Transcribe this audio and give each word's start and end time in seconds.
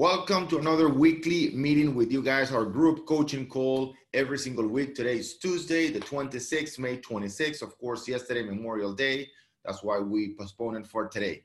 Welcome 0.00 0.48
to 0.48 0.56
another 0.56 0.88
weekly 0.88 1.50
meeting 1.50 1.94
with 1.94 2.10
you 2.10 2.22
guys, 2.22 2.52
our 2.52 2.64
group 2.64 3.04
coaching 3.04 3.46
call 3.46 3.94
every 4.14 4.38
single 4.38 4.66
week. 4.66 4.94
Today 4.94 5.18
is 5.18 5.36
Tuesday, 5.36 5.90
the 5.90 6.00
26th, 6.00 6.78
May 6.78 6.96
26th. 6.96 7.60
Of 7.60 7.76
course, 7.76 8.08
yesterday, 8.08 8.42
Memorial 8.42 8.94
Day. 8.94 9.28
That's 9.62 9.82
why 9.82 9.98
we 9.98 10.34
postponed 10.38 10.78
it 10.78 10.86
for 10.86 11.06
today. 11.06 11.42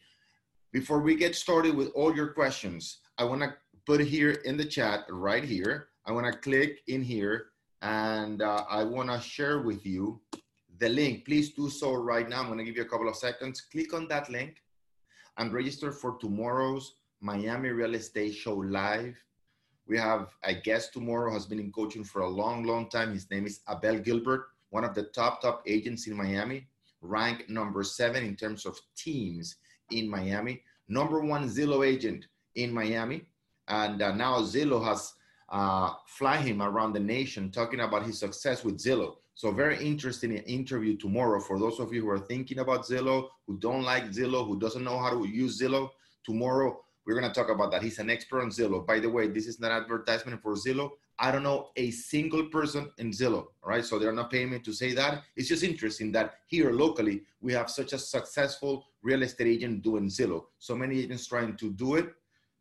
Before 0.71 1.01
we 1.01 1.17
get 1.17 1.35
started 1.35 1.75
with 1.75 1.89
all 1.95 2.15
your 2.15 2.27
questions, 2.27 2.99
I 3.17 3.25
want 3.25 3.41
to 3.41 3.53
put 3.85 3.99
here 3.99 4.31
in 4.45 4.55
the 4.55 4.63
chat 4.63 5.01
right 5.09 5.43
here. 5.43 5.89
I 6.05 6.13
want 6.13 6.31
to 6.31 6.39
click 6.39 6.79
in 6.87 7.01
here 7.01 7.47
and 7.81 8.41
uh, 8.41 8.63
I 8.69 8.85
want 8.85 9.09
to 9.09 9.19
share 9.19 9.63
with 9.63 9.85
you 9.85 10.21
the 10.77 10.87
link. 10.87 11.25
Please 11.25 11.49
do 11.51 11.69
so 11.69 11.93
right 11.93 12.29
now. 12.29 12.39
I'm 12.39 12.45
going 12.45 12.59
to 12.59 12.63
give 12.63 12.77
you 12.77 12.83
a 12.83 12.87
couple 12.87 13.09
of 13.09 13.17
seconds. 13.17 13.59
Click 13.59 13.93
on 13.93 14.07
that 14.07 14.29
link 14.29 14.63
and 15.37 15.51
register 15.51 15.91
for 15.91 16.17
tomorrow's 16.21 16.95
Miami 17.25 17.69
Real 17.69 17.95
Estate 17.95 18.35
Show 18.35 18.53
Live. 18.57 19.17
We 19.87 19.97
have 19.97 20.29
a 20.43 20.53
guest 20.53 20.93
tomorrow 20.93 21.33
has 21.33 21.47
been 21.47 21.59
in 21.59 21.71
coaching 21.71 22.03
for 22.03 22.21
a 22.21 22.29
long, 22.29 22.65
long 22.65 22.87
time. 22.87 23.13
His 23.13 23.31
name 23.31 23.47
is 23.47 23.61
Abel 23.67 23.97
Gilbert, 23.97 24.49
one 24.69 24.83
of 24.83 24.93
the 24.93 25.05
top, 25.05 25.41
top 25.41 25.63
agents 25.65 26.05
in 26.05 26.15
Miami, 26.15 26.67
ranked 27.01 27.49
number 27.49 27.81
seven 27.81 28.23
in 28.23 28.35
terms 28.35 28.67
of 28.67 28.79
teams 28.95 29.55
in 29.89 30.07
Miami, 30.07 30.61
number 30.87 31.19
one 31.19 31.49
Zillow 31.49 31.83
agent 31.83 32.27
in 32.53 32.71
Miami. 32.71 33.23
And 33.67 34.03
uh, 34.03 34.13
now 34.13 34.41
Zillow 34.41 34.85
has 34.85 35.13
uh, 35.49 35.93
fly 36.05 36.37
him 36.37 36.61
around 36.61 36.93
the 36.93 36.99
nation 36.99 37.49
talking 37.49 37.79
about 37.79 38.05
his 38.05 38.19
success 38.19 38.63
with 38.63 38.77
Zillow. 38.77 39.15
So 39.33 39.49
very 39.49 39.83
interesting 39.83 40.37
interview 40.37 40.95
tomorrow 40.95 41.39
for 41.39 41.57
those 41.57 41.79
of 41.79 41.91
you 41.91 42.01
who 42.01 42.09
are 42.09 42.19
thinking 42.19 42.59
about 42.59 42.85
Zillow, 42.85 43.29
who 43.47 43.57
don't 43.57 43.81
like 43.81 44.11
Zillow, 44.11 44.45
who 44.45 44.59
doesn't 44.59 44.83
know 44.83 44.99
how 44.99 45.09
to 45.09 45.27
use 45.27 45.59
Zillow. 45.59 45.89
Tomorrow 46.23 46.84
we're 47.05 47.19
going 47.19 47.31
to 47.31 47.33
talk 47.33 47.49
about 47.49 47.71
that. 47.71 47.83
He's 47.83 47.99
an 47.99 48.09
expert 48.09 48.41
on 48.41 48.49
Zillow. 48.49 48.85
By 48.85 48.99
the 48.99 49.09
way, 49.09 49.27
this 49.27 49.47
is 49.47 49.59
not 49.59 49.71
advertisement 49.71 50.41
for 50.41 50.53
Zillow. 50.55 50.91
I 51.17 51.31
don't 51.31 51.43
know 51.43 51.69
a 51.75 51.91
single 51.91 52.45
person 52.47 52.91
in 52.97 53.11
Zillow, 53.11 53.47
right? 53.63 53.85
So 53.85 53.99
they're 53.99 54.11
not 54.11 54.31
paying 54.31 54.49
me 54.49 54.59
to 54.59 54.73
say 54.73 54.93
that. 54.95 55.23
It's 55.35 55.47
just 55.47 55.63
interesting 55.63 56.11
that 56.13 56.39
here 56.47 56.71
locally, 56.71 57.21
we 57.41 57.53
have 57.53 57.69
such 57.69 57.93
a 57.93 57.97
successful 57.97 58.87
real 59.01 59.23
estate 59.23 59.47
agent 59.47 59.83
doing 59.83 60.07
Zillow. 60.07 60.45
So 60.59 60.75
many 60.75 60.99
agents 60.99 61.27
trying 61.27 61.55
to 61.57 61.71
do 61.71 61.95
it, 61.95 62.13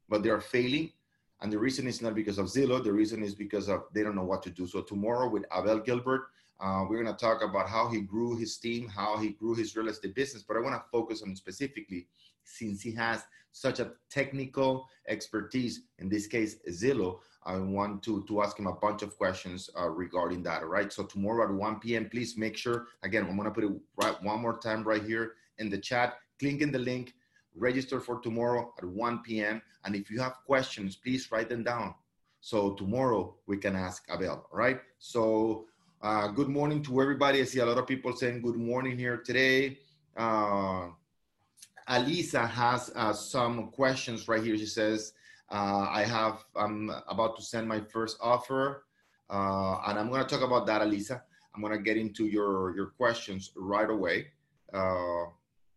but 0.08 0.22
they 0.22 0.28
are 0.28 0.40
failing. 0.40 0.92
And 1.40 1.52
the 1.52 1.58
reason 1.58 1.86
is 1.86 2.00
not 2.00 2.14
because 2.14 2.38
of 2.38 2.46
Zillow. 2.46 2.82
The 2.82 2.92
reason 2.92 3.22
is 3.22 3.34
because 3.34 3.68
of 3.68 3.84
they 3.92 4.02
don't 4.02 4.14
know 4.14 4.24
what 4.24 4.42
to 4.44 4.50
do. 4.50 4.66
So 4.66 4.82
tomorrow 4.82 5.28
with 5.28 5.44
Abel 5.56 5.80
Gilbert, 5.80 6.26
uh, 6.60 6.84
we're 6.88 7.02
going 7.02 7.14
to 7.14 7.20
talk 7.20 7.42
about 7.42 7.68
how 7.68 7.88
he 7.88 8.00
grew 8.00 8.36
his 8.36 8.56
team, 8.58 8.88
how 8.88 9.18
he 9.18 9.30
grew 9.30 9.54
his 9.54 9.74
real 9.74 9.88
estate 9.88 10.14
business. 10.14 10.44
But 10.46 10.56
I 10.56 10.60
want 10.60 10.76
to 10.76 10.84
focus 10.92 11.22
on 11.22 11.34
specifically 11.34 12.06
since 12.44 12.82
he 12.82 12.92
has 12.92 13.24
such 13.54 13.78
a 13.78 13.92
technical 14.10 14.88
expertise, 15.06 15.82
in 16.00 16.08
this 16.08 16.26
case, 16.26 16.56
Zillow, 16.68 17.20
I 17.46 17.56
want 17.56 18.02
to, 18.02 18.24
to 18.26 18.42
ask 18.42 18.58
him 18.58 18.66
a 18.66 18.72
bunch 18.72 19.02
of 19.02 19.16
questions 19.16 19.70
uh, 19.78 19.88
regarding 19.88 20.42
that, 20.42 20.62
all 20.62 20.68
right? 20.68 20.92
So 20.92 21.04
tomorrow 21.04 21.44
at 21.44 21.54
1 21.54 21.78
p.m., 21.78 22.08
please 22.10 22.36
make 22.36 22.56
sure, 22.56 22.88
again, 23.04 23.24
I'm 23.28 23.36
gonna 23.36 23.52
put 23.52 23.64
it 23.64 23.70
right 23.96 24.20
one 24.24 24.40
more 24.40 24.58
time 24.58 24.82
right 24.82 25.02
here 25.02 25.34
in 25.58 25.70
the 25.70 25.78
chat, 25.78 26.14
click 26.40 26.62
in 26.62 26.72
the 26.72 26.80
link, 26.80 27.14
register 27.54 28.00
for 28.00 28.18
tomorrow 28.20 28.74
at 28.78 28.84
1 28.84 29.20
p.m. 29.20 29.62
And 29.84 29.94
if 29.94 30.10
you 30.10 30.20
have 30.20 30.34
questions, 30.46 30.96
please 30.96 31.30
write 31.30 31.48
them 31.48 31.62
down. 31.62 31.94
So 32.40 32.72
tomorrow 32.72 33.36
we 33.46 33.56
can 33.58 33.76
ask 33.76 34.02
Abel, 34.12 34.48
all 34.50 34.58
right? 34.58 34.80
So 34.98 35.66
uh, 36.02 36.26
good 36.26 36.48
morning 36.48 36.82
to 36.82 37.00
everybody. 37.00 37.40
I 37.40 37.44
see 37.44 37.60
a 37.60 37.66
lot 37.66 37.78
of 37.78 37.86
people 37.86 38.16
saying 38.16 38.42
good 38.42 38.56
morning 38.56 38.98
here 38.98 39.18
today. 39.18 39.78
Uh, 40.16 40.88
Alisa 41.88 42.48
has 42.48 42.90
uh, 42.94 43.12
some 43.12 43.70
questions 43.70 44.28
right 44.28 44.42
here. 44.42 44.56
She 44.56 44.66
says, 44.66 45.12
uh, 45.50 45.86
I 45.90 46.04
have, 46.04 46.44
I'm 46.56 46.90
about 47.08 47.36
to 47.36 47.42
send 47.42 47.68
my 47.68 47.80
first 47.80 48.16
offer. 48.20 48.86
Uh, 49.30 49.78
and 49.86 49.98
I'm 49.98 50.08
going 50.08 50.24
to 50.24 50.28
talk 50.28 50.42
about 50.42 50.66
that, 50.66 50.82
Alisa. 50.82 51.20
I'm 51.54 51.60
going 51.60 51.72
to 51.72 51.82
get 51.82 51.96
into 51.96 52.26
your, 52.26 52.74
your 52.74 52.86
questions 52.86 53.52
right 53.56 53.88
away. 53.88 54.28
Uh, 54.72 55.26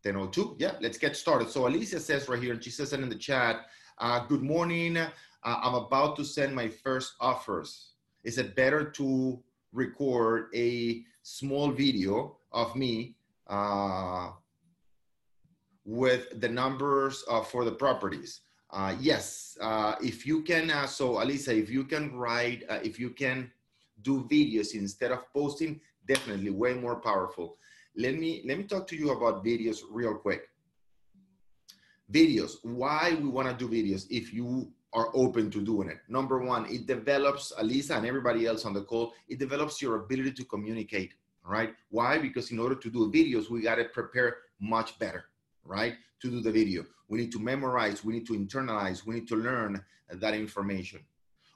1002. 0.04 0.56
Yeah, 0.60 0.74
let's 0.80 0.98
get 0.98 1.16
started. 1.16 1.50
So 1.50 1.68
Alicia 1.68 2.00
says 2.00 2.30
right 2.30 2.42
here, 2.42 2.54
and 2.54 2.64
she 2.64 2.70
says 2.70 2.94
it 2.94 3.00
in 3.02 3.10
the 3.10 3.16
chat, 3.16 3.66
uh, 4.00 4.26
good 4.26 4.42
morning. 4.42 4.98
Uh, 4.98 5.10
I'm 5.44 5.76
about 5.76 6.16
to 6.18 6.24
send 6.24 6.56
my 6.56 6.70
first 6.70 7.16
offers. 7.20 7.94
Is 8.24 8.38
it 8.38 8.56
better 8.56 8.90
to 8.92 9.40
record 9.74 10.48
a 10.56 11.04
small 11.24 11.72
video 11.72 12.38
of 12.52 12.76
me 12.76 13.16
uh, 13.48 14.32
with 15.88 16.42
the 16.42 16.50
numbers 16.50 17.24
uh, 17.30 17.42
for 17.42 17.64
the 17.64 17.72
properties. 17.72 18.42
Uh, 18.72 18.94
yes, 19.00 19.58
uh, 19.62 19.96
if 20.04 20.28
you 20.28 20.44
can, 20.44 20.70
uh, 20.70 20.86
so 20.86 21.14
Alisa, 21.14 21.58
if 21.58 21.70
you 21.70 21.86
can 21.86 22.14
write, 22.14 22.64
uh, 22.70 22.80
if 22.84 23.00
you 23.00 23.10
can 23.10 23.50
do 24.02 24.28
videos 24.30 24.76
instead 24.76 25.12
of 25.12 25.22
posting, 25.34 25.80
definitely 26.06 26.52
way 26.52 26.74
more 26.74 26.98
powerful. 26.98 27.56
Let 27.96 28.16
me, 28.16 28.44
let 28.46 28.58
me 28.58 28.66
talk 28.66 28.86
to 28.88 28.98
you 28.98 29.12
about 29.12 29.46
videos 29.46 29.80
real 29.90 30.16
quick. 30.16 30.50
Videos, 32.12 32.58
why 32.64 33.18
we 33.22 33.30
wanna 33.30 33.54
do 33.54 33.70
videos 33.70 34.08
if 34.10 34.34
you 34.34 34.70
are 34.92 35.10
open 35.14 35.50
to 35.52 35.62
doing 35.62 35.90
it. 35.90 36.00
Number 36.10 36.40
one, 36.40 36.66
it 36.66 36.86
develops, 36.86 37.54
Alisa 37.58 37.96
and 37.96 38.06
everybody 38.06 38.46
else 38.46 38.66
on 38.66 38.74
the 38.74 38.84
call, 38.84 39.14
it 39.30 39.40
develops 39.40 39.82
your 39.82 39.96
ability 39.96 40.34
to 40.34 40.44
communicate, 40.44 41.14
right? 41.46 41.74
Why? 41.90 42.18
Because 42.18 42.52
in 42.52 42.60
order 42.60 42.76
to 42.76 42.90
do 42.90 43.10
videos, 43.10 43.50
we 43.50 43.62
gotta 43.62 43.86
prepare 43.86 44.38
much 44.60 45.00
better 45.00 45.30
right? 45.68 45.96
To 46.22 46.30
do 46.30 46.42
the 46.42 46.52
video. 46.52 46.86
We 47.10 47.20
need 47.20 47.32
to 47.34 47.40
memorize, 47.40 48.04
we 48.04 48.14
need 48.14 48.28
to 48.28 48.34
internalize, 48.34 49.06
we 49.06 49.16
need 49.16 49.28
to 49.28 49.36
learn 49.36 49.84
that 50.12 50.34
information. 50.34 51.02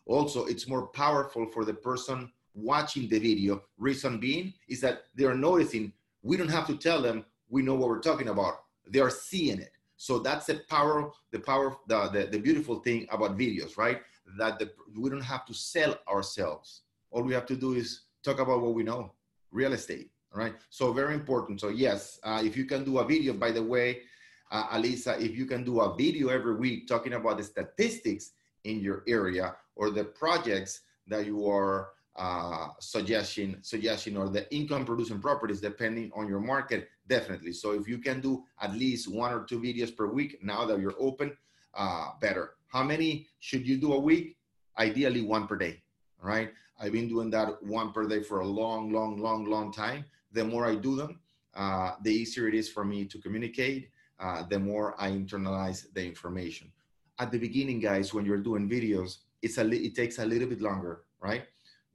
Also, 0.06 0.46
it's 0.46 0.68
more 0.68 0.88
powerful 0.88 1.46
for 1.48 1.66
the 1.66 1.74
person 1.74 2.32
watching 2.54 3.08
the 3.08 3.20
video. 3.20 3.64
Reason 3.78 4.20
being 4.20 4.54
is 4.68 4.82
that 4.82 5.04
they're 5.16 5.36
noticing 5.36 5.94
we 6.22 6.38
don't 6.38 6.50
have 6.50 6.68
to 6.68 6.78
tell 6.78 7.02
them 7.02 7.26
we 7.50 7.62
know 7.62 7.76
what 7.76 7.90
we're 7.90 8.00
talking 8.00 8.30
about. 8.30 8.64
They 8.88 9.00
are 9.00 9.10
seeing 9.10 9.60
it. 9.60 9.72
So 9.98 10.20
that's 10.20 10.48
the 10.48 10.62
power, 10.70 11.12
the 11.32 11.40
power, 11.40 11.78
the, 11.88 12.10
the, 12.10 12.28
the 12.32 12.40
beautiful 12.40 12.80
thing 12.80 13.08
about 13.12 13.38
videos, 13.38 13.78
right? 13.78 14.02
That 14.38 14.58
the, 14.58 14.72
we 14.98 15.10
don't 15.10 15.22
have 15.22 15.46
to 15.46 15.54
sell 15.54 15.96
ourselves. 16.10 16.82
All 17.12 17.24
we 17.24 17.34
have 17.34 17.46
to 17.48 17.56
do 17.56 17.74
is 17.74 18.02
talk 18.24 18.40
about 18.40 18.62
what 18.62 18.74
we 18.74 18.84
know, 18.84 19.14
real 19.52 19.74
estate. 19.74 20.10
All 20.34 20.40
right. 20.40 20.56
So 20.70 20.94
very 20.94 21.14
important. 21.14 21.60
So 21.60 21.70
yes, 21.70 22.20
uh, 22.24 22.42
if 22.44 22.56
you 22.56 22.66
can 22.66 22.86
do 22.86 23.00
a 23.00 23.06
video, 23.06 23.34
by 23.34 23.52
the 23.52 23.64
way, 23.64 24.02
uh, 24.50 24.68
Alisa, 24.78 25.20
if 25.20 25.36
you 25.36 25.46
can 25.46 25.64
do 25.64 25.82
a 25.82 25.96
video 25.96 26.30
every 26.30 26.56
week 26.56 26.88
talking 26.88 27.14
about 27.14 27.38
the 27.38 27.44
statistics 27.44 28.32
in 28.64 28.80
your 28.80 29.04
area 29.08 29.56
or 29.76 29.90
the 29.90 30.06
projects 30.06 30.82
that 31.08 31.26
you 31.26 31.48
are 31.50 31.90
uh, 32.16 32.68
suggesting, 32.80 33.58
suggesting 33.62 34.18
or 34.18 34.30
the 34.30 34.50
income 34.54 34.86
producing 34.86 35.20
properties 35.20 35.60
depending 35.60 36.12
on 36.16 36.28
your 36.28 36.40
market, 36.40 36.90
definitely. 37.08 37.52
So 37.52 37.72
if 37.72 37.88
you 37.88 37.98
can 37.98 38.22
do 38.22 38.44
at 38.62 38.74
least 38.74 39.14
one 39.14 39.34
or 39.34 39.44
two 39.44 39.60
videos 39.60 39.96
per 39.96 40.08
week 40.08 40.40
now 40.42 40.66
that 40.66 40.80
you're 40.80 40.96
open, 41.00 41.36
uh, 41.74 42.10
better. 42.20 42.52
How 42.68 42.84
many 42.84 43.28
should 43.40 43.68
you 43.68 43.78
do 43.78 43.94
a 43.94 44.00
week? 44.00 44.38
Ideally 44.78 45.22
one 45.22 45.48
per 45.48 45.58
day, 45.58 45.82
right? 46.22 46.52
I've 46.80 46.94
been 46.94 47.10
doing 47.10 47.30
that 47.32 47.62
one 47.62 47.92
per 47.92 48.08
day 48.08 48.24
for 48.24 48.40
a 48.40 48.48
long, 48.48 48.92
long, 48.92 49.22
long, 49.22 49.46
long 49.46 49.72
time 49.72 50.06
the 50.32 50.44
more 50.44 50.66
I 50.66 50.76
do 50.76 50.96
them, 50.96 51.20
uh, 51.56 51.94
the 52.02 52.12
easier 52.12 52.48
it 52.48 52.54
is 52.54 52.70
for 52.70 52.86
me 52.86 53.06
to 53.06 53.18
communicate, 53.20 53.90
uh, 54.20 54.44
the 54.44 54.60
more 54.60 54.96
I 55.00 55.10
internalize 55.10 55.92
the 55.94 56.06
information. 56.06 56.72
At 57.20 57.32
the 57.32 57.40
beginning, 57.40 57.80
guys, 57.80 58.14
when 58.14 58.26
you're 58.26 58.38
doing 58.38 58.70
videos, 58.70 59.18
it's 59.42 59.58
a 59.58 59.68
it 59.70 59.96
takes 59.96 60.20
a 60.20 60.26
little 60.26 60.48
bit 60.48 60.62
longer, 60.62 61.02
right? 61.20 61.44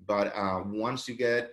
But 0.06 0.32
uh, 0.34 0.62
once 0.66 1.08
you 1.08 1.14
get 1.14 1.52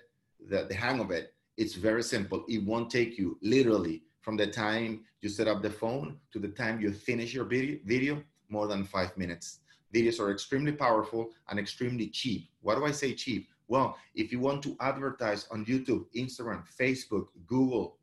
the, 0.50 0.66
the 0.66 0.76
hang 0.76 1.00
of 1.00 1.12
it, 1.12 1.34
it's 1.58 1.76
very 1.76 2.04
simple. 2.04 2.44
It 2.48 2.64
won't 2.66 2.90
take 2.90 3.18
you 3.18 3.38
literally 3.42 4.04
from 4.22 4.38
the 4.38 4.48
time 4.48 5.02
you 5.22 5.30
set 5.30 5.48
up 5.48 5.62
the 5.62 5.70
phone 5.70 6.18
to 6.32 6.40
the 6.40 6.48
time 6.48 6.82
you 6.82 6.92
finish 6.92 7.34
your 7.34 7.46
video, 7.46 7.78
video 7.86 8.24
more 8.50 8.68
than 8.68 8.84
five 8.84 9.16
minutes. 9.18 9.60
Videos 9.94 10.20
are 10.20 10.32
extremely 10.32 10.72
powerful 10.72 11.30
and 11.50 11.60
extremely 11.60 12.08
cheap. 12.08 12.50
Why 12.62 12.76
do 12.76 12.86
I 12.86 12.92
say 12.92 13.14
cheap? 13.14 13.50
Well, 13.74 13.98
if 14.14 14.32
you 14.32 14.40
want 14.40 14.62
to 14.66 14.78
advertise 14.82 15.48
on 15.50 15.66
YouTube, 15.66 16.06
Instagram, 16.16 16.62
Facebook, 16.80 17.30
Google, 17.48 17.98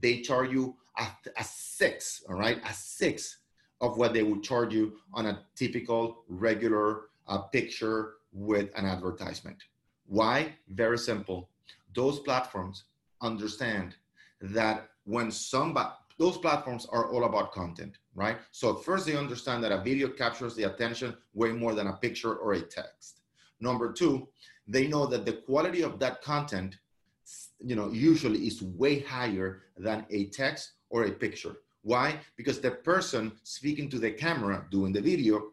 they 0.00 0.22
charge 0.22 0.50
you 0.50 0.74
a, 0.98 1.06
a 1.36 1.44
six, 1.44 2.24
all 2.28 2.34
right, 2.34 2.58
a 2.68 2.72
six 2.72 3.38
of 3.80 3.96
what 3.96 4.12
they 4.12 4.24
would 4.24 4.42
charge 4.42 4.74
you 4.74 4.94
on 5.12 5.26
a 5.26 5.38
typical 5.54 6.24
regular 6.26 7.02
uh, 7.28 7.38
picture 7.42 8.14
with 8.32 8.70
an 8.74 8.86
advertisement. 8.86 9.58
Why? 10.06 10.52
Very 10.70 10.98
simple. 10.98 11.48
Those 11.94 12.18
platforms 12.18 12.82
understand 13.22 13.94
that 14.40 14.88
when 15.04 15.30
somebody, 15.30 15.90
those 16.18 16.38
platforms 16.38 16.88
are 16.90 17.08
all 17.12 17.22
about 17.22 17.52
content, 17.52 17.98
right? 18.16 18.38
So 18.50 18.74
first 18.74 19.06
they 19.06 19.16
understand 19.16 19.62
that 19.62 19.70
a 19.70 19.80
video 19.80 20.08
captures 20.08 20.56
the 20.56 20.64
attention 20.64 21.16
way 21.34 21.52
more 21.52 21.76
than 21.76 21.86
a 21.86 21.92
picture 21.92 22.34
or 22.34 22.54
a 22.54 22.60
text. 22.60 23.20
Number 23.60 23.92
two, 23.92 24.28
they 24.66 24.86
know 24.86 25.06
that 25.06 25.24
the 25.24 25.32
quality 25.32 25.82
of 25.82 25.98
that 25.98 26.22
content, 26.22 26.76
you 27.58 27.76
know, 27.76 27.90
usually 27.90 28.46
is 28.46 28.62
way 28.62 29.00
higher 29.00 29.62
than 29.76 30.06
a 30.10 30.26
text 30.26 30.72
or 30.90 31.04
a 31.04 31.10
picture. 31.10 31.56
Why? 31.82 32.18
Because 32.36 32.60
the 32.60 32.70
person 32.70 33.32
speaking 33.42 33.90
to 33.90 33.98
the 33.98 34.10
camera 34.10 34.66
doing 34.70 34.92
the 34.92 35.02
video 35.02 35.52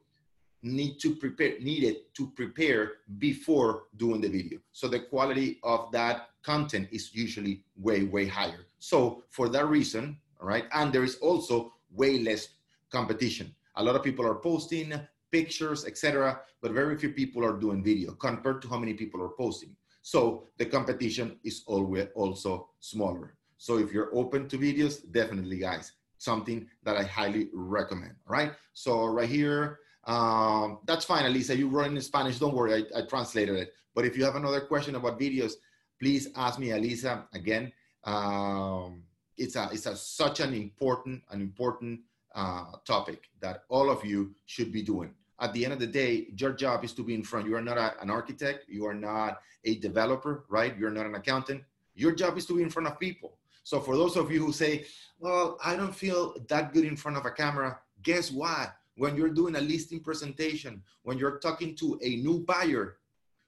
need 0.63 0.99
to 0.99 1.15
prepare 1.15 1.59
needed 1.59 2.13
to 2.13 2.27
prepare 2.31 2.93
before 3.17 3.83
doing 3.97 4.21
the 4.21 4.29
video 4.29 4.59
so 4.71 4.87
the 4.87 4.99
quality 4.99 5.59
of 5.63 5.91
that 5.91 6.29
content 6.43 6.87
is 6.91 7.13
usually 7.13 7.63
way 7.77 8.03
way 8.03 8.27
higher 8.27 8.67
so 8.77 9.23
for 9.29 9.49
that 9.49 9.67
reason 9.67 10.17
all 10.39 10.47
right 10.47 10.65
and 10.73 10.93
there 10.93 11.03
is 11.03 11.15
also 11.15 11.73
way 11.91 12.19
less 12.19 12.49
competition 12.91 13.53
a 13.77 13.83
lot 13.83 13.95
of 13.95 14.03
people 14.03 14.25
are 14.25 14.35
posting 14.35 14.93
pictures 15.31 15.85
etc 15.85 16.39
but 16.61 16.71
very 16.71 16.97
few 16.97 17.09
people 17.09 17.45
are 17.45 17.59
doing 17.59 17.83
video 17.83 18.11
compared 18.13 18.61
to 18.61 18.67
how 18.67 18.77
many 18.77 18.93
people 18.93 19.21
are 19.21 19.33
posting 19.37 19.75
so 20.01 20.47
the 20.57 20.65
competition 20.65 21.37
is 21.43 21.63
always 21.67 22.07
also 22.15 22.69
smaller 22.79 23.35
so 23.57 23.77
if 23.77 23.91
you're 23.91 24.15
open 24.15 24.47
to 24.47 24.57
videos 24.57 24.99
definitely 25.11 25.57
guys 25.57 25.93
something 26.17 26.67
that 26.83 26.97
i 26.97 27.03
highly 27.03 27.49
recommend 27.53 28.13
all 28.27 28.33
right 28.33 28.53
so 28.73 29.05
right 29.05 29.29
here 29.29 29.79
um, 30.05 30.79
that's 30.85 31.05
fine, 31.05 31.25
Elisa. 31.25 31.55
You 31.55 31.67
run 31.67 31.95
in 31.95 32.01
Spanish. 32.01 32.39
Don't 32.39 32.55
worry, 32.55 32.73
I, 32.73 32.99
I, 32.99 33.01
translated 33.05 33.55
it. 33.55 33.73
But 33.93 34.05
if 34.05 34.17
you 34.17 34.23
have 34.23 34.35
another 34.35 34.61
question 34.61 34.95
about 34.95 35.19
videos, 35.19 35.53
please 35.99 36.29
ask 36.35 36.59
me, 36.59 36.71
Elisa. 36.71 37.25
Again, 37.33 37.71
um, 38.03 39.03
it's 39.37 39.55
a 39.55 39.69
it's 39.71 39.85
a, 39.85 39.95
such 39.95 40.39
an 40.39 40.53
important 40.53 41.21
an 41.29 41.41
important 41.41 42.01
uh, 42.33 42.65
topic 42.85 43.29
that 43.41 43.63
all 43.69 43.89
of 43.89 44.03
you 44.03 44.33
should 44.45 44.71
be 44.71 44.81
doing. 44.81 45.13
At 45.41 45.53
the 45.53 45.63
end 45.65 45.73
of 45.73 45.79
the 45.79 45.87
day, 45.87 46.27
your 46.37 46.53
job 46.53 46.85
is 46.85 46.93
to 46.93 47.03
be 47.03 47.15
in 47.15 47.23
front. 47.23 47.47
You 47.47 47.55
are 47.55 47.61
not 47.61 47.77
a, 47.77 47.99
an 48.01 48.09
architect. 48.09 48.65
You 48.69 48.85
are 48.85 48.93
not 48.93 49.41
a 49.65 49.75
developer, 49.75 50.45
right? 50.49 50.77
You're 50.77 50.91
not 50.91 51.05
an 51.05 51.15
accountant. 51.15 51.63
Your 51.95 52.13
job 52.13 52.37
is 52.37 52.45
to 52.45 52.55
be 52.55 52.63
in 52.63 52.69
front 52.69 52.87
of 52.87 52.99
people. 52.99 53.37
So 53.63 53.79
for 53.79 53.97
those 53.97 54.15
of 54.15 54.31
you 54.31 54.45
who 54.45 54.53
say, 54.53 54.85
"Well, 55.19 55.57
I 55.63 55.75
don't 55.75 55.95
feel 55.95 56.35
that 56.47 56.73
good 56.73 56.85
in 56.85 56.95
front 56.95 57.17
of 57.17 57.25
a 57.25 57.31
camera," 57.31 57.79
guess 58.01 58.31
what? 58.31 58.75
when 59.01 59.15
you're 59.15 59.29
doing 59.29 59.55
a 59.55 59.61
listing 59.61 59.99
presentation, 59.99 60.81
when 61.03 61.17
you're 61.17 61.39
talking 61.39 61.75
to 61.75 61.99
a 62.03 62.17
new 62.17 62.39
buyer, 62.39 62.97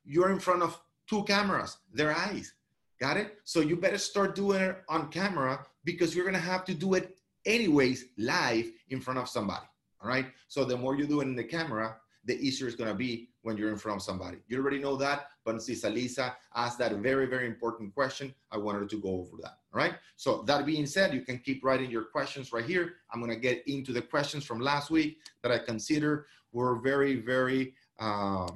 you're 0.05 0.31
in 0.31 0.39
front 0.39 0.63
of 0.63 0.79
two 1.07 1.23
cameras, 1.25 1.77
their 1.93 2.15
eyes. 2.15 2.53
Got 2.99 3.17
it? 3.17 3.37
So 3.43 3.59
you 3.59 3.75
better 3.75 3.97
start 3.97 4.35
doing 4.35 4.61
it 4.61 4.83
on 4.87 5.09
camera 5.09 5.65
because 5.83 6.15
you're 6.15 6.25
gonna 6.25 6.39
have 6.39 6.65
to 6.65 6.73
do 6.73 6.93
it 6.93 7.17
anyways 7.45 8.05
live 8.17 8.71
in 8.89 9.01
front 9.01 9.19
of 9.19 9.27
somebody. 9.29 9.65
All 10.03 10.09
right. 10.09 10.27
So 10.47 10.65
the 10.65 10.77
more 10.77 10.95
you 10.95 11.07
do 11.07 11.21
it 11.21 11.25
in 11.25 11.35
the 11.35 11.43
camera, 11.43 11.95
the 12.25 12.35
easier 12.39 12.67
it's 12.67 12.75
gonna 12.75 12.93
be 12.93 13.29
when 13.41 13.57
you're 13.57 13.71
in 13.71 13.77
front 13.77 13.97
of 13.97 14.03
somebody. 14.03 14.37
You 14.47 14.57
already 14.57 14.79
know 14.79 14.95
that, 14.97 15.27
but 15.45 15.61
since 15.61 15.83
Lisa 15.83 16.35
asked 16.55 16.77
that 16.79 16.93
very, 16.97 17.25
very 17.25 17.47
important 17.47 17.93
question, 17.93 18.33
I 18.51 18.57
wanted 18.57 18.89
to 18.89 18.97
go 19.01 19.09
over 19.09 19.37
that. 19.41 19.57
All 19.73 19.79
right. 19.79 19.95
So 20.15 20.43
that 20.43 20.65
being 20.65 20.85
said, 20.85 21.13
you 21.13 21.21
can 21.21 21.39
keep 21.39 21.63
writing 21.63 21.89
your 21.89 22.03
questions 22.03 22.53
right 22.53 22.65
here. 22.65 22.93
I'm 23.11 23.19
going 23.19 23.33
to 23.33 23.39
get 23.39 23.67
into 23.67 23.91
the 23.91 24.01
questions 24.01 24.45
from 24.45 24.59
last 24.59 24.91
week 24.91 25.17
that 25.41 25.51
I 25.51 25.57
consider 25.57 26.27
were 26.51 26.79
very, 26.79 27.15
very 27.19 27.73
uh, 27.99 28.49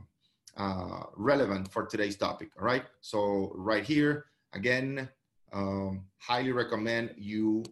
uh, 0.56 1.04
relevant 1.16 1.72
for 1.72 1.86
today's 1.86 2.18
topic. 2.18 2.50
All 2.58 2.66
right. 2.66 2.86
So 3.02 3.52
right 3.56 3.84
here, 3.84 4.26
again, 4.54 5.10
um, 5.52 6.06
highly 6.20 6.52
recommend 6.52 7.16
you 7.18 7.64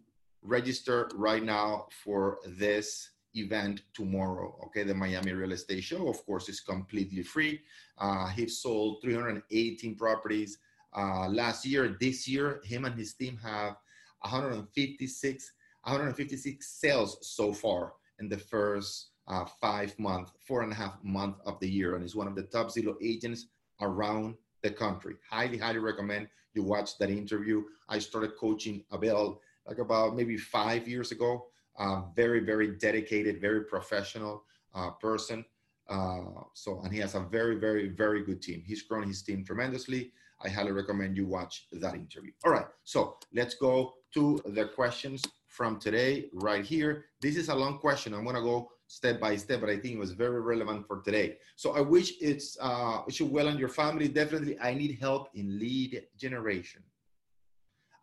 register 0.41 1.09
right 1.15 1.43
now 1.43 1.87
for 2.03 2.39
this 2.45 3.11
event 3.35 3.81
tomorrow. 3.93 4.57
Okay, 4.65 4.83
the 4.83 4.93
Miami 4.93 5.33
Real 5.33 5.51
Estate 5.51 5.83
Show, 5.83 6.07
of 6.07 6.25
course, 6.25 6.49
is 6.49 6.59
completely 6.59 7.23
free. 7.23 7.61
Uh, 7.97 8.27
he 8.27 8.47
sold 8.47 9.01
318 9.01 9.95
properties 9.95 10.57
uh, 10.95 11.27
last 11.27 11.65
year. 11.65 11.97
This 11.99 12.27
year, 12.27 12.61
him 12.63 12.85
and 12.85 12.95
his 12.97 13.13
team 13.13 13.37
have 13.43 13.75
156 14.21 15.51
156 15.83 16.67
sales 16.67 17.17
so 17.21 17.53
far 17.53 17.93
in 18.19 18.27
the 18.27 18.37
first 18.37 19.09
uh, 19.27 19.45
five 19.61 19.97
month, 19.99 20.31
four 20.39 20.63
and 20.63 20.71
a 20.71 20.75
half 20.75 20.97
month 21.03 21.37
of 21.45 21.59
the 21.59 21.69
year, 21.69 21.95
and 21.95 22.03
is 22.03 22.15
one 22.15 22.27
of 22.27 22.35
the 22.35 22.43
top 22.43 22.67
Zillow 22.67 22.95
agents 23.01 23.45
around 23.81 24.35
the 24.63 24.71
country. 24.71 25.15
Highly, 25.29 25.59
highly 25.59 25.79
recommend 25.79 26.27
you 26.55 26.63
watch 26.63 26.97
that 26.97 27.09
interview. 27.09 27.63
I 27.87 27.99
started 27.99 28.31
coaching 28.39 28.83
Abel 28.93 29.41
like 29.67 29.77
about 29.77 30.15
maybe 30.15 30.37
five 30.37 30.87
years 30.87 31.11
ago. 31.11 31.47
Uh, 31.77 32.03
very, 32.15 32.39
very 32.39 32.77
dedicated, 32.77 33.41
very 33.41 33.65
professional 33.65 34.43
uh, 34.73 34.91
person. 34.91 35.43
Uh, 35.89 36.21
so, 36.53 36.79
and 36.83 36.93
he 36.93 36.99
has 36.99 37.15
a 37.15 37.19
very, 37.19 37.55
very, 37.55 37.89
very 37.89 38.23
good 38.23 38.41
team. 38.41 38.63
He's 38.65 38.81
grown 38.81 39.07
his 39.07 39.21
team 39.21 39.43
tremendously. 39.43 40.13
I 40.43 40.49
highly 40.49 40.71
recommend 40.71 41.17
you 41.17 41.25
watch 41.25 41.67
that 41.73 41.95
interview. 41.95 42.31
All 42.45 42.51
right, 42.51 42.65
so 42.83 43.17
let's 43.33 43.55
go 43.55 43.93
to 44.13 44.41
the 44.45 44.65
questions 44.65 45.21
from 45.47 45.79
today 45.79 46.29
right 46.33 46.63
here. 46.63 47.05
This 47.21 47.35
is 47.35 47.49
a 47.49 47.55
long 47.55 47.79
question. 47.79 48.13
I'm 48.13 48.25
gonna 48.25 48.41
go 48.41 48.71
step 48.87 49.19
by 49.19 49.35
step, 49.35 49.61
but 49.61 49.69
I 49.69 49.77
think 49.77 49.95
it 49.95 49.99
was 49.99 50.11
very 50.11 50.41
relevant 50.41 50.87
for 50.87 51.01
today. 51.01 51.37
So 51.55 51.75
I 51.75 51.81
wish 51.81 52.13
it's 52.21 52.57
uh, 52.59 53.01
wish 53.05 53.19
you 53.19 53.25
well 53.25 53.47
on 53.47 53.57
your 53.57 53.69
family. 53.69 54.07
Definitely, 54.07 54.59
I 54.59 54.73
need 54.73 54.97
help 54.99 55.29
in 55.33 55.59
lead 55.59 56.03
generation, 56.17 56.83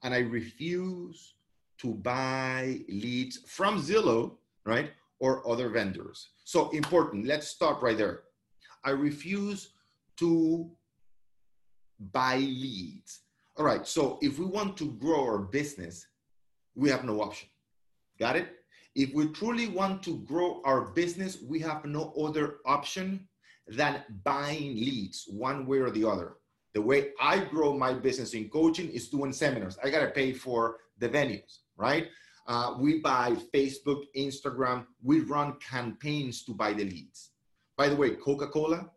and 0.03 0.15
I 0.15 0.21
refuse 0.21 1.35
to 1.83 1.95
buy 1.95 2.81
leads 2.89 3.41
from 3.47 3.83
Zillow, 3.83 4.37
right, 4.65 4.91
or 5.19 5.47
other 5.51 5.69
vendors. 5.69 6.31
So 6.45 6.71
important. 6.71 7.27
Let's 7.27 7.49
stop 7.49 7.83
right 7.83 7.99
there. 7.99 8.21
I 8.85 8.91
refuse 8.91 9.73
to 10.19 10.71
buy 12.13 12.37
leads. 12.37 13.21
All 13.57 13.65
right. 13.65 13.87
So 13.87 14.19
if 14.23 14.39
we 14.39 14.47
want 14.47 14.77
to 14.79 14.93
grow 14.93 15.23
our 15.25 15.39
business, 15.39 16.07
we 16.77 16.89
have 16.89 17.05
no 17.05 17.21
option. 17.21 17.49
Got 18.19 18.37
it? 18.37 18.49
If 18.95 19.13
we 19.13 19.29
truly 19.29 19.69
want 19.69 20.03
to 20.05 20.19
grow 20.21 20.63
our 20.65 20.93
business, 20.93 21.39
we 21.43 21.59
have 21.61 21.85
no 21.85 22.13
other 22.13 22.59
option 22.65 23.29
than 23.67 24.03
buying 24.23 24.77
leads 24.77 25.25
one 25.29 25.67
way 25.67 25.79
or 25.79 25.91
the 25.91 26.09
other. 26.09 26.35
The 26.75 26.83
way 26.83 27.11
I 27.21 27.45
grow 27.45 27.77
my 27.77 27.93
business 27.93 28.35
in 28.35 28.49
coaching 28.51 28.89
is 28.91 29.09
doing 29.09 29.33
seminars. 29.33 29.79
I 29.83 29.91
got 29.91 30.01
to 30.01 30.11
pay 30.11 30.33
for 30.33 30.77
the 30.99 31.09
venues 31.09 31.62
right? 31.77 32.09
Uh, 32.47 32.75
we 32.79 33.01
buy 33.01 33.37
Facebook, 33.55 34.03
Instagram, 34.17 34.87
we 35.03 35.21
run 35.21 35.55
campaigns 35.59 36.43
to 36.45 36.53
buy 36.53 36.73
the 36.73 36.85
leads. 36.85 37.31
By 37.77 37.89
the 37.89 37.97
way, 37.97 38.11
Coca 38.11 38.49
Cola, 38.49 38.91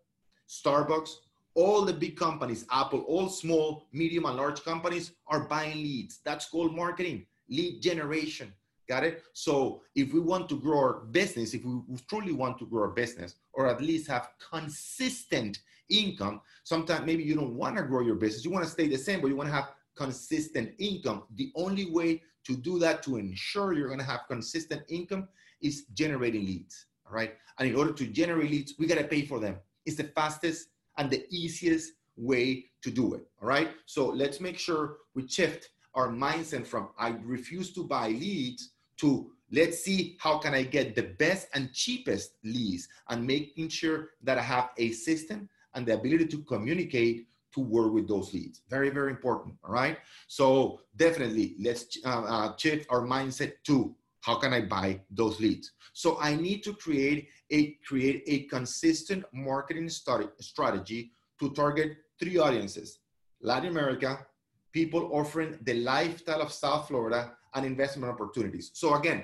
Starbucks, 0.49 1.11
all 1.53 1.83
the 1.83 1.93
big 1.93 2.17
companies, 2.17 2.65
Apple, 2.71 3.01
all 3.01 3.29
small, 3.29 3.87
medium, 3.93 4.25
and 4.25 4.35
large 4.35 4.63
companies 4.63 5.11
are 5.27 5.47
buying 5.47 5.77
leads. 5.77 6.19
That's 6.25 6.47
called 6.47 6.75
marketing, 6.75 7.25
lead 7.49 7.81
generation. 7.81 8.51
Got 8.87 9.03
it? 9.03 9.23
So 9.33 9.81
if 9.95 10.13
we 10.13 10.19
want 10.19 10.47
to 10.49 10.59
grow 10.59 10.77
our 10.77 10.93
business, 11.05 11.53
if 11.53 11.63
we 11.63 11.97
truly 12.07 12.33
want 12.33 12.59
to 12.59 12.67
grow 12.67 12.83
our 12.83 12.89
business, 12.89 13.35
or 13.53 13.67
at 13.67 13.81
least 13.81 14.07
have 14.07 14.29
consistent 14.51 15.59
income, 15.89 16.41
sometimes 16.63 17.05
maybe 17.05 17.23
you 17.23 17.35
don't 17.35 17.55
want 17.55 17.77
to 17.77 17.83
grow 17.83 18.01
your 18.01 18.15
business. 18.15 18.45
You 18.45 18.51
want 18.51 18.65
to 18.65 18.69
stay 18.69 18.87
the 18.87 18.97
same, 18.97 19.21
but 19.21 19.27
you 19.27 19.35
want 19.35 19.49
to 19.49 19.55
have 19.55 19.69
consistent 19.95 20.73
income. 20.77 21.23
The 21.35 21.51
only 21.55 21.89
way 21.89 22.21
to 22.45 22.55
do 22.55 22.79
that 22.79 23.03
to 23.03 23.17
ensure 23.17 23.73
you're 23.73 23.87
going 23.87 23.99
to 23.99 24.05
have 24.05 24.21
consistent 24.27 24.83
income 24.87 25.27
is 25.61 25.85
generating 25.93 26.45
leads 26.45 26.85
all 27.07 27.13
right? 27.13 27.35
And 27.59 27.69
in 27.69 27.75
order 27.75 27.93
to 27.93 28.07
generate 28.07 28.51
leads 28.51 28.73
we 28.79 28.87
got 28.87 28.97
to 28.97 29.03
pay 29.03 29.25
for 29.25 29.39
them. 29.39 29.57
It's 29.85 29.97
the 29.97 30.05
fastest 30.05 30.69
and 30.97 31.09
the 31.09 31.25
easiest 31.29 31.93
way 32.17 32.65
to 32.81 32.91
do 32.91 33.13
it 33.13 33.27
all 33.41 33.47
right? 33.47 33.69
So 33.85 34.07
let's 34.07 34.39
make 34.39 34.57
sure 34.57 34.97
we 35.13 35.27
shift 35.27 35.69
our 35.95 36.09
mindset 36.09 36.65
from 36.67 36.89
i 36.99 37.15
refuse 37.23 37.71
to 37.73 37.83
buy 37.83 38.09
leads 38.09 38.71
to 38.97 39.31
let's 39.51 39.83
see 39.83 40.17
how 40.19 40.37
can 40.37 40.53
i 40.53 40.61
get 40.61 40.95
the 40.95 41.03
best 41.17 41.47
and 41.53 41.73
cheapest 41.73 42.33
leads 42.43 42.87
and 43.09 43.25
making 43.25 43.69
sure 43.69 44.09
that 44.21 44.37
i 44.37 44.41
have 44.41 44.69
a 44.77 44.91
system 44.91 45.49
and 45.73 45.85
the 45.85 45.93
ability 45.93 46.25
to 46.25 46.39
communicate 46.43 47.27
to 47.55 47.61
work 47.61 47.91
with 47.93 48.07
those 48.07 48.33
leads. 48.33 48.61
Very, 48.69 48.89
very 48.89 49.11
important. 49.11 49.55
All 49.63 49.71
right. 49.71 49.97
So 50.27 50.81
definitely 50.95 51.55
let's 51.59 51.97
uh, 52.05 52.23
uh, 52.33 52.57
shift 52.57 52.85
our 52.89 53.01
mindset 53.01 53.53
to 53.63 53.95
how 54.21 54.35
can 54.35 54.53
I 54.53 54.61
buy 54.61 55.01
those 55.09 55.39
leads? 55.39 55.71
So 55.93 56.17
I 56.19 56.35
need 56.35 56.63
to 56.63 56.73
create 56.73 57.29
a 57.51 57.77
create 57.87 58.23
a 58.27 58.43
consistent 58.55 59.23
marketing 59.33 59.89
strategy 59.89 61.11
to 61.39 61.49
target 61.51 61.97
three 62.19 62.37
audiences: 62.37 62.99
Latin 63.41 63.69
America, 63.69 64.25
people 64.73 65.09
offering 65.13 65.57
the 65.61 65.75
lifestyle 65.75 66.41
of 66.41 66.51
South 66.51 66.87
Florida, 66.87 67.31
and 67.53 67.65
investment 67.65 68.11
opportunities. 68.11 68.71
So 68.73 68.95
again, 68.95 69.23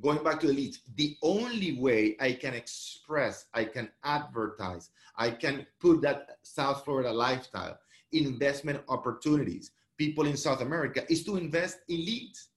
going 0.00 0.22
back 0.22 0.40
to 0.40 0.46
the 0.46 0.52
leads, 0.52 0.80
the 0.96 1.16
only 1.22 1.78
way 1.78 2.16
I 2.20 2.32
can 2.32 2.54
express, 2.54 3.46
I 3.54 3.64
can 3.64 3.90
advertise, 4.04 4.90
I 5.16 5.30
can 5.30 5.66
put 5.80 6.02
that 6.02 6.38
South 6.42 6.84
Florida 6.84 7.12
lifestyle, 7.12 7.78
investment 8.12 8.82
opportunities, 8.88 9.72
people 9.96 10.26
in 10.26 10.36
South 10.36 10.62
America 10.62 11.04
is 11.10 11.24
to 11.24 11.36
invest 11.36 11.80
in 11.88 11.98
leads 11.98 12.48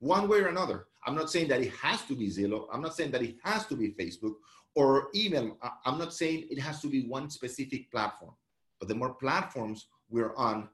one 0.00 0.28
way 0.28 0.38
or 0.38 0.48
another. 0.48 0.86
I'm 1.06 1.14
not 1.14 1.30
saying 1.30 1.48
that 1.48 1.60
it 1.60 1.72
has 1.74 2.02
to 2.06 2.14
be 2.14 2.28
Zillow. 2.28 2.66
I'm 2.72 2.82
not 2.82 2.94
saying 2.94 3.12
that 3.12 3.22
it 3.22 3.36
has 3.44 3.66
to 3.66 3.76
be 3.76 3.90
Facebook 3.90 4.34
or 4.74 5.08
email. 5.14 5.56
I'm 5.86 5.98
not 5.98 6.12
saying 6.12 6.48
it 6.50 6.58
has 6.58 6.80
to 6.82 6.88
be 6.88 7.02
one 7.06 7.30
specific 7.30 7.90
platform. 7.90 8.34
But 8.78 8.88
the 8.88 8.94
more 8.94 9.14
platforms 9.14 9.86
we're 10.10 10.34
on, 10.36 10.68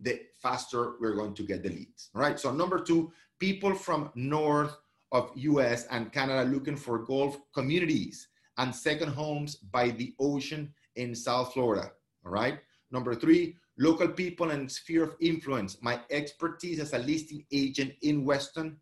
the 0.00 0.20
faster 0.36 0.94
we're 1.00 1.14
going 1.14 1.34
to 1.34 1.42
get 1.42 1.62
the 1.62 1.68
leads. 1.68 2.10
All 2.14 2.20
right. 2.20 2.38
So 2.38 2.52
number 2.52 2.78
two, 2.80 3.12
people 3.38 3.74
from 3.74 4.10
North 4.14 4.76
of 5.14 5.30
US 5.36 5.86
and 5.92 6.12
Canada 6.12 6.44
looking 6.50 6.76
for 6.76 6.98
golf 6.98 7.38
communities 7.54 8.28
and 8.58 8.74
second 8.74 9.10
homes 9.10 9.54
by 9.54 9.90
the 9.90 10.12
ocean 10.18 10.74
in 10.96 11.14
South 11.14 11.52
Florida. 11.52 11.92
All 12.26 12.32
right. 12.32 12.58
Number 12.90 13.14
three, 13.14 13.56
local 13.78 14.08
people 14.08 14.50
and 14.50 14.70
sphere 14.70 15.04
of 15.04 15.14
influence. 15.20 15.80
My 15.80 16.00
expertise 16.10 16.80
as 16.80 16.92
a 16.94 16.98
listing 16.98 17.46
agent 17.52 17.92
in 18.02 18.24
Weston 18.24 18.76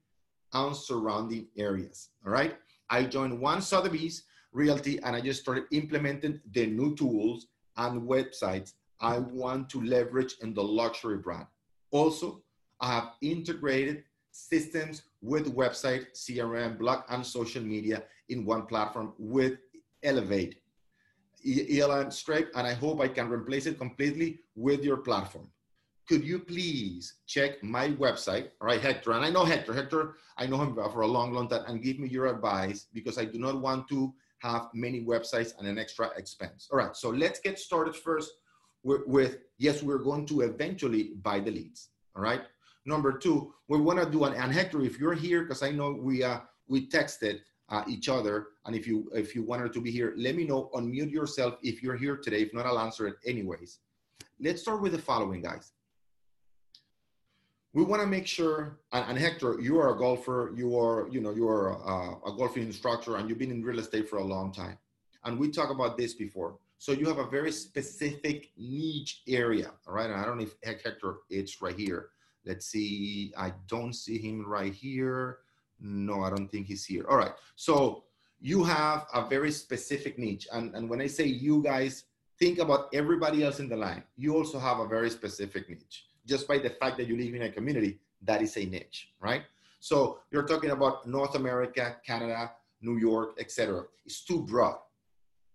and 0.55 0.75
surrounding 0.75 1.49
areas. 1.57 2.09
All 2.25 2.33
right. 2.33 2.57
I 2.89 3.05
joined 3.05 3.39
one 3.39 3.61
Sotheby's 3.61 4.25
Realty 4.53 4.99
and 5.03 5.15
I 5.15 5.21
just 5.21 5.43
started 5.43 5.65
implementing 5.71 6.41
the 6.53 6.67
new 6.67 6.95
tools 6.97 7.47
and 7.77 8.09
websites 8.09 8.73
I 9.01 9.19
want 9.19 9.69
to 9.71 9.83
leverage 9.83 10.37
in 10.41 10.55
the 10.55 10.63
luxury 10.63 11.19
brand. 11.19 11.47
Also, 11.91 12.43
I 12.81 12.95
have 12.95 13.11
integrated 13.21 14.05
systems 14.31 15.03
with 15.23 15.55
website, 15.55 16.07
CRM, 16.15 16.79
blog, 16.79 17.05
and 17.09 17.25
social 17.25 17.63
media 17.63 18.03
in 18.29 18.45
one 18.45 18.67
platform 18.67 19.13
with 19.19 19.55
Elevate, 20.03 20.57
ELN 21.47 22.13
Stripe, 22.13 22.51
and 22.55 22.67
I 22.67 22.75
hope 22.75 23.01
I 23.01 23.09
can 23.09 23.31
replace 23.31 23.67
it 23.67 23.79
completely 23.79 24.41
with 24.57 24.85
your 24.85 24.99
platform. 24.99 25.49
Could 26.09 26.25
you 26.25 26.41
please 26.41 27.15
check 27.27 27.63
my 27.63 27.91
website, 27.91 28.49
all 28.61 28.67
right, 28.67 28.81
Hector? 28.81 29.13
And 29.13 29.25
I 29.25 29.31
know 29.31 29.45
Hector, 29.45 29.73
Hector, 29.73 30.17
I 30.37 30.47
know 30.47 30.59
him 30.59 30.75
for 30.75 31.03
a 31.03 31.07
long, 31.07 31.33
long 31.33 31.49
time, 31.49 31.65
and 31.69 31.83
give 31.83 32.01
me 32.01 32.09
your 32.09 32.27
advice 32.27 32.87
because 32.93 33.17
I 33.17 33.25
do 33.25 33.39
not 33.39 33.61
want 33.61 33.89
to 33.89 34.13
have 34.41 34.69
many 34.75 35.05
websites 35.05 35.53
and 35.59 35.69
an 35.69 35.79
extra 35.79 36.11
expense. 36.17 36.69
All 36.73 36.79
right, 36.79 36.97
so 36.97 37.11
let's 37.11 37.39
get 37.39 37.61
started 37.61 37.95
first 37.95 38.33
with, 38.83 39.03
with 39.07 39.39
yes, 39.59 39.83
we're 39.83 39.99
going 39.99 40.27
to 40.27 40.41
eventually 40.41 41.13
buy 41.23 41.39
the 41.39 41.53
leads, 41.53 41.91
all 42.17 42.23
right? 42.23 42.43
Number 42.85 43.17
two, 43.17 43.55
we 43.69 43.79
want 43.79 44.01
to 44.01 44.11
do 44.11 44.25
an, 44.25 44.35
and 44.35 44.53
Hector, 44.53 44.83
if 44.83 44.99
you're 44.99 45.15
here, 45.15 45.43
because 45.43 45.63
I 45.63 45.71
know 45.71 45.93
we 45.93 46.25
uh, 46.25 46.41
we 46.67 46.89
texted 46.89 47.41
uh, 47.69 47.85
each 47.87 48.09
other, 48.09 48.49
and 48.67 48.75
if 48.75 48.87
you 48.87 49.09
if 49.15 49.35
you 49.35 49.43
wanted 49.45 49.73
to 49.73 49.81
be 49.81 49.91
here, 49.91 50.15
let 50.17 50.35
me 50.35 50.45
know. 50.45 50.71
Unmute 50.75 51.13
yourself 51.13 51.57
if 51.63 51.83
you're 51.83 51.97
here 51.97 52.17
today. 52.17 52.43
If 52.43 52.53
not, 52.53 52.67
I'll 52.67 52.79
answer 52.79 53.07
it 53.07 53.17
anyways. 53.25 53.79
Let's 54.41 54.63
start 54.63 54.83
with 54.83 54.93
the 54.93 54.99
following, 54.99 55.43
guys. 55.43 55.73
We 57.75 57.85
want 57.85 58.03
to 58.03 58.07
make 58.07 58.27
sure, 58.27 58.81
and, 58.93 59.11
and, 59.11 59.19
Hector, 59.19 59.59
you 59.61 59.79
are 59.79 59.95
a 59.95 59.99
golfer. 59.99 60.53
You 60.55 60.79
are, 60.79 61.09
you 61.09 61.21
know, 61.21 61.31
you 61.31 61.49
are 61.49 61.73
uh, 61.73 62.31
a 62.31 62.37
golfing 62.37 62.65
instructor, 62.65 63.17
and 63.17 63.29
you've 63.29 63.39
been 63.39 63.51
in 63.51 63.63
real 63.63 63.79
estate 63.79 64.11
for 64.11 64.19
a 64.19 64.25
long 64.25 64.53
time. 64.53 64.77
And 65.25 65.39
we 65.39 65.49
talked 65.49 65.71
about 65.73 65.97
this 65.97 66.15
before. 66.15 66.59
So 66.79 66.93
you 66.93 67.07
have 67.07 67.19
a 67.19 67.29
very 67.29 67.53
specific 67.53 68.51
niche 68.59 69.23
area, 69.29 69.71
all 69.87 69.95
right? 69.95 70.11
And 70.11 70.21
I 70.21 70.25
don't 70.27 70.39
know 70.39 70.45
if 70.45 70.83
Hector, 70.83 71.19
it's 71.31 71.63
right 71.63 71.79
here. 71.79 72.09
Let's 72.45 72.67
see. 72.67 73.33
I 73.37 73.53
don't 73.69 73.93
see 73.93 74.19
him 74.19 74.47
right 74.47 74.73
here. 74.73 75.39
No, 75.81 76.23
I 76.23 76.31
don't 76.31 76.49
think 76.49 76.67
he's 76.67 76.85
here. 76.85 77.05
All 77.09 77.17
right. 77.17 77.33
So 77.57 78.05
you 78.41 78.65
have 78.65 79.07
a 79.15 79.29
very 79.29 79.53
specific 79.53 80.19
niche. 80.19 80.49
And, 80.53 80.75
and 80.75 80.89
when 80.89 81.01
I 81.01 81.07
say 81.07 81.25
you 81.27 81.63
guys, 81.63 82.05
think 82.39 82.59
about 82.59 82.89
everybody 82.93 83.45
else 83.45 83.61
in 83.61 83.69
the 83.69 83.77
line. 83.77 84.03
You 84.17 84.37
also 84.37 84.59
have 84.59 84.81
a 84.81 84.87
very 84.87 85.11
specific 85.11 85.69
niche. 85.69 86.07
Just 86.27 86.49
by 86.49 86.59
the 86.59 86.71
fact 86.71 86.97
that 86.99 87.07
you 87.07 87.17
live 87.17 87.35
in 87.35 87.43
a 87.43 87.51
community, 87.51 88.01
that 88.23 88.43
is 88.43 88.57
a 88.57 88.65
niche, 88.65 89.11
right? 89.21 89.43
So 89.81 90.21
you're 90.31 90.47
talking 90.47 90.71
about 90.71 91.07
North 91.07 91.35
America, 91.35 91.97
Canada, 92.07 92.53
New 92.81 92.99
York, 92.99 93.37
etc. 93.39 93.85
It's 94.05 94.25
too 94.25 94.43
broad. 94.43 94.79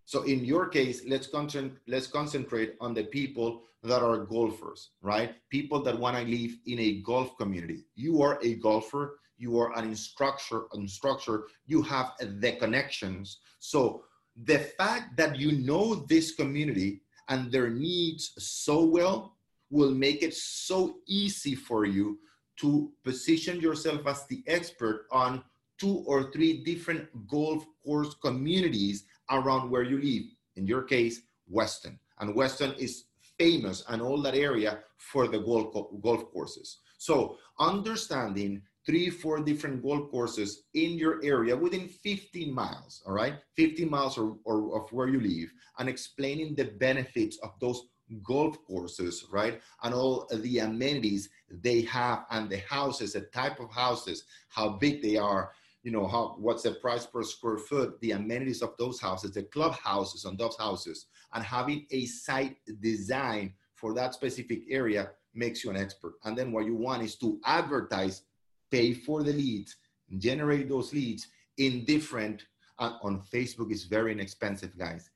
So 0.08 0.22
in 0.22 0.42
your 0.42 0.68
case, 0.68 1.02
let's, 1.06 1.26
concent- 1.26 1.76
let's 1.86 2.06
concentrate 2.06 2.76
on 2.80 2.94
the 2.94 3.04
people 3.04 3.64
that 3.82 4.02
are 4.02 4.24
golfers, 4.24 4.92
right? 5.02 5.34
People 5.50 5.82
that 5.82 5.98
want 5.98 6.16
to 6.16 6.22
live 6.22 6.52
in 6.64 6.78
a 6.78 7.02
golf 7.02 7.36
community. 7.36 7.84
You 7.94 8.22
are 8.22 8.38
a 8.42 8.54
golfer, 8.54 9.18
you 9.36 9.58
are 9.58 9.76
an 9.76 9.84
instructor, 9.84 10.62
instructor, 10.72 11.48
you 11.66 11.82
have 11.82 12.12
the 12.22 12.52
connections. 12.52 13.40
So 13.58 14.04
the 14.44 14.60
fact 14.78 15.14
that 15.18 15.36
you 15.38 15.52
know 15.52 15.96
this 16.08 16.34
community 16.34 17.02
and 17.28 17.52
their 17.52 17.68
needs 17.68 18.32
so 18.38 18.86
well 18.86 19.36
will 19.68 19.92
make 19.92 20.22
it 20.22 20.32
so 20.32 21.00
easy 21.06 21.54
for 21.54 21.84
you 21.84 22.18
to 22.60 22.90
position 23.04 23.60
yourself 23.60 24.06
as 24.06 24.24
the 24.28 24.42
expert 24.46 25.06
on 25.12 25.44
two 25.76 26.02
or 26.06 26.32
three 26.32 26.64
different 26.64 27.06
golf 27.28 27.66
course 27.84 28.14
communities 28.14 29.04
around 29.30 29.70
where 29.70 29.82
you 29.82 30.00
live. 30.00 30.24
In 30.56 30.66
your 30.66 30.82
case, 30.82 31.20
Weston. 31.48 31.98
And 32.20 32.34
Weston 32.34 32.74
is 32.78 33.04
famous 33.38 33.84
and 33.88 34.02
all 34.02 34.20
that 34.22 34.34
area 34.34 34.80
for 34.96 35.28
the 35.28 35.38
golf, 35.38 35.72
golf 36.02 36.30
courses. 36.32 36.78
So 36.98 37.38
understanding 37.60 38.62
three, 38.84 39.10
four 39.10 39.40
different 39.40 39.82
golf 39.82 40.10
courses 40.10 40.62
in 40.74 40.92
your 40.92 41.20
area 41.22 41.56
within 41.56 41.88
15 41.88 42.52
miles, 42.52 43.02
all 43.06 43.12
right? 43.12 43.34
15 43.56 43.88
miles 43.88 44.18
or, 44.18 44.36
or 44.44 44.80
of 44.80 44.90
where 44.92 45.08
you 45.08 45.20
live 45.20 45.52
and 45.78 45.88
explaining 45.88 46.54
the 46.54 46.64
benefits 46.64 47.38
of 47.42 47.52
those 47.60 47.82
golf 48.24 48.56
courses, 48.64 49.26
right? 49.30 49.60
And 49.82 49.94
all 49.94 50.26
the 50.32 50.60
amenities 50.60 51.28
they 51.50 51.82
have 51.82 52.24
and 52.30 52.48
the 52.48 52.58
houses, 52.68 53.12
the 53.12 53.22
type 53.22 53.60
of 53.60 53.70
houses, 53.70 54.24
how 54.48 54.70
big 54.70 55.02
they 55.02 55.16
are, 55.16 55.52
you 55.88 55.94
know, 55.94 56.06
how 56.06 56.36
what's 56.38 56.64
the 56.64 56.72
price 56.72 57.06
per 57.06 57.22
square 57.22 57.56
foot, 57.56 57.98
the 58.02 58.10
amenities 58.10 58.60
of 58.60 58.76
those 58.76 59.00
houses, 59.00 59.30
the 59.30 59.44
clubhouses 59.44 60.26
on 60.26 60.36
those 60.36 60.54
houses, 60.58 61.06
and 61.32 61.42
having 61.42 61.86
a 61.90 62.04
site 62.04 62.58
design 62.82 63.54
for 63.74 63.94
that 63.94 64.12
specific 64.12 64.64
area 64.68 65.08
makes 65.32 65.64
you 65.64 65.70
an 65.70 65.78
expert. 65.78 66.16
And 66.24 66.36
then 66.36 66.52
what 66.52 66.66
you 66.66 66.74
want 66.74 67.02
is 67.02 67.16
to 67.20 67.40
advertise, 67.46 68.24
pay 68.70 68.92
for 68.92 69.22
the 69.22 69.32
leads, 69.32 69.76
generate 70.18 70.68
those 70.68 70.92
leads 70.92 71.26
in 71.56 71.86
different, 71.86 72.44
uh, 72.78 72.98
on 73.00 73.22
Facebook 73.22 73.72
is 73.72 73.84
very 73.84 74.12
inexpensive, 74.12 74.78
guys. 74.78 75.08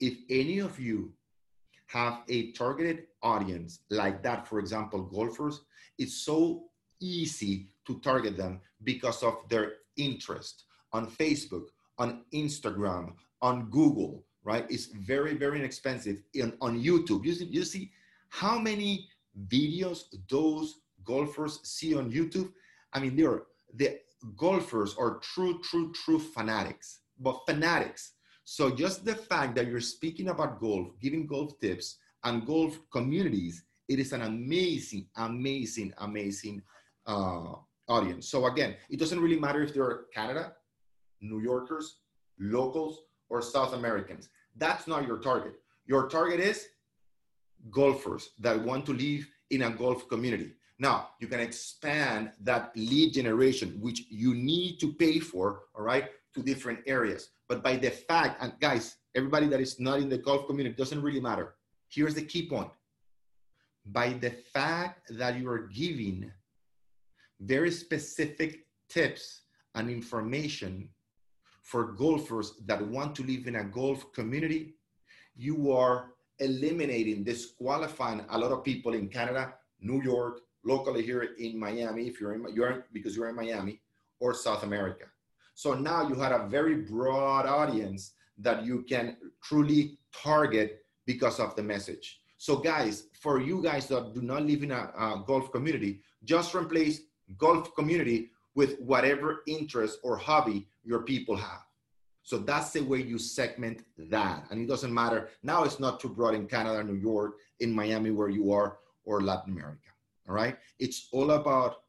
If 0.00 0.14
any 0.30 0.60
of 0.60 0.80
you 0.80 1.12
have 1.88 2.22
a 2.30 2.50
targeted 2.52 3.08
audience 3.22 3.80
like 3.90 4.22
that, 4.22 4.48
for 4.48 4.58
example, 4.58 5.02
golfers, 5.02 5.60
it's 5.98 6.24
so 6.24 6.70
easy 6.98 7.68
to 7.86 8.00
target 8.00 8.38
them 8.38 8.62
because 8.82 9.22
of 9.22 9.34
their 9.50 9.83
interest 9.96 10.64
on 10.92 11.10
Facebook, 11.10 11.66
on 11.98 12.24
Instagram, 12.32 13.12
on 13.42 13.70
Google, 13.70 14.24
right? 14.42 14.66
It's 14.70 14.86
very, 14.86 15.34
very 15.34 15.58
inexpensive. 15.58 16.18
In, 16.34 16.52
on 16.60 16.82
YouTube, 16.82 17.24
you 17.24 17.34
see, 17.34 17.44
you 17.46 17.64
see 17.64 17.90
how 18.28 18.58
many 18.58 19.08
videos 19.48 20.04
those 20.28 20.80
golfers 21.04 21.60
see 21.62 21.94
on 21.94 22.10
YouTube? 22.10 22.50
I 22.92 23.00
mean, 23.00 23.16
they're 23.16 23.42
the 23.74 23.98
golfers 24.36 24.94
are 24.96 25.18
true, 25.18 25.60
true, 25.62 25.92
true 25.92 26.18
fanatics, 26.18 27.00
but 27.18 27.42
fanatics. 27.46 28.12
So 28.44 28.70
just 28.70 29.04
the 29.04 29.14
fact 29.14 29.54
that 29.56 29.66
you're 29.66 29.80
speaking 29.80 30.28
about 30.28 30.60
golf, 30.60 30.88
giving 31.00 31.26
golf 31.26 31.58
tips 31.60 31.98
and 32.24 32.46
golf 32.46 32.78
communities, 32.92 33.64
it 33.88 33.98
is 33.98 34.12
an 34.12 34.22
amazing, 34.22 35.06
amazing, 35.16 35.92
amazing 35.98 36.62
uh, 37.06 37.54
audience. 37.88 38.28
So 38.28 38.46
again, 38.46 38.76
it 38.90 38.98
doesn't 38.98 39.20
really 39.20 39.38
matter 39.38 39.62
if 39.62 39.74
they're 39.74 40.04
Canada, 40.12 40.54
New 41.20 41.40
Yorkers, 41.40 41.98
locals, 42.38 43.00
or 43.28 43.42
South 43.42 43.74
Americans. 43.74 44.28
That's 44.56 44.86
not 44.86 45.06
your 45.06 45.18
target. 45.18 45.54
Your 45.86 46.08
target 46.08 46.40
is 46.40 46.66
golfers 47.70 48.30
that 48.38 48.60
want 48.60 48.86
to 48.86 48.92
live 48.92 49.26
in 49.50 49.62
a 49.62 49.70
golf 49.70 50.08
community. 50.08 50.52
Now, 50.78 51.10
you 51.20 51.28
can 51.28 51.40
expand 51.40 52.32
that 52.40 52.72
lead 52.76 53.14
generation, 53.14 53.78
which 53.80 54.02
you 54.10 54.34
need 54.34 54.78
to 54.80 54.92
pay 54.92 55.18
for, 55.20 55.62
all 55.74 55.84
right, 55.84 56.10
to 56.34 56.42
different 56.42 56.80
areas. 56.86 57.30
But 57.48 57.62
by 57.62 57.76
the 57.76 57.90
fact, 57.90 58.42
and 58.42 58.52
guys, 58.60 58.96
everybody 59.14 59.46
that 59.48 59.60
is 59.60 59.78
not 59.78 60.00
in 60.00 60.08
the 60.08 60.18
golf 60.18 60.46
community 60.46 60.74
doesn't 60.74 61.00
really 61.00 61.20
matter. 61.20 61.54
Here's 61.88 62.14
the 62.14 62.22
key 62.22 62.48
point. 62.48 62.70
By 63.86 64.14
the 64.14 64.30
fact 64.30 65.10
that 65.10 65.38
you 65.38 65.48
are 65.48 65.68
giving 65.68 66.32
very 67.44 67.70
specific 67.70 68.66
tips 68.88 69.42
and 69.74 69.90
information 69.90 70.88
for 71.62 71.92
golfers 71.92 72.54
that 72.66 72.86
want 72.88 73.14
to 73.16 73.22
live 73.22 73.46
in 73.46 73.56
a 73.56 73.64
golf 73.64 74.12
community, 74.12 74.74
you 75.34 75.72
are 75.72 76.12
eliminating, 76.38 77.24
disqualifying 77.24 78.24
a 78.30 78.38
lot 78.38 78.52
of 78.52 78.64
people 78.64 78.94
in 78.94 79.08
Canada, 79.08 79.54
New 79.80 80.02
York, 80.02 80.40
locally 80.64 81.02
here 81.02 81.22
in 81.38 81.58
Miami, 81.58 82.06
if 82.06 82.20
you're 82.20 82.34
in, 82.34 82.44
you're 82.54 82.86
because 82.92 83.16
you're 83.16 83.28
in 83.28 83.36
Miami, 83.36 83.80
or 84.20 84.34
South 84.34 84.62
America. 84.62 85.06
So 85.54 85.74
now 85.74 86.08
you 86.08 86.14
had 86.14 86.32
a 86.32 86.46
very 86.46 86.76
broad 86.76 87.46
audience 87.46 88.12
that 88.38 88.64
you 88.64 88.82
can 88.82 89.16
truly 89.42 89.98
target 90.12 90.84
because 91.06 91.38
of 91.38 91.54
the 91.54 91.62
message. 91.62 92.20
So 92.38 92.56
guys, 92.56 93.04
for 93.20 93.40
you 93.40 93.62
guys 93.62 93.86
that 93.88 94.14
do 94.14 94.20
not 94.20 94.42
live 94.42 94.62
in 94.62 94.72
a, 94.72 94.90
a 94.98 95.24
golf 95.26 95.52
community, 95.52 96.00
just 96.24 96.54
replace 96.54 97.02
golf 97.38 97.74
community 97.74 98.30
with 98.54 98.78
whatever 98.80 99.42
interest 99.46 99.98
or 100.02 100.16
hobby 100.16 100.66
your 100.84 101.02
people 101.02 101.36
have. 101.36 101.64
So 102.22 102.38
that's 102.38 102.70
the 102.70 102.80
way 102.80 103.02
you 103.02 103.18
segment 103.18 103.84
that. 103.98 104.44
And 104.50 104.60
it 104.60 104.66
doesn't 104.66 104.92
matter. 104.92 105.28
Now 105.42 105.64
it's 105.64 105.78
not 105.78 106.00
too 106.00 106.08
broad 106.08 106.34
in 106.34 106.46
Canada, 106.46 106.82
New 106.82 106.98
York, 106.98 107.34
in 107.60 107.72
Miami, 107.72 108.10
where 108.10 108.30
you 108.30 108.52
are, 108.52 108.78
or 109.04 109.20
Latin 109.20 109.52
America. 109.52 109.90
All 110.26 110.34
right. 110.34 110.56
It's 110.78 111.08
all 111.12 111.32
about 111.32 111.82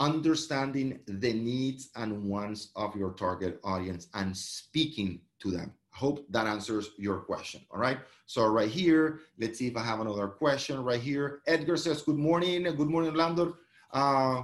understanding 0.00 0.98
the 1.06 1.32
needs 1.32 1.90
and 1.94 2.24
wants 2.24 2.70
of 2.74 2.96
your 2.96 3.12
target 3.12 3.60
audience 3.62 4.08
and 4.14 4.36
speaking 4.36 5.20
to 5.38 5.50
them. 5.50 5.72
Hope 5.90 6.26
that 6.30 6.46
answers 6.46 6.90
your 6.98 7.18
question. 7.20 7.60
All 7.70 7.78
right. 7.78 7.98
So 8.26 8.46
right 8.46 8.68
here, 8.68 9.20
let's 9.38 9.58
see 9.58 9.68
if 9.68 9.76
I 9.76 9.84
have 9.84 10.00
another 10.00 10.26
question 10.26 10.82
right 10.82 11.00
here. 11.00 11.40
Edgar 11.46 11.76
says, 11.76 12.02
good 12.02 12.18
morning. 12.18 12.64
Good 12.64 12.90
morning, 12.90 13.10
Orlando. 13.10 13.56
Uh, 13.92 14.42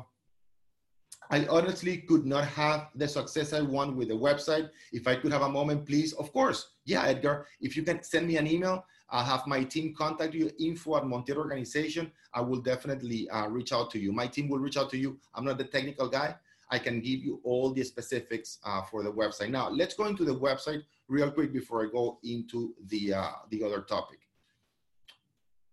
I 1.31 1.47
honestly 1.47 1.97
could 1.97 2.27
not 2.27 2.45
have 2.45 2.89
the 2.95 3.09
success 3.09 3.55
I 3.55 3.63
want 3.63 3.97
with 3.97 4.09
the 4.09 4.15
website. 4.15 4.69
If 4.93 5.09
I 5.09 5.17
could 5.17 5.33
have 5.33 5.43
a 5.43 5.49
moment, 5.49 5.87
please. 5.87 6.13
Of 6.13 6.31
course. 6.31 6.73
Yeah, 6.85 7.05
Edgar, 7.05 7.47
if 7.61 7.75
you 7.75 7.83
can 7.83 8.03
send 8.03 8.27
me 8.27 8.37
an 8.37 8.47
email, 8.47 8.85
I'll 9.09 9.25
have 9.25 9.47
my 9.47 9.65
team 9.65 9.95
contact 9.97 10.35
you, 10.35 10.51
info 10.59 10.97
at 10.97 11.05
Montiel 11.05 11.37
Organization. 11.37 12.13
I 12.35 12.43
will 12.43 12.61
definitely 12.61 13.31
uh, 13.31 13.49
reach 13.49 13.73
out 13.73 13.91
to 13.93 13.99
you. 13.99 14.13
My 14.13 14.27
team 14.27 14.49
will 14.49 14.59
reach 14.59 14.77
out 14.77 14.91
to 14.91 14.99
you. 14.99 15.19
I'm 15.35 15.45
not 15.45 15.57
the 15.57 15.65
technical 15.65 16.09
guy. 16.09 16.35
I 16.71 16.79
can 16.79 17.01
give 17.01 17.21
you 17.21 17.41
all 17.45 17.73
the 17.73 17.85
specifics 17.85 18.59
uh, 18.65 18.83
for 18.83 19.03
the 19.03 19.13
website. 19.13 19.51
Now, 19.51 19.69
let's 19.71 19.95
go 19.95 20.07
into 20.07 20.25
the 20.25 20.35
website 20.35 20.83
real 21.09 21.31
quick 21.31 21.53
before 21.53 21.85
I 21.87 21.91
go 21.91 22.19
into 22.25 22.75
the, 22.89 23.15
uh, 23.15 23.33
the 23.51 23.63
other 23.65 23.81
topic. 23.81 24.21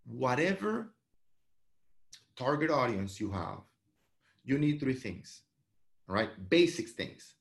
Whatever 0.05 0.93
target 2.39 2.71
audience 2.71 3.19
you 3.19 3.29
have, 3.31 3.59
you 4.45 4.57
need 4.57 4.79
three 4.79 4.93
things, 4.93 5.41
right? 6.07 6.29
Basic 6.49 6.87
things. 6.89 7.35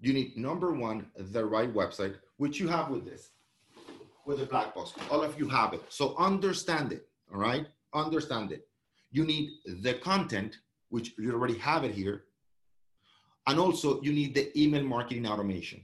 You 0.00 0.12
need 0.12 0.36
number 0.36 0.72
one, 0.72 1.06
the 1.16 1.44
right 1.44 1.72
website, 1.72 2.16
which 2.36 2.60
you 2.60 2.68
have 2.68 2.90
with 2.90 3.04
this, 3.04 3.30
with 4.26 4.38
the 4.38 4.46
black 4.46 4.74
box. 4.74 4.92
All 5.10 5.22
of 5.22 5.38
you 5.40 5.48
have 5.48 5.72
it. 5.72 5.82
So 5.88 6.14
understand 6.18 6.92
it, 6.92 7.08
all 7.32 7.40
right? 7.40 7.66
Understand 7.94 8.52
it. 8.52 8.68
You 9.10 9.24
need 9.24 9.50
the 9.82 9.94
content, 9.94 10.58
which 10.90 11.14
you 11.18 11.32
already 11.32 11.58
have 11.58 11.82
it 11.84 11.94
here. 11.94 12.24
And 13.46 13.58
also 13.58 14.00
you 14.02 14.12
need 14.12 14.34
the 14.34 14.46
email 14.60 14.84
marketing 14.84 15.26
automation. 15.26 15.82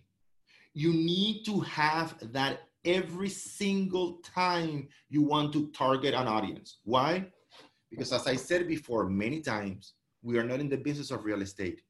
You 0.75 0.93
need 0.93 1.45
to 1.47 1.61
have 1.61 2.15
that 2.33 2.69
every 2.85 3.31
single 3.31 4.19
time 4.23 4.89
you 5.09 5.23
want 5.23 5.53
to 5.55 5.69
target 5.69 6.13
an 6.13 6.29
audience. 6.29 6.79
Why? 6.85 7.27
Because 7.95 8.13
as 8.13 8.27
I 8.27 8.35
said 8.35 8.67
before 8.67 9.09
many 9.09 9.41
times, 9.41 9.93
we 10.21 10.37
are 10.37 10.43
not 10.43 10.59
in 10.59 10.69
the 10.69 10.77
business 10.77 11.13
of 11.13 11.25
real 11.25 11.43
estate. 11.43 11.83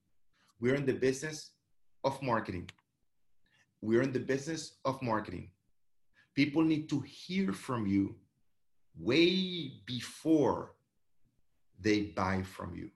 We're 0.60 0.74
in 0.74 0.84
the 0.84 0.92
business 0.92 1.52
of 2.04 2.20
marketing. 2.20 2.68
We're 3.80 4.02
in 4.02 4.12
the 4.12 4.20
business 4.20 4.76
of 4.84 5.00
marketing. 5.00 5.48
People 6.34 6.62
need 6.62 6.90
to 6.90 7.00
hear 7.00 7.54
from 7.54 7.86
you 7.86 8.16
way 8.98 9.72
before 9.86 10.72
they 11.80 12.02
buy 12.02 12.42
from 12.42 12.74
you. 12.74 12.90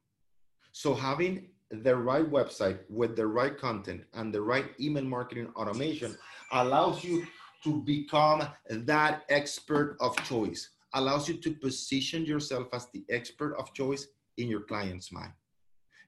So 0.73 0.95
having 0.95 1.49
the 1.71 1.97
right 1.97 2.31
website 2.31 2.81
with 2.91 3.17
the 3.17 3.27
right 3.27 3.57
content 3.57 4.03
and 4.13 4.35
the 4.35 4.43
right 4.43 4.67
email 4.79 5.05
marketing 5.05 5.49
automation 5.57 6.15
allows 6.53 7.03
you 7.03 7.27
to 7.65 7.81
become 7.83 8.47
that 8.69 9.25
expert 9.31 9.97
of 10.01 10.15
choice, 10.25 10.71
allows 10.95 11.29
you 11.29 11.35
to 11.35 11.53
position 11.53 12.25
yourself 12.25 12.69
as 12.73 12.87
the 12.93 13.05
expert 13.11 13.55
of 13.57 13.75
choice 13.75 14.07
in 14.37 14.49
your 14.49 14.61
client's 14.61 15.13
mind. 15.13 15.33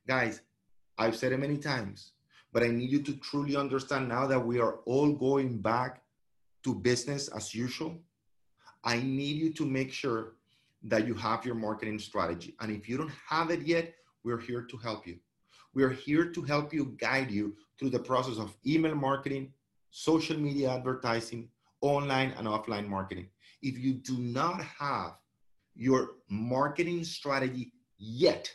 Guys, 0.06 0.40
I've 0.98 1.16
said 1.16 1.32
it 1.32 1.38
many 1.38 1.58
times, 1.58 2.12
but 2.52 2.62
I 2.62 2.68
need 2.68 2.90
you 2.90 3.02
to 3.02 3.16
truly 3.16 3.56
understand 3.56 4.08
now 4.08 4.26
that 4.26 4.44
we 4.44 4.58
are 4.60 4.76
all 4.86 5.12
going 5.12 5.58
back 5.58 6.02
to 6.64 6.74
business 6.74 7.28
as 7.28 7.54
usual. 7.54 7.98
I 8.84 8.98
need 8.98 9.36
you 9.36 9.52
to 9.54 9.66
make 9.66 9.92
sure 9.92 10.34
that 10.84 11.06
you 11.06 11.14
have 11.14 11.44
your 11.44 11.54
marketing 11.54 11.98
strategy. 11.98 12.54
And 12.60 12.70
if 12.72 12.88
you 12.88 12.96
don't 12.96 13.12
have 13.28 13.50
it 13.50 13.62
yet, 13.62 13.94
we're 14.24 14.40
here 14.40 14.62
to 14.62 14.76
help 14.78 15.06
you. 15.06 15.18
We're 15.74 15.90
here 15.90 16.26
to 16.30 16.42
help 16.42 16.72
you 16.72 16.96
guide 16.98 17.30
you 17.30 17.56
through 17.78 17.90
the 17.90 17.98
process 17.98 18.38
of 18.38 18.56
email 18.66 18.94
marketing, 18.94 19.52
social 19.90 20.38
media 20.38 20.70
advertising, 20.70 21.48
online 21.80 22.32
and 22.36 22.46
offline 22.46 22.88
marketing. 22.88 23.28
If 23.62 23.78
you 23.78 23.94
do 23.94 24.18
not 24.18 24.62
have 24.78 25.12
your 25.74 26.12
marketing 26.28 27.04
strategy 27.04 27.72
yet, 27.98 28.50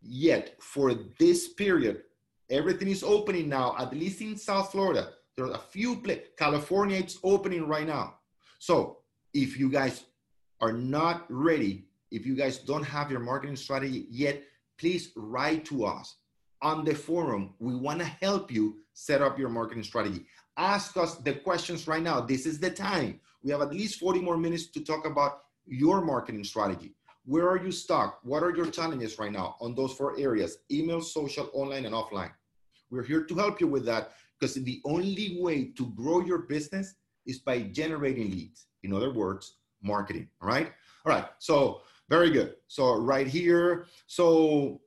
yet 0.00 0.56
for 0.60 0.94
this 1.18 1.48
period, 1.48 2.02
everything 2.50 2.88
is 2.88 3.02
opening 3.02 3.48
now, 3.48 3.74
at 3.78 3.92
least 3.92 4.20
in 4.20 4.36
South 4.36 4.72
Florida. 4.72 5.10
There 5.36 5.46
are 5.46 5.52
a 5.52 5.58
few 5.58 5.96
places. 5.96 6.28
California, 6.38 6.98
it's 6.98 7.18
opening 7.24 7.66
right 7.66 7.86
now. 7.86 8.16
So 8.58 8.98
if 9.32 9.58
you 9.58 9.70
guys 9.70 10.04
are 10.60 10.72
not 10.72 11.24
ready, 11.28 11.86
if 12.10 12.26
you 12.26 12.36
guys 12.36 12.58
don't 12.58 12.84
have 12.84 13.10
your 13.10 13.20
marketing 13.20 13.56
strategy 13.56 14.06
yet, 14.10 14.42
please 14.78 15.12
write 15.16 15.64
to 15.66 15.86
us 15.86 16.16
on 16.62 16.84
the 16.84 16.94
forum. 16.94 17.54
We 17.58 17.74
want 17.74 17.98
to 17.98 18.06
help 18.06 18.50
you 18.50 18.78
set 18.94 19.20
up 19.20 19.38
your 19.38 19.48
marketing 19.48 19.82
strategy. 19.82 20.26
Ask 20.56 20.96
us 20.96 21.16
the 21.16 21.34
questions 21.34 21.86
right 21.86 22.02
now. 22.02 22.20
This 22.20 22.46
is 22.46 22.58
the 22.58 22.70
time. 22.70 23.20
We 23.42 23.50
have 23.50 23.60
at 23.62 23.72
least 23.72 23.98
40 23.98 24.20
more 24.20 24.36
minutes 24.36 24.68
to 24.68 24.84
talk 24.84 25.04
about 25.04 25.40
your 25.66 26.00
marketing 26.02 26.44
strategy. 26.44 26.94
Where 27.24 27.48
are 27.48 27.62
you 27.62 27.72
stuck? 27.72 28.20
What 28.22 28.42
are 28.42 28.54
your 28.54 28.66
challenges 28.66 29.18
right 29.18 29.32
now 29.32 29.56
on 29.60 29.74
those 29.74 29.92
four 29.92 30.18
areas 30.18 30.58
email, 30.70 31.00
social, 31.00 31.50
online, 31.52 31.84
and 31.84 31.94
offline? 31.94 32.30
We're 32.90 33.04
here 33.04 33.24
to 33.24 33.34
help 33.34 33.60
you 33.60 33.66
with 33.66 33.84
that 33.86 34.12
because 34.38 34.54
the 34.54 34.80
only 34.84 35.38
way 35.40 35.72
to 35.76 35.86
grow 35.94 36.20
your 36.20 36.38
business 36.38 36.94
is 37.26 37.38
by 37.38 37.60
generating 37.62 38.30
leads. 38.30 38.66
In 38.82 38.92
other 38.92 39.12
words, 39.12 39.58
marketing. 39.82 40.28
All 40.40 40.48
right. 40.48 40.72
All 41.06 41.12
right. 41.12 41.26
So, 41.38 41.82
very 42.08 42.30
good. 42.30 42.56
So, 42.66 42.96
right 42.96 43.26
here. 43.26 43.86
So, 44.06 44.80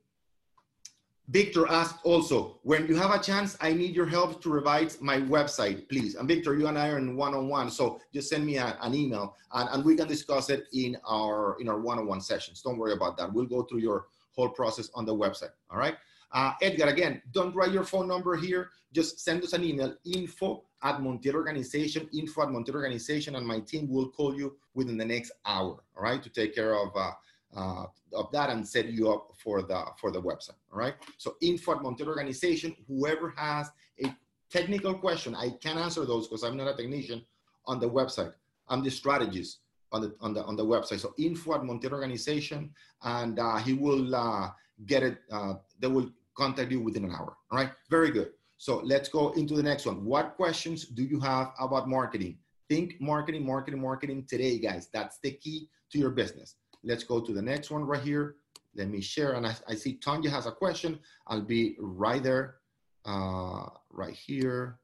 Victor 1.28 1.66
asked 1.68 1.98
also, 2.04 2.58
when 2.62 2.86
you 2.86 2.94
have 2.94 3.10
a 3.10 3.18
chance, 3.18 3.56
I 3.60 3.72
need 3.72 3.96
your 3.96 4.06
help 4.06 4.40
to 4.42 4.48
revise 4.48 5.00
my 5.00 5.18
website, 5.18 5.88
please. 5.88 6.14
And 6.14 6.28
Victor, 6.28 6.56
you 6.56 6.68
and 6.68 6.78
I 6.78 6.90
are 6.90 6.98
in 6.98 7.16
one-on-one, 7.16 7.70
so 7.70 8.00
just 8.14 8.28
send 8.28 8.46
me 8.46 8.58
a, 8.58 8.78
an 8.80 8.94
email 8.94 9.34
and, 9.52 9.68
and 9.72 9.84
we 9.84 9.96
can 9.96 10.06
discuss 10.06 10.50
it 10.50 10.66
in 10.72 10.96
our 11.04 11.56
in 11.60 11.68
our 11.68 11.80
one-on-one 11.80 12.20
sessions. 12.20 12.62
Don't 12.62 12.78
worry 12.78 12.92
about 12.92 13.16
that. 13.16 13.32
We'll 13.32 13.46
go 13.46 13.62
through 13.62 13.80
your 13.80 14.06
whole 14.36 14.50
process 14.50 14.88
on 14.94 15.04
the 15.04 15.14
website, 15.14 15.50
all 15.70 15.78
right? 15.78 15.96
Uh, 16.32 16.52
Edgar, 16.62 16.86
again, 16.86 17.22
don't 17.32 17.54
write 17.54 17.72
your 17.72 17.84
phone 17.84 18.06
number 18.06 18.36
here. 18.36 18.70
Just 18.92 19.20
send 19.20 19.42
us 19.42 19.52
an 19.52 19.64
email, 19.64 19.94
info 20.04 20.64
at 20.82 20.98
Montiel 21.00 21.34
Organization, 21.34 22.08
info 22.12 22.42
at 22.42 22.48
Montiel 22.48 22.74
Organization, 22.74 23.36
and 23.36 23.46
my 23.46 23.60
team 23.60 23.88
will 23.88 24.10
call 24.10 24.36
you 24.36 24.56
within 24.74 24.96
the 24.96 25.04
next 25.04 25.32
hour, 25.44 25.82
all 25.96 26.02
right, 26.02 26.22
to 26.22 26.30
take 26.30 26.54
care 26.54 26.74
of 26.74 26.90
uh, 26.94 27.10
uh, 27.56 27.86
of 28.12 28.30
that 28.32 28.50
and 28.50 28.66
set 28.66 28.86
you 28.86 29.10
up 29.10 29.32
for 29.42 29.62
the 29.62 29.84
for 30.00 30.10
the 30.10 30.20
website. 30.20 30.58
All 30.72 30.78
right. 30.78 30.94
So 31.16 31.36
info 31.40 31.72
at 31.72 31.78
Montiel 31.78 32.08
Organization. 32.08 32.76
Whoever 32.86 33.34
has 33.36 33.70
a 34.04 34.14
technical 34.50 34.94
question, 34.94 35.34
I 35.34 35.50
can 35.60 35.78
answer 35.78 36.04
those 36.04 36.28
because 36.28 36.44
I'm 36.44 36.56
not 36.56 36.68
a 36.68 36.76
technician 36.76 37.24
on 37.66 37.80
the 37.80 37.88
website. 37.88 38.32
I'm 38.68 38.82
the 38.82 38.90
strategist 38.90 39.58
on 39.92 40.02
the 40.02 40.14
on 40.20 40.34
the 40.34 40.44
on 40.44 40.56
the 40.56 40.64
website. 40.64 41.00
So 41.00 41.14
info 41.18 41.54
at 41.54 41.62
Montiel 41.62 41.92
Organization, 41.92 42.70
and 43.02 43.38
uh, 43.38 43.56
he 43.56 43.72
will 43.72 44.14
uh, 44.14 44.50
get 44.86 45.02
it. 45.02 45.18
Uh, 45.30 45.54
they 45.80 45.88
will 45.88 46.10
contact 46.36 46.70
you 46.70 46.80
within 46.80 47.04
an 47.04 47.12
hour. 47.12 47.36
All 47.50 47.58
right. 47.58 47.70
Very 47.90 48.10
good. 48.10 48.30
So 48.58 48.80
let's 48.84 49.08
go 49.08 49.32
into 49.32 49.54
the 49.54 49.62
next 49.62 49.86
one. 49.86 50.04
What 50.04 50.36
questions 50.36 50.86
do 50.86 51.02
you 51.02 51.20
have 51.20 51.52
about 51.58 51.88
marketing? 51.88 52.38
Think 52.68 52.94
marketing, 53.00 53.44
marketing, 53.46 53.80
marketing 53.80 54.26
today, 54.28 54.58
guys. 54.58 54.88
That's 54.92 55.18
the 55.18 55.32
key 55.32 55.68
to 55.92 55.98
your 55.98 56.10
business. 56.10 56.56
Let's 56.86 57.02
go 57.02 57.20
to 57.20 57.32
the 57.32 57.42
next 57.42 57.70
one 57.70 57.84
right 57.84 58.00
here. 58.00 58.36
Let 58.76 58.88
me 58.88 59.00
share. 59.00 59.32
And 59.32 59.46
I, 59.46 59.54
I 59.68 59.74
see 59.74 59.94
Tanya 59.94 60.30
has 60.30 60.46
a 60.46 60.52
question. 60.52 61.00
I'll 61.26 61.42
be 61.42 61.76
right 61.80 62.22
there, 62.22 62.56
uh, 63.04 63.66
right 63.90 64.14
here. 64.14 64.78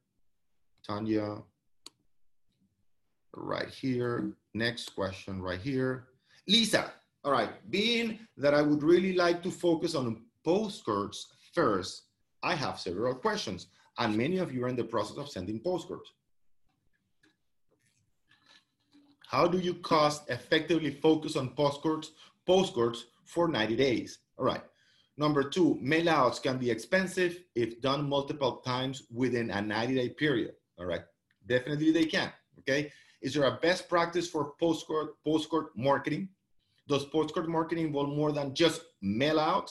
Tanya, 0.84 1.38
right 3.34 3.68
here. 3.68 4.32
Next 4.52 4.96
question 4.96 5.40
right 5.40 5.60
here. 5.60 6.08
Lisa, 6.48 6.92
all 7.24 7.30
right. 7.30 7.50
Being 7.70 8.18
that 8.36 8.52
I 8.52 8.62
would 8.62 8.82
really 8.82 9.14
like 9.14 9.40
to 9.44 9.50
focus 9.50 9.94
on 9.94 10.24
postcards 10.44 11.28
first, 11.54 12.06
I 12.42 12.56
have 12.56 12.80
several 12.80 13.14
questions. 13.14 13.68
And 13.98 14.16
many 14.16 14.38
of 14.38 14.52
you 14.52 14.64
are 14.64 14.68
in 14.68 14.76
the 14.76 14.84
process 14.84 15.18
of 15.18 15.28
sending 15.28 15.60
postcards. 15.60 16.10
How 19.32 19.46
do 19.46 19.58
you 19.58 19.72
cost 19.72 20.28
effectively 20.28 20.90
focus 20.90 21.36
on 21.36 21.54
postcards, 21.54 22.12
postcards 22.46 23.06
for 23.24 23.48
90 23.48 23.76
days? 23.76 24.18
All 24.36 24.44
right. 24.44 24.60
Number 25.16 25.42
two, 25.42 25.80
mailouts 25.82 26.42
can 26.42 26.58
be 26.58 26.70
expensive 26.70 27.38
if 27.54 27.80
done 27.80 28.06
multiple 28.06 28.56
times 28.58 29.04
within 29.10 29.50
a 29.50 29.62
90 29.62 29.94
day 29.94 30.10
period. 30.10 30.52
All 30.78 30.84
right. 30.84 31.00
Definitely 31.46 31.92
they 31.92 32.04
can. 32.04 32.30
Okay. 32.58 32.92
Is 33.22 33.32
there 33.32 33.44
a 33.44 33.58
best 33.62 33.88
practice 33.88 34.28
for 34.28 34.52
postcard, 34.60 35.08
postcard 35.24 35.68
marketing? 35.76 36.28
Does 36.86 37.06
postcard 37.06 37.48
marketing 37.48 37.86
involve 37.86 38.10
more 38.10 38.32
than 38.32 38.54
just 38.54 38.82
mailouts? 39.02 39.70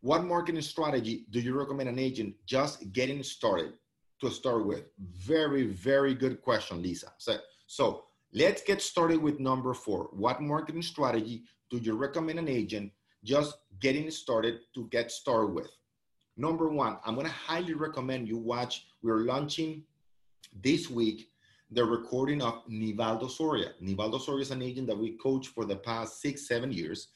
What 0.00 0.24
marketing 0.24 0.62
strategy 0.62 1.26
do 1.30 1.40
you 1.40 1.58
recommend 1.58 1.88
an 1.88 1.98
agent 1.98 2.36
just 2.46 2.92
getting 2.92 3.24
started 3.24 3.72
to 4.20 4.30
start 4.30 4.64
with? 4.64 4.84
Very, 4.98 5.64
very 5.64 6.14
good 6.14 6.40
question, 6.40 6.82
Lisa. 6.82 7.12
So, 7.18 7.38
so 7.66 8.04
Let's 8.32 8.62
get 8.62 8.80
started 8.80 9.20
with 9.20 9.40
number 9.40 9.74
four. 9.74 10.08
What 10.12 10.40
marketing 10.40 10.82
strategy 10.82 11.44
do 11.70 11.78
you 11.78 11.94
recommend 11.94 12.38
an 12.38 12.48
agent 12.48 12.92
just 13.24 13.58
getting 13.80 14.10
started 14.10 14.60
to 14.74 14.88
get 14.90 15.10
started 15.10 15.52
with. 15.52 15.70
Number 16.36 16.68
one, 16.68 16.98
I'm 17.04 17.14
gonna 17.14 17.28
highly 17.28 17.74
recommend 17.74 18.28
you 18.28 18.38
watch, 18.38 18.86
we're 19.02 19.18
launching 19.18 19.82
this 20.62 20.88
week 20.88 21.28
the 21.70 21.84
recording 21.84 22.42
of 22.42 22.66
Nivaldo 22.68 23.30
Soria. 23.30 23.72
Nivaldo 23.80 24.20
Soria 24.20 24.42
is 24.42 24.50
an 24.50 24.62
agent 24.62 24.86
that 24.88 24.98
we 24.98 25.12
coach 25.18 25.48
for 25.48 25.64
the 25.64 25.76
past 25.76 26.20
six, 26.20 26.48
seven 26.48 26.72
years, 26.72 27.08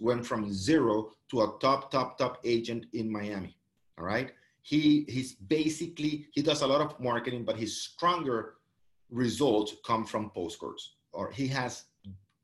went 0.00 0.24
from 0.24 0.52
zero 0.52 1.12
to 1.30 1.42
a 1.42 1.58
top, 1.60 1.90
top, 1.90 2.16
top 2.16 2.38
agent 2.44 2.86
in 2.94 3.10
Miami. 3.10 3.56
All 3.98 4.04
right. 4.04 4.32
He 4.62 5.06
he's 5.08 5.34
basically 5.34 6.26
he 6.32 6.42
does 6.42 6.62
a 6.62 6.66
lot 6.66 6.80
of 6.80 7.00
marketing, 7.00 7.44
but 7.44 7.56
he's 7.56 7.76
stronger 7.76 8.54
results 9.10 9.74
come 9.84 10.04
from 10.04 10.30
postcards. 10.30 10.94
Or 11.12 11.30
he 11.30 11.48
has 11.48 11.84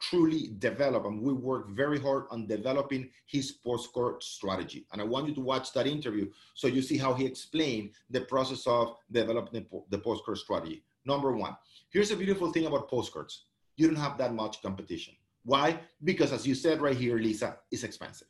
truly 0.00 0.50
developed, 0.59 1.07
and 1.07 1.22
we 1.22 1.33
work 1.33 1.70
very 1.70 1.98
hard 1.98 2.24
on 2.31 2.46
developing 2.46 3.09
his 3.26 3.52
postcard 3.52 4.22
strategy. 4.22 4.87
And 4.92 5.00
I 5.00 5.05
want 5.05 5.29
you 5.29 5.35
to 5.35 5.40
watch 5.40 5.72
that 5.72 5.87
interview 5.87 6.31
so 6.55 6.66
you 6.68 6.83
see 6.83 6.98
how 6.98 7.14
he 7.14 7.24
explained 7.24 7.90
the 8.11 8.20
process 8.22 8.66
of 8.66 8.96
developing 9.11 9.66
the 9.90 9.98
postcard 9.98 10.38
strategy. 10.38 10.85
Number 11.05 11.33
one, 11.33 11.57
here's 11.90 12.11
a 12.11 12.16
beautiful 12.16 12.52
thing 12.52 12.66
about 12.66 12.88
postcards. 12.88 13.44
You 13.76 13.87
don't 13.87 13.96
have 13.96 14.18
that 14.18 14.35
much 14.35 14.62
competition. 14.62 15.14
Why? 15.44 15.79
Because 16.02 16.33
as 16.33 16.46
you 16.46 16.55
said 16.55 16.81
right 16.81 16.96
here, 16.96 17.18
Lisa, 17.18 17.59
it's 17.70 17.85
expensive. 17.85 18.29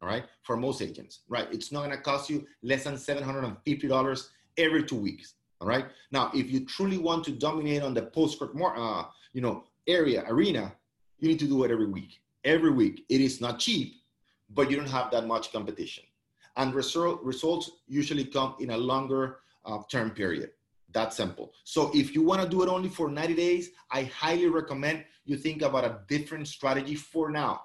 All 0.00 0.08
right, 0.08 0.24
for 0.42 0.56
most 0.56 0.82
agents, 0.82 1.20
right? 1.28 1.48
It's 1.50 1.72
not 1.72 1.82
gonna 1.82 2.00
cost 2.00 2.28
you 2.28 2.46
less 2.62 2.84
than 2.84 2.94
$750 2.94 4.28
every 4.58 4.84
two 4.84 4.96
weeks. 4.96 5.34
All 5.64 5.70
right. 5.70 5.86
Now, 6.10 6.30
if 6.34 6.50
you 6.50 6.66
truly 6.66 6.98
want 6.98 7.24
to 7.24 7.32
dominate 7.32 7.82
on 7.82 7.94
the 7.94 8.10
more, 8.52 8.76
uh, 8.76 9.06
you 9.32 9.40
know, 9.40 9.64
area 9.86 10.22
arena, 10.28 10.74
you 11.18 11.28
need 11.28 11.38
to 11.38 11.46
do 11.46 11.64
it 11.64 11.70
every 11.70 11.86
week. 11.86 12.20
Every 12.44 12.70
week. 12.70 13.06
It 13.08 13.22
is 13.22 13.40
not 13.40 13.60
cheap, 13.60 13.94
but 14.50 14.70
you 14.70 14.76
don't 14.76 14.90
have 14.90 15.10
that 15.12 15.26
much 15.26 15.52
competition. 15.52 16.04
And 16.56 16.74
result, 16.74 17.22
results 17.22 17.70
usually 17.88 18.26
come 18.26 18.56
in 18.60 18.72
a 18.72 18.76
longer 18.76 19.38
uh, 19.64 19.78
term 19.90 20.10
period. 20.10 20.50
That 20.92 21.14
simple. 21.14 21.54
So 21.64 21.90
if 21.94 22.14
you 22.14 22.22
want 22.22 22.42
to 22.42 22.48
do 22.48 22.62
it 22.62 22.68
only 22.68 22.90
for 22.90 23.08
90 23.08 23.32
days, 23.32 23.70
I 23.90 24.02
highly 24.02 24.48
recommend 24.48 25.06
you 25.24 25.38
think 25.38 25.62
about 25.62 25.84
a 25.84 26.00
different 26.08 26.46
strategy 26.46 26.94
for 26.94 27.30
now. 27.30 27.62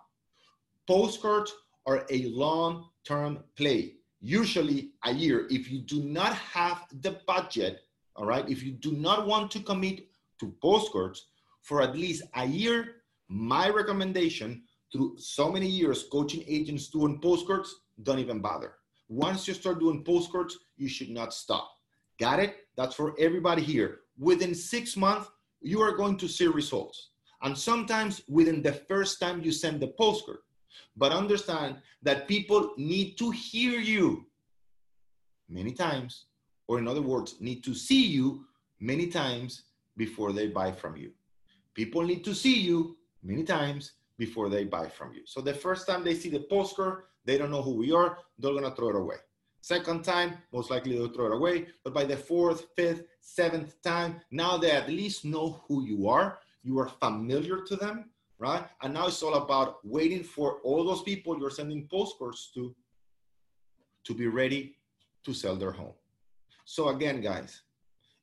Postcards 0.88 1.53
are 1.85 2.05
a 2.09 2.27
long-term 2.27 3.43
play, 3.57 3.95
usually 4.21 4.91
a 5.03 5.13
year. 5.13 5.47
If 5.49 5.69
you 5.69 5.79
do 5.79 6.01
not 6.01 6.33
have 6.35 6.85
the 7.01 7.19
budget, 7.27 7.81
all 8.19 8.25
right, 8.25 8.47
if 8.49 8.62
you 8.63 8.73
do 8.73 8.91
not 8.91 9.25
want 9.25 9.49
to 9.51 9.62
commit 9.62 10.05
to 10.41 10.53
postcards 10.62 11.27
for 11.62 11.82
at 11.82 11.95
least 11.95 12.23
a 12.36 12.45
year, 12.45 12.97
my 13.29 13.69
recommendation 13.69 14.63
through 14.91 15.15
so 15.17 15.49
many 15.49 15.67
years 15.67 16.03
coaching 16.12 16.43
agents 16.45 16.89
doing 16.89 17.21
postcards, 17.21 17.73
don't 18.03 18.19
even 18.19 18.41
bother. 18.41 18.73
Once 19.08 19.47
you 19.47 19.53
start 19.53 19.79
doing 19.79 20.03
postcards, 20.03 20.60
you 20.75 20.89
should 20.89 21.10
not 21.10 21.34
stop. 21.34 21.71
Got 22.19 22.39
it? 22.39 22.58
That's 22.75 22.93
for 22.93 23.15
everybody 23.17 23.62
here. 23.62 24.01
Within 24.17 24.53
six 24.53 24.97
months, 24.97 25.29
you 25.62 25.79
are 25.79 25.95
going 25.95 26.17
to 26.17 26.27
see 26.27 26.47
results. 26.47 27.12
And 27.41 27.58
sometimes 27.58 28.21
within 28.27 28.62
the 28.62 28.73
first 28.73 29.21
time 29.21 29.41
you 29.41 29.53
send 29.53 29.79
the 29.79 29.88
postcard. 29.88 30.39
But 30.97 31.13
understand 31.13 31.77
that 32.03 32.27
people 32.27 32.73
need 32.75 33.17
to 33.19 33.32
hear 33.32 33.79
you 33.79 34.25
many 35.47 35.71
times, 35.71 36.25
or 36.69 36.77
in 36.77 36.88
other 36.88 37.01
words, 37.01 37.36
need 37.41 37.63
to 37.63 37.73
see 37.73 38.05
you 38.05 38.45
many 38.79 39.08
times 39.08 39.63
before 39.97 40.32
they 40.32 40.47
buy 40.47 40.71
from 40.71 40.95
you. 40.95 41.10
People 41.73 42.03
need 42.03 42.23
to 42.23 42.36
see 42.36 42.60
you 42.60 42.95
many 43.23 43.43
times 43.43 43.93
before 44.19 44.49
they 44.49 44.65
buy 44.65 44.88
from 44.88 45.12
you. 45.12 45.21
So 45.25 45.41
the 45.41 45.53
first 45.53 45.88
time 45.88 46.03
they 46.03 46.13
see 46.13 46.29
the 46.29 46.41
postcard, 46.41 47.05
they 47.25 47.39
don't 47.39 47.49
know 47.49 47.63
who 47.63 47.73
we 47.73 47.91
are, 47.91 48.19
they're 48.38 48.53
gonna 48.53 48.75
throw 48.75 48.89
it 48.89 48.95
away. 48.95 49.15
Second 49.62 50.03
time, 50.03 50.38
most 50.53 50.69
likely 50.69 50.95
they'll 50.95 51.12
throw 51.12 51.25
it 51.25 51.36
away. 51.36 51.65
But 51.84 51.95
by 51.95 52.05
the 52.05 52.15
fourth, 52.15 52.67
fifth, 52.75 53.01
seventh 53.19 53.82
time, 53.82 54.21
now 54.29 54.55
they 54.55 54.71
at 54.71 54.89
least 54.89 55.25
know 55.25 55.63
who 55.67 55.84
you 55.84 56.08
are. 56.08 56.38
You 56.62 56.77
are 56.79 56.88
familiar 56.88 57.62
to 57.63 57.75
them, 57.75 58.12
right? 58.38 58.63
And 58.84 58.93
now 58.93 59.08
it's 59.08 59.23
all 59.23 59.34
about 59.34 59.84
waiting 59.84 60.23
for 60.23 60.60
all 60.63 60.86
those 60.86 61.01
people 61.01 61.39
you're 61.39 61.49
sending 61.49 61.88
postcards 61.88 62.51
to 62.53 62.75
to 64.05 64.13
be 64.13 64.27
ready 64.27 64.75
to 65.25 65.34
sell 65.34 65.55
their 65.55 65.71
home. 65.71 65.98
So 66.69 66.89
again, 66.89 67.19
guys, 67.19 67.63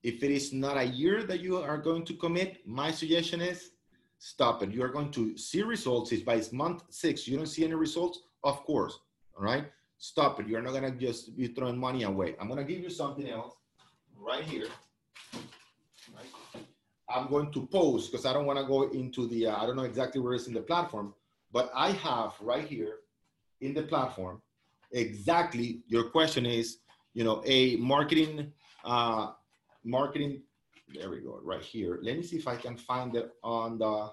if 0.04 0.22
it 0.22 0.30
is 0.30 0.52
not 0.52 0.76
a 0.76 0.84
year 0.84 1.24
that 1.24 1.40
you 1.40 1.56
are 1.56 1.78
going 1.78 2.04
to 2.04 2.14
commit, 2.14 2.64
my 2.64 2.92
suggestion 2.92 3.40
is 3.40 3.72
stop 4.18 4.62
it. 4.62 4.70
You 4.70 4.84
are 4.84 4.88
going 4.88 5.10
to 5.18 5.36
see 5.36 5.62
results. 5.62 6.12
If 6.12 6.24
by 6.24 6.40
month 6.52 6.84
six 6.88 7.26
you 7.26 7.36
don't 7.36 7.48
see 7.48 7.64
any 7.64 7.74
results, 7.74 8.20
of 8.44 8.64
course, 8.64 9.00
all 9.36 9.42
right? 9.42 9.64
Stop 9.98 10.38
it. 10.38 10.46
You're 10.46 10.62
not 10.62 10.74
gonna 10.74 10.92
just 10.92 11.36
be 11.36 11.48
throwing 11.48 11.76
money 11.76 12.04
away. 12.04 12.36
I'm 12.40 12.46
gonna 12.46 12.62
give 12.62 12.78
you 12.78 12.88
something 12.88 13.28
else 13.28 13.56
right 14.16 14.44
here. 14.44 14.68
Right? 16.14 16.62
I'm 17.08 17.26
going 17.26 17.50
to 17.50 17.66
post 17.66 18.12
because 18.12 18.26
I 18.26 18.32
don't 18.32 18.46
want 18.46 18.60
to 18.60 18.64
go 18.64 18.90
into 18.90 19.26
the, 19.26 19.48
uh, 19.48 19.56
I 19.60 19.66
don't 19.66 19.74
know 19.74 19.90
exactly 19.90 20.20
where 20.20 20.34
it's 20.34 20.46
in 20.46 20.54
the 20.54 20.60
platform, 20.60 21.14
but 21.50 21.72
I 21.74 21.90
have 21.90 22.34
right 22.40 22.64
here 22.64 22.98
in 23.60 23.74
the 23.74 23.82
platform 23.82 24.40
exactly 24.92 25.80
your 25.88 26.10
question 26.10 26.46
is, 26.46 26.78
you 27.16 27.24
know, 27.24 27.42
a 27.46 27.76
marketing, 27.76 28.52
uh, 28.84 29.32
marketing, 29.84 30.42
there 30.94 31.08
we 31.08 31.20
go, 31.20 31.40
right 31.42 31.62
here. 31.62 31.98
Let 32.02 32.14
me 32.18 32.22
see 32.22 32.36
if 32.36 32.46
I 32.46 32.56
can 32.56 32.76
find 32.76 33.16
it 33.16 33.32
on 33.42 33.78
the, 33.78 34.10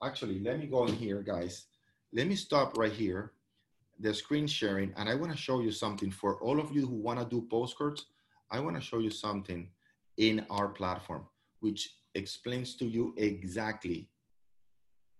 actually, 0.00 0.38
let 0.38 0.60
me 0.60 0.66
go 0.66 0.86
in 0.86 0.94
here, 0.94 1.22
guys. 1.22 1.66
Let 2.12 2.28
me 2.28 2.36
stop 2.36 2.78
right 2.78 2.92
here 2.92 3.32
the 3.98 4.14
screen 4.14 4.46
sharing 4.46 4.92
and 4.96 5.08
I 5.08 5.14
want 5.16 5.32
to 5.32 5.38
show 5.38 5.60
you 5.60 5.70
something 5.70 6.10
for 6.10 6.40
all 6.40 6.60
of 6.60 6.72
you 6.72 6.86
who 6.86 6.94
want 6.94 7.18
to 7.18 7.24
do 7.24 7.46
postcards. 7.50 8.06
I 8.50 8.60
want 8.60 8.76
to 8.76 8.82
show 8.82 9.00
you 9.00 9.10
something 9.10 9.68
in 10.16 10.46
our 10.50 10.68
platform, 10.68 11.26
which 11.60 11.96
explains 12.14 12.76
to 12.76 12.84
you 12.84 13.14
exactly 13.16 14.08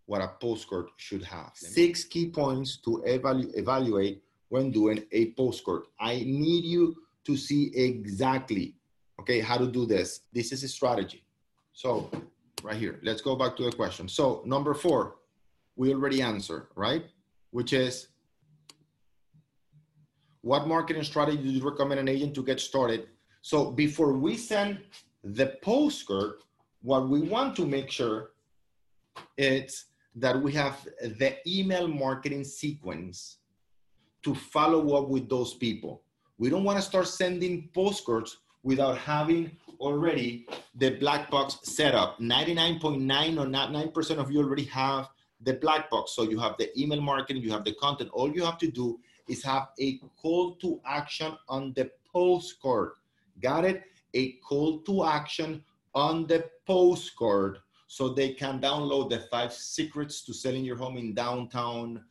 what 0.06 0.22
a 0.22 0.28
postcard 0.40 0.86
should 0.96 1.24
have. 1.24 1.52
Six 1.54 2.04
key 2.04 2.28
points 2.28 2.76
to 2.84 3.02
evalu 3.06 3.56
evaluate 3.56 4.22
when 4.48 4.70
doing 4.70 5.04
a 5.12 5.32
postcard. 5.32 5.82
I 5.98 6.22
need 6.26 6.64
you 6.64 6.96
to 7.24 7.36
see 7.36 7.74
exactly, 7.74 8.74
okay, 9.20 9.40
how 9.40 9.56
to 9.56 9.66
do 9.66 9.86
this. 9.86 10.20
This 10.32 10.52
is 10.52 10.62
a 10.62 10.68
strategy. 10.68 11.24
So 11.72 12.10
right 12.62 12.76
here, 12.76 13.00
let's 13.02 13.20
go 13.20 13.36
back 13.36 13.56
to 13.56 13.64
the 13.64 13.72
question. 13.72 14.08
So 14.08 14.42
number 14.44 14.74
four, 14.74 15.16
we 15.76 15.92
already 15.92 16.22
answered, 16.22 16.68
right? 16.76 17.04
Which 17.50 17.72
is 17.72 18.08
what 20.42 20.68
marketing 20.68 21.02
strategy 21.04 21.42
do 21.42 21.48
you 21.48 21.62
recommend 21.62 22.00
an 22.00 22.08
agent 22.08 22.34
to 22.34 22.42
get 22.42 22.60
started? 22.60 23.08
So 23.40 23.70
before 23.70 24.12
we 24.12 24.36
send 24.36 24.78
the 25.22 25.58
postcard, 25.62 26.34
what 26.82 27.08
we 27.08 27.22
want 27.22 27.56
to 27.56 27.66
make 27.66 27.90
sure 27.90 28.32
is 29.38 29.86
that 30.16 30.40
we 30.40 30.52
have 30.52 30.86
the 31.00 31.36
email 31.48 31.88
marketing 31.88 32.44
sequence 32.44 33.38
to 34.24 34.34
follow 34.34 34.96
up 34.96 35.08
with 35.08 35.28
those 35.28 35.54
people. 35.54 36.02
We 36.38 36.50
don't 36.50 36.64
want 36.64 36.78
to 36.78 36.82
start 36.82 37.06
sending 37.06 37.68
postcards 37.74 38.38
without 38.62 38.98
having 38.98 39.52
already 39.78 40.46
the 40.74 40.90
black 40.90 41.30
box 41.30 41.58
set 41.62 41.94
up. 41.94 42.18
99.9 42.18 43.38
or 43.38 43.46
not 43.46 43.70
9% 43.70 44.18
of 44.18 44.30
you 44.30 44.40
already 44.40 44.64
have 44.64 45.08
the 45.42 45.54
black 45.54 45.90
box. 45.90 46.12
So 46.16 46.22
you 46.22 46.38
have 46.38 46.56
the 46.58 46.76
email 46.80 47.00
marketing, 47.00 47.42
you 47.42 47.52
have 47.52 47.64
the 47.64 47.74
content. 47.74 48.10
All 48.12 48.32
you 48.32 48.44
have 48.44 48.58
to 48.58 48.70
do 48.70 48.98
is 49.28 49.44
have 49.44 49.68
a 49.78 49.98
call 50.20 50.54
to 50.56 50.80
action 50.86 51.36
on 51.48 51.72
the 51.74 51.90
postcard. 52.10 52.92
Got 53.40 53.64
it? 53.64 53.82
A 54.14 54.32
call 54.48 54.78
to 54.80 55.04
action 55.04 55.62
on 55.94 56.26
the 56.26 56.48
postcard 56.66 57.58
so 57.86 58.08
they 58.08 58.30
can 58.32 58.60
download 58.60 59.10
the 59.10 59.20
five 59.30 59.52
secrets 59.52 60.24
to 60.24 60.32
selling 60.32 60.64
your 60.64 60.76
home 60.76 60.96
in 60.96 61.14
downtown 61.14 62.02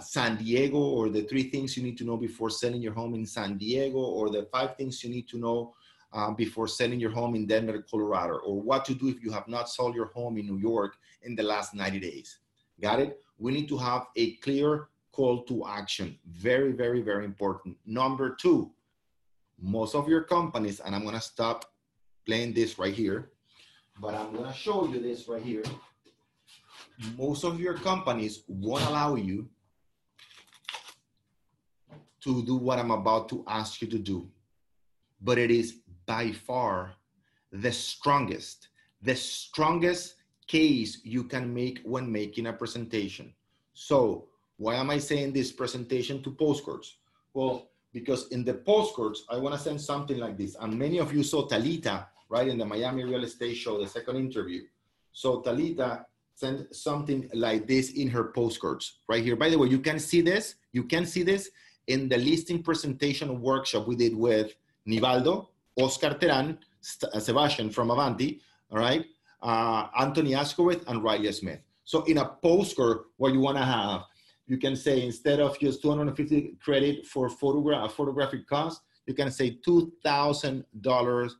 San 0.00 0.36
Diego 0.36 0.78
or 0.78 1.08
the 1.08 1.22
three 1.22 1.50
things 1.50 1.76
you 1.76 1.82
need 1.82 1.98
to 1.98 2.04
know 2.04 2.16
before 2.16 2.50
selling 2.50 2.82
your 2.82 2.92
home 2.92 3.14
in 3.14 3.26
San 3.26 3.56
Diego 3.56 3.98
or 3.98 4.30
the 4.30 4.44
five 4.52 4.76
things 4.76 5.02
you 5.02 5.10
need 5.10 5.28
to 5.28 5.38
know 5.38 5.74
uh, 6.12 6.30
before 6.30 6.68
selling 6.68 7.00
your 7.00 7.10
home 7.10 7.34
in 7.34 7.46
Denver, 7.46 7.84
Colorado, 7.90 8.36
or 8.36 8.60
what 8.60 8.84
to 8.84 8.94
do 8.94 9.08
if 9.08 9.22
you 9.22 9.32
have 9.32 9.48
not 9.48 9.68
sold 9.68 9.94
your 9.94 10.06
home 10.06 10.38
in 10.38 10.46
New 10.46 10.58
York 10.58 10.96
in 11.22 11.34
the 11.34 11.42
last 11.42 11.74
90 11.74 12.00
days. 12.00 12.38
Got 12.80 13.00
it? 13.00 13.20
We 13.38 13.52
need 13.52 13.68
to 13.68 13.78
have 13.78 14.06
a 14.16 14.36
clear 14.36 14.88
call 15.12 15.42
to 15.44 15.66
action. 15.66 16.18
Very, 16.26 16.72
very, 16.72 17.00
very 17.02 17.24
important. 17.24 17.76
Number 17.84 18.34
two, 18.34 18.70
most 19.60 19.94
of 19.94 20.08
your 20.08 20.22
companies, 20.22 20.80
and 20.80 20.94
I'm 20.94 21.02
going 21.02 21.14
to 21.14 21.20
stop 21.20 21.72
playing 22.26 22.52
this 22.52 22.78
right 22.78 22.94
here, 22.94 23.30
but 24.00 24.14
I'm 24.14 24.32
going 24.32 24.50
to 24.50 24.56
show 24.56 24.86
you 24.88 25.00
this 25.00 25.28
right 25.28 25.42
here. 25.42 25.62
Most 27.18 27.44
of 27.44 27.60
your 27.60 27.74
companies 27.74 28.42
won't 28.48 28.84
allow 28.84 29.16
you 29.16 29.48
to 32.24 32.42
do 32.44 32.56
what 32.56 32.78
I'm 32.78 32.90
about 32.90 33.28
to 33.30 33.44
ask 33.46 33.80
you 33.80 33.88
to 33.88 33.98
do, 33.98 34.28
but 35.20 35.38
it 35.38 35.50
is 35.50 35.76
by 36.06 36.32
far 36.32 36.94
the 37.52 37.72
strongest, 37.72 38.68
the 39.02 39.14
strongest 39.14 40.16
case 40.46 41.00
you 41.04 41.24
can 41.24 41.52
make 41.54 41.80
when 41.84 42.10
making 42.10 42.46
a 42.46 42.52
presentation. 42.52 43.32
So 43.72 44.28
Why 44.56 44.76
am 44.76 44.90
I 44.90 44.98
saying 44.98 45.32
this 45.32 45.52
presentation 45.52 46.22
to 46.22 46.30
postcards? 46.30 46.96
Well, 47.32 47.70
because 47.92 48.28
in 48.28 48.44
the 48.44 48.54
postcards, 48.54 49.24
I 49.28 49.36
want 49.38 49.54
to 49.54 49.60
send 49.60 49.80
something 49.80 50.18
like 50.18 50.36
this. 50.36 50.56
And 50.60 50.78
many 50.78 50.98
of 50.98 51.12
you 51.12 51.22
saw 51.22 51.48
Talita, 51.48 52.06
right, 52.28 52.48
in 52.48 52.58
the 52.58 52.64
Miami 52.64 53.04
Real 53.04 53.24
Estate 53.24 53.54
Show, 53.56 53.80
the 53.80 53.88
second 53.88 54.16
interview. 54.16 54.62
So 55.12 55.42
Talita 55.42 56.04
sent 56.36 56.74
something 56.74 57.30
like 57.32 57.66
this 57.66 57.92
in 57.92 58.08
her 58.08 58.24
postcards 58.24 59.00
right 59.08 59.22
here. 59.22 59.36
By 59.36 59.50
the 59.50 59.58
way, 59.58 59.68
you 59.68 59.78
can 59.78 59.98
see 59.98 60.20
this. 60.20 60.56
You 60.72 60.84
can 60.84 61.06
see 61.06 61.22
this 61.22 61.50
in 61.86 62.08
the 62.08 62.16
listing 62.16 62.62
presentation 62.62 63.40
workshop 63.40 63.86
we 63.86 63.96
did 63.96 64.14
with 64.14 64.54
Nivaldo, 64.88 65.48
Oscar 65.76 66.10
Teran, 66.10 66.58
uh, 67.12 67.18
Sebastian 67.20 67.70
from 67.70 67.90
Avanti, 67.90 68.40
all 68.70 68.78
right, 68.78 69.04
uh, 69.42 69.88
Anthony 69.98 70.32
Askowitz, 70.32 70.84
and 70.86 71.02
Riley 71.02 71.32
Smith. 71.32 71.60
So 71.84 72.02
in 72.04 72.18
a 72.18 72.26
postcard, 72.26 72.98
what 73.16 73.32
you 73.32 73.40
want 73.40 73.58
to 73.58 73.64
have, 73.64 74.04
you 74.46 74.58
can 74.58 74.76
say 74.76 75.02
instead 75.02 75.40
of 75.40 75.58
just 75.58 75.82
250 75.82 76.56
credit 76.62 77.06
for 77.06 77.28
photograph, 77.28 77.92
photographic 77.92 78.46
cost, 78.46 78.82
you 79.06 79.14
can 79.14 79.30
say 79.30 79.58
$2,000 79.66 81.30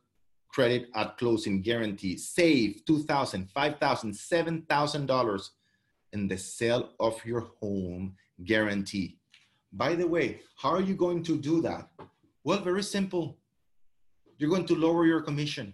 credit 0.49 0.87
at 0.95 1.17
closing 1.17 1.61
guarantee. 1.61 2.17
Save 2.17 2.81
$2,000, 2.87 3.51
$5,000, 3.51 4.67
$7,000 4.67 5.49
in 6.13 6.27
the 6.27 6.37
sale 6.37 6.91
of 6.99 7.23
your 7.25 7.47
home 7.59 8.15
guarantee. 8.43 9.17
By 9.75 9.93
the 9.93 10.07
way, 10.07 10.39
how 10.55 10.69
are 10.69 10.81
you 10.81 10.95
going 10.95 11.21
to 11.23 11.37
do 11.37 11.61
that? 11.61 11.89
Well, 12.45 12.61
very 12.61 12.81
simple. 12.81 13.37
You're 14.37 14.49
going 14.49 14.65
to 14.67 14.75
lower 14.75 15.05
your 15.05 15.21
commission. 15.21 15.73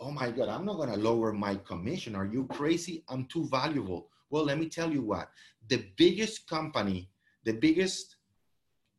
Oh 0.00 0.10
my 0.10 0.32
God, 0.32 0.48
I'm 0.48 0.64
not 0.64 0.76
going 0.76 0.90
to 0.90 0.96
lower 0.96 1.32
my 1.32 1.54
commission. 1.54 2.16
Are 2.16 2.26
you 2.26 2.46
crazy? 2.46 3.04
I'm 3.08 3.26
too 3.26 3.46
valuable. 3.48 4.08
Well, 4.30 4.44
let 4.44 4.58
me 4.58 4.68
tell 4.68 4.90
you 4.90 5.02
what 5.02 5.28
the 5.68 5.84
biggest 5.96 6.48
company, 6.48 7.10
the 7.44 7.52
biggest 7.52 8.16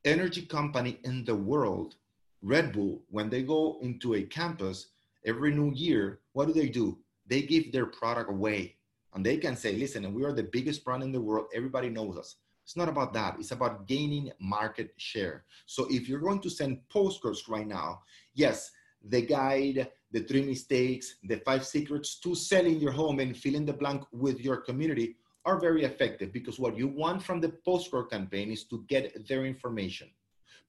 energy 0.06 0.44
company 0.44 1.00
in 1.04 1.26
the 1.26 1.36
world, 1.36 1.96
Red 2.42 2.72
Bull, 2.72 3.04
when 3.10 3.30
they 3.30 3.44
go 3.44 3.78
into 3.82 4.14
a 4.14 4.24
campus 4.24 4.88
every 5.26 5.54
new 5.54 5.74
year, 5.74 6.20
what 6.32 6.48
do 6.48 6.54
they 6.54 6.70
do? 6.70 6.98
They 7.28 7.42
give 7.42 7.74
their 7.74 7.88
product 7.88 8.30
away. 8.30 8.76
And 9.14 9.26
they 9.26 9.36
can 9.36 9.58
say, 9.58 9.74
listen, 9.74 10.14
we 10.14 10.24
are 10.24 10.34
the 10.34 10.44
biggest 10.44 10.86
brand 10.86 11.04
in 11.04 11.12
the 11.12 11.22
world. 11.22 11.48
Everybody 11.54 11.90
knows 11.90 12.18
us. 12.18 12.36
It's 12.64 12.78
not 12.78 12.90
about 12.90 13.14
that. 13.14 13.36
It's 13.40 13.52
about 13.52 13.88
gaining 13.88 14.32
market 14.40 14.94
share. 14.98 15.44
So 15.66 15.88
if 15.90 16.08
you're 16.08 16.20
going 16.20 16.40
to 16.42 16.50
send 16.50 16.88
postcards 16.90 17.48
right 17.50 17.68
now, 17.68 18.02
yes, 18.34 18.72
the 19.04 19.22
guide, 19.22 19.90
the 20.12 20.22
three 20.22 20.44
mistakes, 20.44 21.16
the 21.24 21.38
five 21.38 21.66
secrets 21.66 22.20
to 22.20 22.36
selling 22.36 22.80
your 22.80 22.94
home 22.94 23.20
and 23.20 23.36
fill 23.36 23.56
in 23.56 23.66
the 23.66 23.74
blank 23.74 24.04
with 24.12 24.40
your 24.40 24.58
community 24.58 25.18
are 25.46 25.60
very 25.60 25.84
effective 25.84 26.32
because 26.32 26.58
what 26.58 26.78
you 26.78 26.88
want 26.88 27.22
from 27.22 27.42
the 27.42 27.50
postcard 27.50 28.10
campaign 28.10 28.50
is 28.50 28.64
to 28.64 28.86
get 28.88 29.28
their 29.28 29.46
information. 29.46 30.10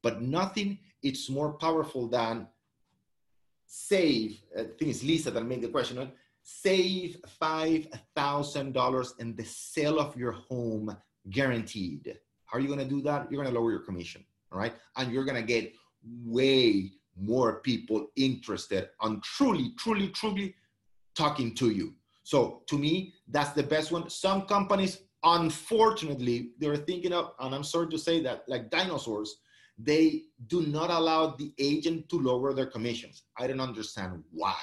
But 0.02 0.20
nothing 0.20 0.78
is 1.02 1.30
more 1.30 1.52
powerful 1.52 2.08
than 2.08 2.48
save, 3.66 4.40
uh, 4.56 4.62
I 4.62 4.64
think 4.64 4.90
it's 4.90 5.04
Lisa 5.04 5.30
that 5.30 5.44
made 5.44 5.62
the 5.62 5.68
question, 5.68 6.10
save 6.42 7.18
$5,000 7.40 9.20
in 9.20 9.36
the 9.36 9.44
sale 9.44 9.98
of 9.98 10.16
your 10.16 10.32
home 10.32 10.94
guaranteed. 11.30 12.16
How 12.46 12.58
are 12.58 12.60
you 12.60 12.68
going 12.68 12.80
to 12.80 12.84
do 12.84 13.02
that? 13.02 13.30
You're 13.30 13.42
going 13.42 13.52
to 13.52 13.58
lower 13.58 13.70
your 13.70 13.80
commission, 13.80 14.24
all 14.52 14.58
right? 14.58 14.74
And 14.96 15.12
you're 15.12 15.24
going 15.24 15.40
to 15.40 15.46
get 15.46 15.72
way 16.24 16.92
more 17.16 17.60
people 17.60 18.08
interested 18.16 18.88
on 19.00 19.20
truly, 19.22 19.72
truly, 19.78 20.08
truly 20.08 20.54
talking 21.14 21.54
to 21.54 21.70
you. 21.70 21.94
So 22.24 22.62
to 22.68 22.78
me, 22.78 23.14
that's 23.28 23.50
the 23.50 23.62
best 23.62 23.92
one. 23.92 24.08
Some 24.10 24.42
companies, 24.42 24.98
unfortunately, 25.22 26.52
they're 26.58 26.76
thinking 26.76 27.12
of, 27.12 27.32
and 27.40 27.54
I'm 27.54 27.64
sorry 27.64 27.88
to 27.88 27.98
say 27.98 28.22
that, 28.22 28.44
like 28.48 28.70
dinosaurs, 28.70 29.36
they 29.78 30.22
do 30.46 30.66
not 30.66 30.90
allow 30.90 31.34
the 31.36 31.52
agent 31.58 32.08
to 32.08 32.20
lower 32.20 32.54
their 32.54 32.66
commissions. 32.66 33.24
I 33.38 33.46
don't 33.46 33.60
understand 33.60 34.22
why. 34.30 34.58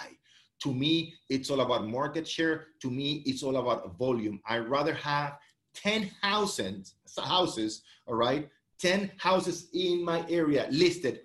To 0.63 0.73
me, 0.73 1.13
it's 1.29 1.49
all 1.49 1.61
about 1.61 1.87
market 1.87 2.27
share. 2.27 2.67
To 2.81 2.89
me, 2.89 3.23
it's 3.25 3.43
all 3.43 3.57
about 3.57 3.97
volume. 3.97 4.39
i 4.45 4.57
rather 4.57 4.93
have 4.93 5.37
10 5.75 6.09
houses, 6.21 6.95
houses, 7.17 7.83
all 8.07 8.15
right, 8.15 8.49
10 8.79 9.11
houses 9.17 9.69
in 9.73 10.03
my 10.03 10.25
area 10.29 10.67
listed 10.71 11.21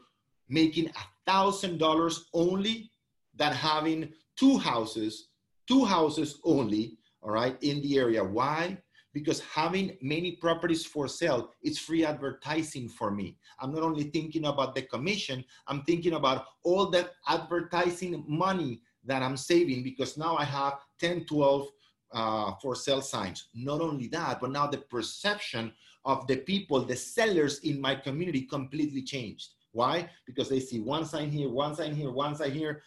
making 0.48 0.88
a 0.88 1.04
thousand 1.26 1.78
dollars 1.78 2.26
only 2.32 2.90
than 3.34 3.52
having 3.52 4.12
two 4.36 4.58
houses, 4.58 5.28
two 5.66 5.84
houses 5.84 6.38
only, 6.44 6.98
all 7.22 7.30
right, 7.30 7.56
in 7.62 7.80
the 7.82 7.98
area. 7.98 8.22
Why? 8.22 8.78
Because 9.12 9.40
having 9.40 9.96
many 10.02 10.32
properties 10.32 10.84
for 10.84 11.08
sale, 11.08 11.50
it's 11.62 11.78
free 11.78 12.04
advertising 12.04 12.88
for 12.88 13.10
me. 13.10 13.36
I'm 13.60 13.72
not 13.72 13.82
only 13.82 14.04
thinking 14.04 14.44
about 14.44 14.74
the 14.74 14.82
commission, 14.82 15.44
I'm 15.66 15.82
thinking 15.84 16.12
about 16.12 16.44
all 16.62 16.90
that 16.90 17.12
advertising 17.26 18.24
money 18.28 18.82
that 19.04 19.22
I'm 19.22 19.36
saving 19.36 19.82
because 19.82 20.18
now 20.18 20.36
I 20.36 20.44
have 20.44 20.74
10, 21.00 21.24
12 21.24 21.68
uh, 22.16 22.54
for 22.62 22.74
sale 22.74 23.02
signs. 23.02 23.48
Not 23.54 23.82
only 23.82 24.08
that, 24.08 24.40
but 24.40 24.50
now 24.50 24.66
the 24.66 24.78
perception 24.78 25.72
of 26.06 26.26
the 26.26 26.38
people, 26.38 26.80
the 26.80 26.96
sellers 26.96 27.58
in 27.58 27.78
my 27.78 27.94
community 27.94 28.42
completely 28.42 29.02
changed. 29.02 29.50
Why? 29.72 30.08
Because 30.24 30.48
they 30.48 30.60
see 30.60 30.80
one 30.80 31.04
sign 31.04 31.30
here, 31.30 31.50
one 31.50 31.74
sign 31.74 31.94
here, 31.94 32.10
one 32.10 32.34
sign 32.34 32.52
here. 32.52 32.82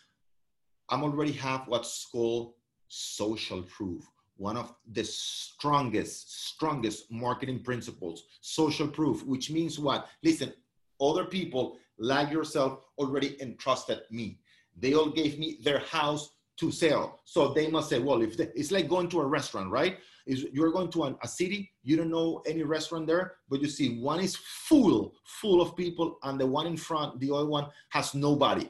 I'm 0.90 1.04
already 1.04 1.34
have 1.34 1.68
what's 1.68 2.08
called 2.12 2.54
social 2.88 3.62
proof. 3.62 4.04
One 4.38 4.58
of 4.58 4.74
the 4.92 5.04
strongest, 5.04 6.48
strongest 6.48 7.12
marketing 7.12 7.60
principles, 7.60 8.24
social 8.42 8.88
proof, 8.88 9.24
which 9.26 9.52
means 9.52 9.78
what? 9.78 10.08
Listen, 10.24 10.52
other 11.00 11.26
people 11.26 11.78
like 12.00 12.32
yourself 12.32 12.80
already 12.98 13.40
entrusted 13.42 14.02
me. 14.10 14.40
They 14.76 14.96
all 14.96 15.10
gave 15.10 15.38
me 15.38 15.60
their 15.62 15.80
house 15.80 16.32
to 16.60 16.72
sell. 16.72 17.22
So 17.26 17.54
they 17.54 17.70
must 17.70 17.90
say, 17.90 18.00
well, 18.00 18.22
if 18.22 18.38
they, 18.38 18.50
it's 18.56 18.72
like 18.72 18.88
going 18.90 19.10
to 19.10 19.22
a 19.22 19.26
restaurant, 19.26 19.72
right? 19.72 19.98
Is 20.26 20.46
you're 20.52 20.72
going 20.72 20.92
to 20.92 21.04
an, 21.04 21.18
a 21.24 21.28
city, 21.28 21.72
you 21.84 21.96
don't 21.96 22.12
know 22.12 22.42
any 22.46 22.64
restaurant 22.64 23.08
there, 23.08 23.36
but 23.50 23.62
you 23.62 23.68
see 23.68 24.00
one 24.00 24.20
is 24.20 24.36
full, 24.36 25.14
full 25.24 25.62
of 25.62 25.76
people, 25.76 26.18
and 26.24 26.40
the 26.40 26.46
one 26.46 26.68
in 26.68 26.78
front, 26.78 27.20
the 27.20 27.34
other 27.34 27.48
one 27.48 27.68
has 27.90 28.14
nobody. 28.14 28.70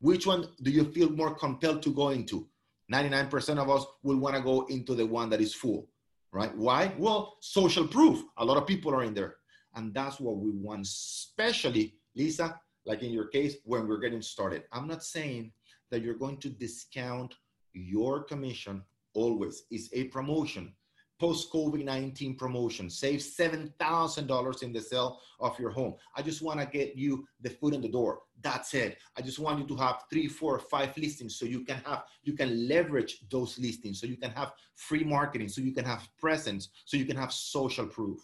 Which 0.00 0.26
one 0.26 0.48
do 0.62 0.70
you 0.70 0.84
feel 0.92 1.10
more 1.10 1.34
compelled 1.34 1.82
to 1.82 1.94
go 1.94 2.08
into? 2.10 2.48
99% 2.92 3.58
of 3.58 3.70
us 3.70 3.86
will 4.02 4.16
want 4.16 4.34
to 4.34 4.42
go 4.42 4.66
into 4.66 4.94
the 4.94 5.06
one 5.06 5.30
that 5.30 5.40
is 5.40 5.54
full, 5.54 5.88
right? 6.32 6.54
Why? 6.56 6.92
Well, 6.98 7.36
social 7.40 7.86
proof. 7.86 8.24
A 8.38 8.44
lot 8.44 8.56
of 8.56 8.66
people 8.66 8.92
are 8.94 9.04
in 9.04 9.14
there. 9.14 9.36
And 9.76 9.94
that's 9.94 10.18
what 10.18 10.36
we 10.38 10.50
want, 10.50 10.86
especially, 10.86 11.94
Lisa, 12.16 12.60
like 12.84 13.02
in 13.02 13.12
your 13.12 13.28
case, 13.28 13.56
when 13.64 13.86
we're 13.86 14.00
getting 14.00 14.22
started. 14.22 14.64
I'm 14.72 14.88
not 14.88 15.04
saying 15.04 15.52
that 15.90 16.02
you're 16.02 16.14
going 16.14 16.38
to 16.38 16.48
discount 16.48 17.34
your 17.72 18.22
commission 18.24 18.82
always. 19.14 19.64
It's 19.70 19.88
a 19.92 20.04
promotion, 20.04 20.72
post 21.18 21.52
COVID 21.52 21.84
19 21.84 22.36
promotion. 22.36 22.88
Save 22.88 23.20
$7,000 23.20 24.62
in 24.62 24.72
the 24.72 24.80
sale 24.80 25.20
of 25.38 25.58
your 25.58 25.70
home. 25.70 25.94
I 26.16 26.22
just 26.22 26.42
want 26.42 26.60
to 26.60 26.66
get 26.66 26.96
you 26.96 27.26
the 27.40 27.50
foot 27.50 27.74
in 27.74 27.82
the 27.82 27.88
door. 27.88 28.20
That's 28.40 28.72
it. 28.74 28.98
I 29.16 29.22
just 29.22 29.38
want 29.38 29.58
you 29.58 29.66
to 29.66 29.76
have 29.76 30.04
three, 30.10 30.28
four, 30.28 30.58
five 30.58 30.96
listings 30.96 31.36
so 31.38 31.44
you 31.44 31.64
can 31.64 31.80
have, 31.84 32.04
you 32.22 32.32
can 32.32 32.68
leverage 32.68 33.18
those 33.30 33.58
listings, 33.58 34.00
so 34.00 34.06
you 34.06 34.16
can 34.16 34.30
have 34.30 34.52
free 34.76 35.04
marketing, 35.04 35.48
so 35.48 35.60
you 35.60 35.72
can 35.72 35.84
have 35.84 36.08
presence, 36.18 36.70
so 36.86 36.96
you 36.96 37.04
can 37.04 37.16
have 37.16 37.32
social 37.32 37.86
proof. 37.86 38.18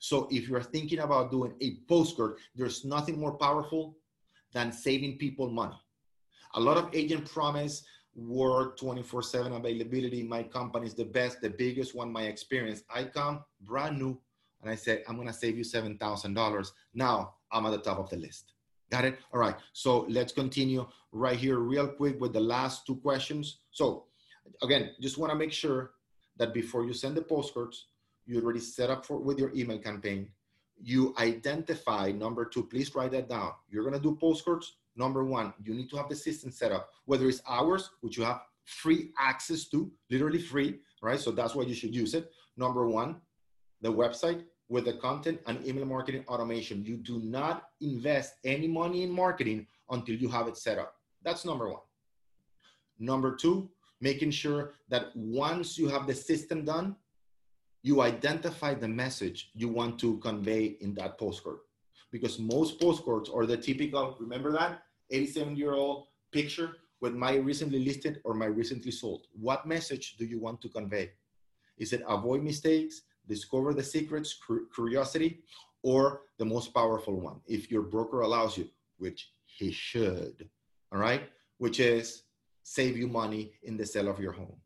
So 0.00 0.28
if 0.30 0.48
you're 0.48 0.62
thinking 0.62 1.00
about 1.00 1.30
doing 1.30 1.54
a 1.60 1.78
postcard, 1.88 2.36
there's 2.54 2.84
nothing 2.84 3.18
more 3.18 3.36
powerful 3.36 3.96
than 4.52 4.72
saving 4.72 5.18
people 5.18 5.50
money. 5.50 5.76
A 6.54 6.60
lot 6.60 6.76
of 6.76 6.94
agent 6.94 7.30
promise 7.30 7.84
work 8.14 8.76
24 8.78 9.22
7 9.22 9.52
availability. 9.52 10.22
My 10.22 10.42
company 10.42 10.86
is 10.86 10.94
the 10.94 11.04
best, 11.04 11.40
the 11.40 11.50
biggest 11.50 11.94
one, 11.94 12.12
my 12.12 12.22
experience. 12.22 12.82
I 12.92 13.04
come 13.04 13.44
brand 13.60 13.98
new 13.98 14.18
and 14.62 14.70
I 14.70 14.74
say, 14.74 15.02
I'm 15.08 15.14
going 15.16 15.28
to 15.28 15.32
save 15.32 15.56
you 15.56 15.64
$7,000. 15.64 16.70
Now 16.94 17.34
I'm 17.52 17.66
at 17.66 17.70
the 17.70 17.78
top 17.78 17.98
of 17.98 18.10
the 18.10 18.16
list. 18.16 18.52
Got 18.90 19.04
it? 19.04 19.18
All 19.32 19.40
right. 19.40 19.54
So 19.72 20.06
let's 20.08 20.32
continue 20.32 20.86
right 21.12 21.38
here, 21.38 21.58
real 21.58 21.86
quick, 21.86 22.20
with 22.20 22.32
the 22.32 22.40
last 22.40 22.86
two 22.86 22.96
questions. 22.96 23.58
So, 23.70 24.04
again, 24.62 24.92
just 25.00 25.18
want 25.18 25.30
to 25.30 25.38
make 25.38 25.52
sure 25.52 25.92
that 26.38 26.54
before 26.54 26.84
you 26.84 26.94
send 26.94 27.16
the 27.16 27.22
postcards, 27.22 27.86
you 28.26 28.40
already 28.40 28.60
set 28.60 28.90
up 28.90 29.04
for 29.04 29.18
with 29.18 29.38
your 29.38 29.54
email 29.54 29.78
campaign. 29.78 30.28
You 30.80 31.14
identify 31.18 32.12
number 32.12 32.44
two. 32.44 32.64
Please 32.64 32.94
write 32.94 33.10
that 33.12 33.28
down. 33.28 33.52
You're 33.68 33.82
going 33.82 33.94
to 33.94 34.00
do 34.00 34.16
postcards 34.16 34.76
number 34.98 35.24
one, 35.24 35.54
you 35.62 35.74
need 35.74 35.88
to 35.90 35.96
have 35.96 36.08
the 36.08 36.16
system 36.16 36.50
set 36.50 36.72
up, 36.72 36.90
whether 37.04 37.28
it's 37.28 37.42
ours, 37.46 37.90
which 38.00 38.18
you 38.18 38.24
have 38.24 38.40
free 38.64 39.12
access 39.18 39.64
to, 39.68 39.90
literally 40.10 40.40
free, 40.40 40.80
right? 41.00 41.20
So 41.20 41.30
that's 41.30 41.54
why 41.54 41.62
you 41.62 41.74
should 41.74 41.94
use 41.94 42.14
it. 42.14 42.30
Number 42.56 42.86
one, 42.88 43.16
the 43.80 43.92
website 43.92 44.42
with 44.68 44.84
the 44.84 44.94
content 44.94 45.40
and 45.46 45.66
email 45.66 45.86
marketing 45.86 46.24
automation. 46.28 46.84
You 46.84 46.98
do 46.98 47.20
not 47.20 47.68
invest 47.80 48.34
any 48.44 48.68
money 48.68 49.02
in 49.02 49.10
marketing 49.10 49.66
until 49.90 50.16
you 50.16 50.28
have 50.28 50.48
it 50.48 50.58
set 50.58 50.78
up. 50.78 50.94
That's 51.22 51.44
number 51.44 51.68
one. 51.70 51.80
Number 52.98 53.34
two, 53.34 53.70
making 54.00 54.32
sure 54.32 54.74
that 54.88 55.06
once 55.14 55.78
you 55.78 55.88
have 55.88 56.06
the 56.06 56.14
system 56.14 56.64
done, 56.64 56.96
you 57.82 58.02
identify 58.02 58.74
the 58.74 58.88
message 58.88 59.50
you 59.54 59.68
want 59.68 59.98
to 60.00 60.18
convey 60.18 60.76
in 60.80 60.92
that 60.94 61.16
postcard. 61.16 61.58
Because 62.10 62.38
most 62.38 62.80
postcards 62.80 63.30
are 63.30 63.46
the 63.46 63.56
typical, 63.56 64.16
remember 64.18 64.52
that 64.52 64.82
87 65.10 65.56
year 65.56 65.74
old 65.74 66.06
picture 66.32 66.76
with 67.00 67.14
my 67.14 67.36
recently 67.36 67.84
listed 67.84 68.20
or 68.24 68.34
my 68.34 68.46
recently 68.46 68.90
sold. 68.90 69.26
What 69.32 69.66
message 69.66 70.16
do 70.16 70.24
you 70.24 70.40
want 70.40 70.60
to 70.62 70.68
convey? 70.68 71.12
Is 71.78 71.92
it 71.92 72.02
avoid 72.08 72.42
mistakes, 72.42 73.02
discover 73.28 73.72
the 73.72 73.84
secrets, 73.84 74.38
curiosity, 74.74 75.40
or 75.82 76.22
the 76.38 76.44
most 76.44 76.74
powerful 76.74 77.20
one, 77.20 77.40
if 77.46 77.70
your 77.70 77.82
broker 77.82 78.22
allows 78.22 78.58
you, 78.58 78.68
which 78.98 79.30
he 79.44 79.70
should, 79.70 80.48
all 80.92 80.98
right, 80.98 81.22
which 81.58 81.78
is 81.78 82.24
save 82.62 82.96
you 82.96 83.06
money 83.06 83.52
in 83.62 83.76
the 83.76 83.86
sale 83.86 84.08
of 84.08 84.20
your 84.20 84.32
home. 84.32 84.56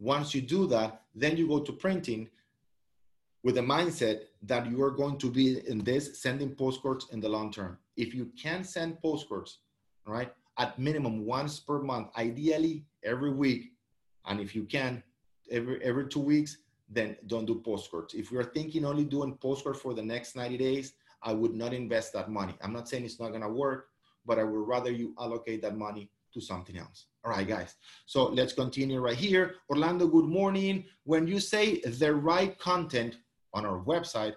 Once 0.00 0.34
you 0.34 0.40
do 0.40 0.66
that, 0.66 1.02
then 1.14 1.36
you 1.36 1.46
go 1.46 1.60
to 1.60 1.72
printing 1.72 2.28
with 3.42 3.56
the 3.56 3.60
mindset 3.60 4.22
that 4.42 4.68
you 4.70 4.82
are 4.82 4.90
going 4.90 5.18
to 5.18 5.30
be 5.30 5.60
in 5.68 5.84
this 5.84 6.20
sending 6.20 6.54
postcards 6.54 7.06
in 7.12 7.20
the 7.20 7.28
long 7.28 7.52
term. 7.52 7.78
If 7.96 8.14
you 8.14 8.30
can 8.40 8.64
send 8.64 9.00
postcards, 9.00 9.58
right, 10.12 10.32
at 10.58 10.78
minimum 10.78 11.24
once 11.24 11.58
per 11.58 11.80
month, 11.80 12.08
ideally 12.16 12.84
every 13.02 13.32
week, 13.32 13.72
and 14.26 14.40
if 14.40 14.54
you 14.54 14.64
can, 14.64 15.02
every 15.50 15.82
every 15.82 16.08
two 16.08 16.20
weeks, 16.20 16.58
then 16.88 17.16
don't 17.26 17.46
do 17.46 17.60
postcards. 17.64 18.14
If 18.14 18.30
you're 18.30 18.44
thinking 18.44 18.84
only 18.84 19.04
doing 19.04 19.36
postcards 19.36 19.80
for 19.80 19.94
the 19.94 20.02
next 20.02 20.36
90 20.36 20.58
days, 20.58 20.94
I 21.22 21.32
would 21.32 21.54
not 21.54 21.72
invest 21.72 22.12
that 22.12 22.30
money. 22.30 22.54
I'm 22.62 22.72
not 22.72 22.88
saying 22.88 23.04
it's 23.04 23.20
not 23.20 23.32
gonna 23.32 23.50
work, 23.50 23.88
but 24.26 24.38
I 24.38 24.44
would 24.44 24.68
rather 24.68 24.90
you 24.90 25.14
allocate 25.18 25.62
that 25.62 25.76
money 25.76 26.10
to 26.34 26.40
something 26.40 26.76
else. 26.76 27.06
All 27.24 27.30
right, 27.30 27.46
guys. 27.46 27.76
So 28.06 28.24
let's 28.24 28.52
continue 28.52 29.00
right 29.00 29.16
here. 29.16 29.54
Orlando, 29.70 30.06
good 30.06 30.26
morning. 30.26 30.84
When 31.04 31.26
you 31.26 31.40
say 31.40 31.80
the 31.80 32.14
right 32.14 32.58
content 32.58 33.16
on 33.54 33.64
our 33.64 33.80
website, 33.80 34.34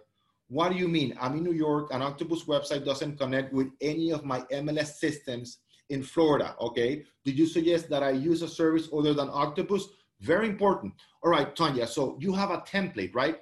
what 0.50 0.72
do 0.72 0.78
you 0.78 0.88
mean? 0.88 1.18
I'm 1.20 1.38
in 1.38 1.44
New 1.44 1.54
York, 1.54 1.94
an 1.94 2.02
Octopus 2.02 2.46
website 2.46 2.86
doesn't 2.86 3.18
connect 3.18 3.54
with 3.54 3.68
any 3.82 4.12
of 4.12 4.24
my 4.24 4.42
MLS 4.52 4.94
systems 4.96 5.60
in 5.90 6.04
Florida, 6.04 6.56
okay? 6.62 7.04
Did 7.26 7.38
you 7.38 7.46
suggest 7.46 7.90
that 7.90 8.04
I 8.04 8.12
use 8.12 8.42
a 8.42 8.48
service 8.48 8.90
other 8.98 9.14
than 9.14 9.30
Octopus? 9.30 9.88
Very 10.22 10.48
important. 10.48 10.94
All 11.22 11.32
right, 11.32 11.54
Tanya, 11.56 11.86
so 11.86 12.18
you 12.20 12.34
have 12.34 12.52
a 12.52 12.60
template, 12.60 13.14
right? 13.14 13.40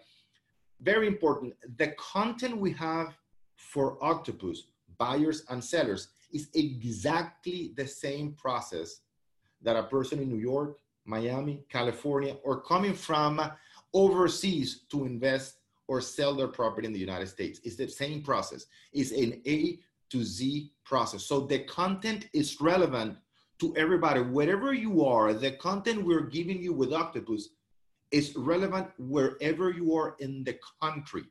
Very 0.82 1.08
important. 1.08 1.54
The 1.78 1.94
content 1.98 2.58
we 2.58 2.72
have 2.74 3.16
for 3.56 4.04
Octopus, 4.04 4.64
buyers 4.98 5.44
and 5.50 5.64
sellers, 5.64 6.10
is 6.34 6.50
exactly 6.54 7.74
the 7.78 7.88
same 7.88 8.34
process 8.34 9.02
that 9.62 9.76
a 9.76 9.84
person 9.84 10.20
in 10.20 10.30
New 10.30 10.40
York, 10.40 10.78
Miami, 11.06 11.64
California, 11.70 12.36
or 12.44 12.62
coming 12.62 12.94
from 12.94 13.40
overseas 13.94 14.82
to 14.90 15.06
invest 15.06 15.58
or 15.88 16.02
sell 16.02 16.36
their 16.36 16.48
property 16.48 16.88
in 16.88 16.94
the 16.94 17.00
United 17.00 17.28
States. 17.28 17.60
It's 17.64 17.76
the 17.76 17.88
same 17.88 18.22
process. 18.22 18.66
It's 18.94 19.12
an 19.12 19.42
A 19.46 19.80
to 20.10 20.24
Z 20.24 20.72
process. 20.84 21.24
So 21.24 21.42
the 21.42 21.60
content 21.60 22.28
is 22.34 22.60
relevant 22.62 23.18
to 23.60 23.76
everybody, 23.78 24.22
wherever 24.22 24.74
you 24.74 25.06
are, 25.06 25.34
the 25.34 25.52
content 25.52 26.04
we're 26.04 26.28
giving 26.28 26.62
you 26.62 26.74
with 26.74 26.94
Octopus 26.94 27.50
is 28.12 28.36
relevant 28.36 28.88
wherever 28.98 29.70
you 29.70 29.96
are 29.96 30.16
in 30.20 30.44
the 30.44 30.58
country. 30.82 31.24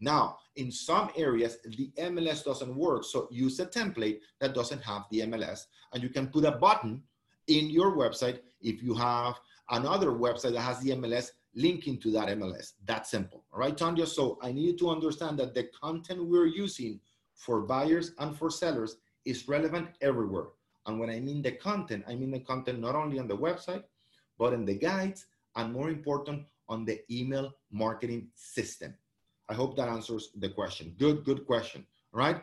Now, 0.00 0.38
in 0.56 0.70
some 0.70 1.10
areas, 1.16 1.58
the 1.64 1.90
MLS 1.98 2.44
doesn't 2.44 2.74
work. 2.74 3.04
So 3.04 3.28
use 3.30 3.58
a 3.60 3.66
template 3.66 4.20
that 4.40 4.54
doesn't 4.54 4.82
have 4.82 5.06
the 5.10 5.20
MLS. 5.20 5.66
And 5.92 6.02
you 6.02 6.08
can 6.08 6.28
put 6.28 6.44
a 6.44 6.52
button 6.52 7.02
in 7.46 7.70
your 7.70 7.96
website 7.96 8.40
if 8.60 8.82
you 8.82 8.94
have 8.94 9.34
another 9.70 10.08
website 10.10 10.52
that 10.52 10.60
has 10.60 10.80
the 10.80 10.90
MLS 10.90 11.30
linking 11.58 11.98
to 11.98 12.10
that 12.12 12.28
MLS. 12.38 12.74
That 12.86 13.06
simple. 13.06 13.44
All 13.52 13.58
right, 13.58 13.76
Tanya. 13.76 14.06
So 14.06 14.38
I 14.42 14.52
need 14.52 14.66
you 14.66 14.76
to 14.78 14.90
understand 14.90 15.38
that 15.40 15.54
the 15.54 15.64
content 15.78 16.24
we're 16.24 16.46
using 16.46 17.00
for 17.34 17.62
buyers 17.62 18.12
and 18.18 18.36
for 18.36 18.50
sellers 18.50 18.96
is 19.24 19.48
relevant 19.48 19.88
everywhere. 20.00 20.48
And 20.86 20.98
when 20.98 21.10
I 21.10 21.20
mean 21.20 21.42
the 21.42 21.52
content, 21.52 22.04
I 22.08 22.14
mean 22.14 22.30
the 22.30 22.40
content 22.40 22.80
not 22.80 22.94
only 22.94 23.18
on 23.18 23.28
the 23.28 23.36
website, 23.36 23.82
but 24.38 24.52
in 24.52 24.64
the 24.64 24.74
guides, 24.74 25.26
and 25.56 25.72
more 25.72 25.90
important, 25.90 26.44
on 26.68 26.84
the 26.84 27.00
email 27.10 27.52
marketing 27.72 28.28
system. 28.34 28.94
I 29.48 29.54
hope 29.54 29.76
that 29.76 29.88
answers 29.88 30.30
the 30.36 30.50
question. 30.50 30.94
Good, 30.98 31.24
good 31.24 31.46
question. 31.46 31.84
All 32.14 32.20
right. 32.20 32.40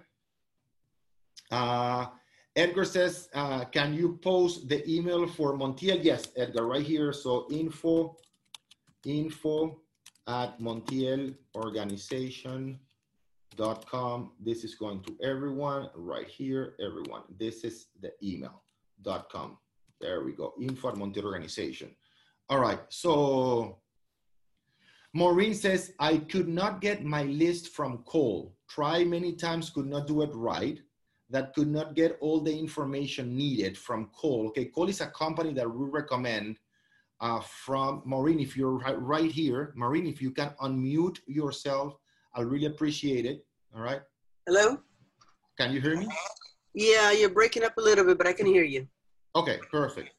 Uh, 1.52 2.08
Edgar 2.56 2.86
says, 2.86 3.30
uh, 3.34 3.66
can 3.66 3.94
you 3.94 4.18
post 4.22 4.68
the 4.68 4.90
email 4.90 5.28
for 5.28 5.58
Montiel? 5.58 6.00
Yes, 6.04 6.30
Edgar, 6.36 6.66
right 6.66 6.86
here. 6.86 7.14
So 7.14 7.48
info, 7.52 8.18
info 9.06 9.82
at 10.28 10.60
Montiel 10.60 11.36
organization 11.56 12.80
com. 13.90 14.32
This 14.40 14.64
is 14.64 14.76
going 14.76 15.02
to 15.04 15.16
everyone 15.24 15.90
right 15.96 16.28
here, 16.28 16.76
everyone. 16.80 17.24
This 17.40 17.64
is 17.64 17.88
the 18.02 18.12
email.com. 18.24 19.58
There 20.02 20.24
we 20.24 20.34
go. 20.34 20.54
Info 20.62 20.90
at 20.90 20.96
Montiel 20.96 21.24
Organization. 21.24 21.96
All 22.50 22.60
right. 22.60 22.80
So 22.90 23.80
Maureen 25.14 25.54
says, 25.54 25.94
I 26.00 26.18
could 26.18 26.48
not 26.48 26.82
get 26.82 27.04
my 27.04 27.24
list 27.24 27.70
from 27.70 28.00
Cole. 28.00 28.56
Try 28.70 29.04
many 29.04 29.34
times, 29.34 29.70
could 29.70 29.88
not 29.88 30.08
do 30.08 30.22
it 30.22 30.32
right. 30.34 30.80
That 31.30 31.54
could 31.56 31.70
not 31.70 31.96
get 31.96 32.18
all 32.22 32.42
the 32.42 32.56
information 32.56 33.36
needed 33.36 33.78
from 33.78 34.10
Cole. 34.14 34.48
Okay, 34.50 34.66
Cole 34.66 34.90
is 34.90 35.02
a 35.02 35.08
company 35.08 35.54
that 35.54 35.70
we 35.70 35.88
recommend 35.90 36.58
uh, 37.22 37.42
from 37.42 38.02
Maureen. 38.06 38.40
If 38.40 38.56
you're 38.58 38.78
right, 38.78 39.00
right 39.02 39.32
here, 39.32 39.74
Maureen, 39.76 40.08
if 40.08 40.22
you 40.22 40.32
can 40.32 40.52
unmute 40.62 41.20
yourself 41.28 41.98
I'll 42.36 42.44
really 42.44 42.66
appreciate 42.66 43.26
it. 43.26 43.46
All 43.74 43.82
right. 43.82 44.02
Hello? 44.46 44.78
Can 45.58 45.72
you 45.72 45.80
hear 45.80 45.96
me? 45.96 46.08
Yeah, 46.74 47.12
you're 47.12 47.30
breaking 47.30 47.64
up 47.64 47.78
a 47.78 47.82
little 47.82 48.04
bit, 48.04 48.18
but 48.18 48.28
I 48.28 48.34
can 48.34 48.46
hear 48.46 48.64
you. 48.64 48.88
Okay, 49.36 49.58
perfect. 49.72 50.10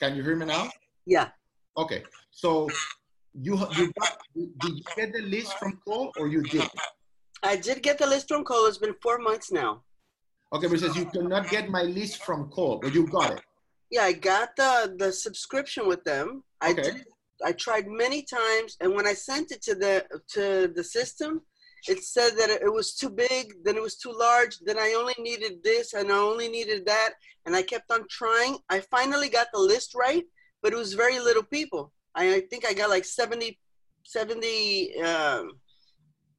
Can 0.00 0.16
you 0.16 0.22
hear 0.24 0.34
me 0.34 0.46
now? 0.46 0.68
Yeah. 1.06 1.28
Okay. 1.76 2.02
So 2.32 2.68
you 3.34 3.56
you 3.76 3.92
got, 4.00 4.18
did 4.34 4.78
you 4.78 4.82
get 4.96 5.12
the 5.12 5.22
list 5.22 5.56
from 5.58 5.78
Cole 5.86 6.10
or 6.18 6.26
you 6.26 6.42
did? 6.42 6.68
I 7.44 7.56
did 7.56 7.82
get 7.82 7.98
the 7.98 8.06
list 8.06 8.26
from 8.28 8.42
Cole. 8.42 8.66
It's 8.66 8.78
been 8.78 8.94
four 9.00 9.18
months 9.18 9.52
now. 9.52 9.82
Okay, 10.52 10.66
but 10.66 10.74
it 10.74 10.80
says 10.80 10.96
you 10.96 11.06
cannot 11.06 11.48
get 11.48 11.68
my 11.70 11.82
list 11.82 12.24
from 12.24 12.50
Cole, 12.50 12.80
but 12.82 12.92
you 12.92 13.06
got 13.06 13.30
it. 13.30 13.40
Yeah, 13.90 14.04
I 14.04 14.12
got 14.12 14.56
the 14.56 14.94
the 14.98 15.12
subscription 15.12 15.86
with 15.86 16.04
them. 16.04 16.44
I 16.60 16.72
did. 16.72 17.04
I 17.44 17.52
tried 17.52 17.86
many 17.88 18.22
times, 18.22 18.76
and 18.80 18.94
when 18.94 19.06
I 19.06 19.14
sent 19.14 19.50
it 19.50 19.62
to 19.62 19.74
the 19.74 20.04
to 20.34 20.72
the 20.74 20.84
system, 20.84 21.42
it 21.88 22.04
said 22.04 22.32
that 22.36 22.50
it 22.50 22.72
was 22.72 22.94
too 22.94 23.08
big, 23.10 23.54
then 23.64 23.76
it 23.76 23.82
was 23.82 23.96
too 23.96 24.12
large, 24.12 24.58
then 24.58 24.78
I 24.78 24.94
only 24.98 25.14
needed 25.18 25.62
this 25.64 25.94
and 25.94 26.10
I 26.12 26.16
only 26.16 26.48
needed 26.48 26.84
that. 26.86 27.14
And 27.46 27.56
I 27.56 27.62
kept 27.62 27.90
on 27.90 28.06
trying. 28.08 28.58
I 28.68 28.80
finally 28.80 29.28
got 29.28 29.48
the 29.52 29.60
list 29.60 29.94
right, 29.94 30.24
but 30.62 30.72
it 30.72 30.76
was 30.76 30.94
very 30.94 31.18
little 31.18 31.42
people. 31.42 31.92
I, 32.14 32.34
I 32.34 32.40
think 32.40 32.66
I 32.66 32.74
got 32.74 32.90
like 32.90 33.04
70, 33.04 33.58
70 34.04 35.02
um, 35.02 35.52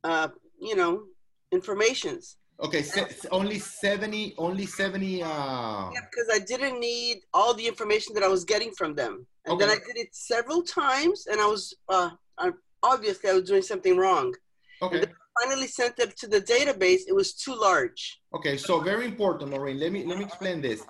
uh, 0.04 0.28
you 0.60 0.76
know, 0.76 1.04
informations. 1.52 2.38
Okay, 2.64 2.84
so 2.84 3.06
only 3.32 3.58
70, 3.58 4.36
only 4.38 4.66
70. 4.66 5.24
Uh... 5.24 5.28
Yeah, 5.28 5.90
because 6.12 6.30
I 6.32 6.40
didn't 6.40 6.80
need 6.80 7.22
all 7.34 7.54
the 7.54 7.66
information 7.66 8.14
that 8.14 8.24
I 8.24 8.28
was 8.28 8.46
getting 8.46 8.72
from 8.72 8.94
them. 8.94 9.26
And 9.46 9.56
okay. 9.56 9.66
then 9.66 9.76
I 9.76 9.80
did 9.80 9.98
it 9.98 10.10
several 10.14 10.62
times 10.62 11.26
and 11.26 11.42
I 11.42 11.48
was, 11.48 11.74
uh, 11.90 12.12
I, 12.38 12.52
obviously 12.84 13.30
I 13.32 13.34
was 13.34 13.44
doing 13.44 13.64
something 13.64 13.98
wrong. 13.98 14.36
Okay 14.82 15.06
finally 15.40 15.68
sent 15.68 16.00
it 16.00 16.18
to 16.18 16.28
the 16.28 16.42
database, 16.42 17.02
it 17.08 17.16
was 17.16 17.34
too 17.34 17.56
large. 17.56 18.20
Okay, 18.36 18.58
so 18.58 18.80
very 18.80 19.06
important, 19.06 19.52
Maureen. 19.52 19.80
Let 19.80 19.92
me 19.92 20.06
let 20.06 20.18
me 20.18 20.26
explain 20.26 20.62
this. 20.62 20.84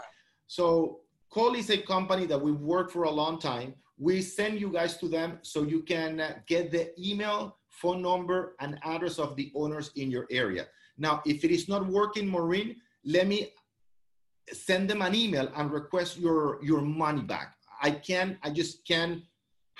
So 0.48 1.00
Cole 1.30 1.56
is 1.56 1.70
a 1.70 1.78
company 1.78 2.26
that 2.26 2.42
we've 2.42 2.60
worked 2.60 2.92
for 2.92 3.04
a 3.04 3.10
long 3.10 3.40
time. 3.40 3.76
We 3.98 4.22
send 4.22 4.60
you 4.60 4.72
guys 4.72 4.98
to 4.98 5.08
them 5.08 5.40
so 5.44 5.64
you 5.64 5.84
can 5.84 6.22
get 6.48 6.72
the 6.72 6.92
email, 7.00 7.58
phone 7.70 8.02
number, 8.02 8.56
and 8.60 8.80
address 8.84 9.20
of 9.20 9.36
the 9.36 9.52
owners 9.56 9.91
in 9.95 10.10
your 10.10 10.28
area. 10.32 10.68
Now, 11.02 11.22
if 11.26 11.43
it 11.43 11.52
is 11.52 11.68
not 11.68 11.86
working, 11.88 12.28
Maureen, 12.28 12.76
let 13.04 13.26
me 13.28 13.39
send 14.54 14.89
them 14.89 15.02
an 15.02 15.16
email 15.16 15.52
and 15.56 15.72
request 15.72 16.20
your 16.26 16.64
your 16.64 16.82
money 16.82 17.24
back. 17.24 17.56
I 17.82 17.91
can, 17.91 18.38
I 18.43 18.49
just 18.52 18.86
can't 18.86 19.24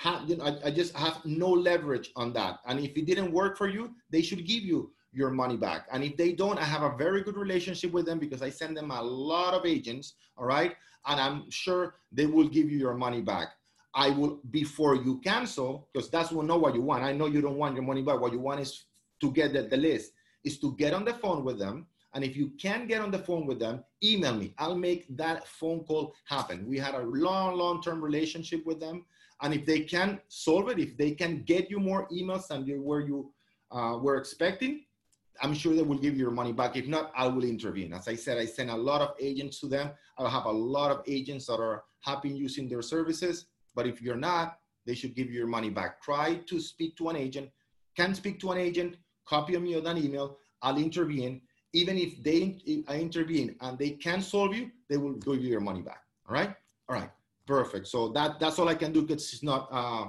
have, 0.04 0.28
you 0.28 0.36
know, 0.36 0.44
I, 0.44 0.68
I 0.68 0.70
just 0.72 0.96
have 0.96 1.24
no 1.24 1.50
leverage 1.68 2.10
on 2.16 2.32
that. 2.32 2.58
And 2.66 2.80
if 2.80 2.96
it 2.96 3.06
didn't 3.06 3.30
work 3.30 3.56
for 3.56 3.68
you, 3.68 3.94
they 4.10 4.22
should 4.22 4.44
give 4.52 4.64
you 4.64 4.90
your 5.12 5.30
money 5.30 5.56
back. 5.56 5.86
And 5.92 6.02
if 6.02 6.16
they 6.16 6.32
don't, 6.32 6.58
I 6.58 6.64
have 6.64 6.82
a 6.82 6.96
very 6.96 7.22
good 7.22 7.36
relationship 7.36 7.92
with 7.92 8.06
them 8.06 8.18
because 8.18 8.42
I 8.42 8.50
send 8.50 8.76
them 8.76 8.90
a 8.90 9.00
lot 9.00 9.54
of 9.54 9.64
agents, 9.64 10.14
all 10.36 10.46
right? 10.46 10.74
And 11.06 11.20
I'm 11.20 11.50
sure 11.50 11.94
they 12.10 12.26
will 12.26 12.48
give 12.48 12.68
you 12.72 12.78
your 12.78 12.94
money 12.94 13.20
back. 13.20 13.48
I 13.94 14.10
will, 14.10 14.40
before 14.50 14.96
you 14.96 15.20
cancel, 15.20 15.88
because 15.92 16.10
that's 16.10 16.32
not 16.32 16.60
what 16.60 16.74
you 16.74 16.82
want. 16.82 17.04
I 17.04 17.12
know 17.12 17.26
you 17.26 17.42
don't 17.42 17.58
want 17.62 17.76
your 17.76 17.84
money 17.84 18.02
back. 18.02 18.18
What 18.20 18.32
you 18.32 18.40
want 18.40 18.60
is 18.60 18.86
to 19.20 19.30
get 19.30 19.52
the, 19.52 19.62
the 19.62 19.76
list, 19.76 20.12
is 20.44 20.58
to 20.60 20.74
get 20.76 20.92
on 20.92 21.04
the 21.04 21.14
phone 21.14 21.44
with 21.44 21.58
them. 21.58 21.86
And 22.14 22.22
if 22.22 22.36
you 22.36 22.52
can't 22.60 22.88
get 22.88 23.00
on 23.00 23.10
the 23.10 23.18
phone 23.18 23.46
with 23.46 23.58
them, 23.58 23.84
email 24.04 24.34
me. 24.34 24.54
I'll 24.58 24.76
make 24.76 25.06
that 25.16 25.46
phone 25.48 25.84
call 25.84 26.14
happen. 26.26 26.66
We 26.68 26.78
had 26.78 26.94
a 26.94 27.02
long, 27.02 27.56
long 27.56 27.82
term 27.82 28.04
relationship 28.04 28.66
with 28.66 28.80
them 28.80 29.06
And 29.42 29.52
if 29.52 29.66
they 29.66 29.80
can 29.80 30.20
solve 30.28 30.68
it, 30.68 30.78
if 30.78 30.96
they 30.96 31.12
can 31.12 31.42
get 31.42 31.68
you 31.68 31.80
more 31.80 32.08
emails 32.10 32.46
than 32.46 32.64
you, 32.64 32.76
you 33.04 33.32
uh, 33.72 33.98
were 33.98 34.16
expecting, 34.16 34.84
I'm 35.42 35.52
sure 35.52 35.74
they 35.74 35.82
will 35.82 35.98
give 35.98 36.14
you 36.14 36.20
your 36.20 36.30
money 36.30 36.52
back. 36.52 36.76
If 36.76 36.86
not, 36.86 37.10
I 37.16 37.26
will 37.26 37.42
intervene. 37.42 37.92
As 37.92 38.06
I 38.06 38.14
said, 38.14 38.38
I 38.38 38.46
send 38.46 38.70
a 38.70 38.76
lot 38.76 39.00
of 39.00 39.14
agents 39.18 39.58
to 39.60 39.66
them. 39.66 39.90
I'll 40.16 40.28
have 40.28 40.44
a 40.44 40.50
lot 40.50 40.92
of 40.92 41.02
agents 41.08 41.46
that 41.46 41.58
are 41.58 41.82
happy 42.00 42.28
using 42.28 42.68
their 42.68 42.82
services. 42.82 43.46
But 43.74 43.86
if 43.88 44.00
you're 44.00 44.16
not, 44.16 44.58
they 44.86 44.94
should 44.94 45.14
give 45.16 45.28
you 45.28 45.38
your 45.38 45.48
money 45.48 45.70
back. 45.70 46.00
Try 46.02 46.36
to 46.46 46.60
speak 46.60 46.96
to 46.98 47.08
an 47.08 47.16
agent. 47.16 47.50
Can 47.96 48.14
speak 48.14 48.38
to 48.40 48.52
an 48.52 48.58
agent, 48.58 48.96
copy 49.32 49.56
me 49.58 49.76
on 49.78 49.86
an 49.86 49.98
email. 50.06 50.28
I'll 50.60 50.78
intervene. 50.88 51.40
Even 51.80 51.96
if 51.96 52.22
they 52.22 52.40
if 52.66 52.80
I 52.92 52.96
intervene 53.06 53.48
and 53.64 53.78
they 53.78 53.92
can 54.06 54.20
solve 54.20 54.54
you, 54.58 54.64
they 54.88 54.98
will 55.02 55.14
give 55.14 55.40
you 55.44 55.50
your 55.56 55.64
money 55.70 55.82
back. 55.90 56.02
All 56.26 56.34
right. 56.34 56.52
All 56.88 56.96
right. 57.00 57.10
Perfect. 57.46 57.86
So 57.88 57.98
that 58.16 58.38
that's 58.40 58.58
all 58.58 58.68
I 58.68 58.78
can 58.82 58.92
do 58.92 59.00
because 59.02 59.32
it's 59.32 59.42
not 59.42 59.62
uh, 59.78 60.04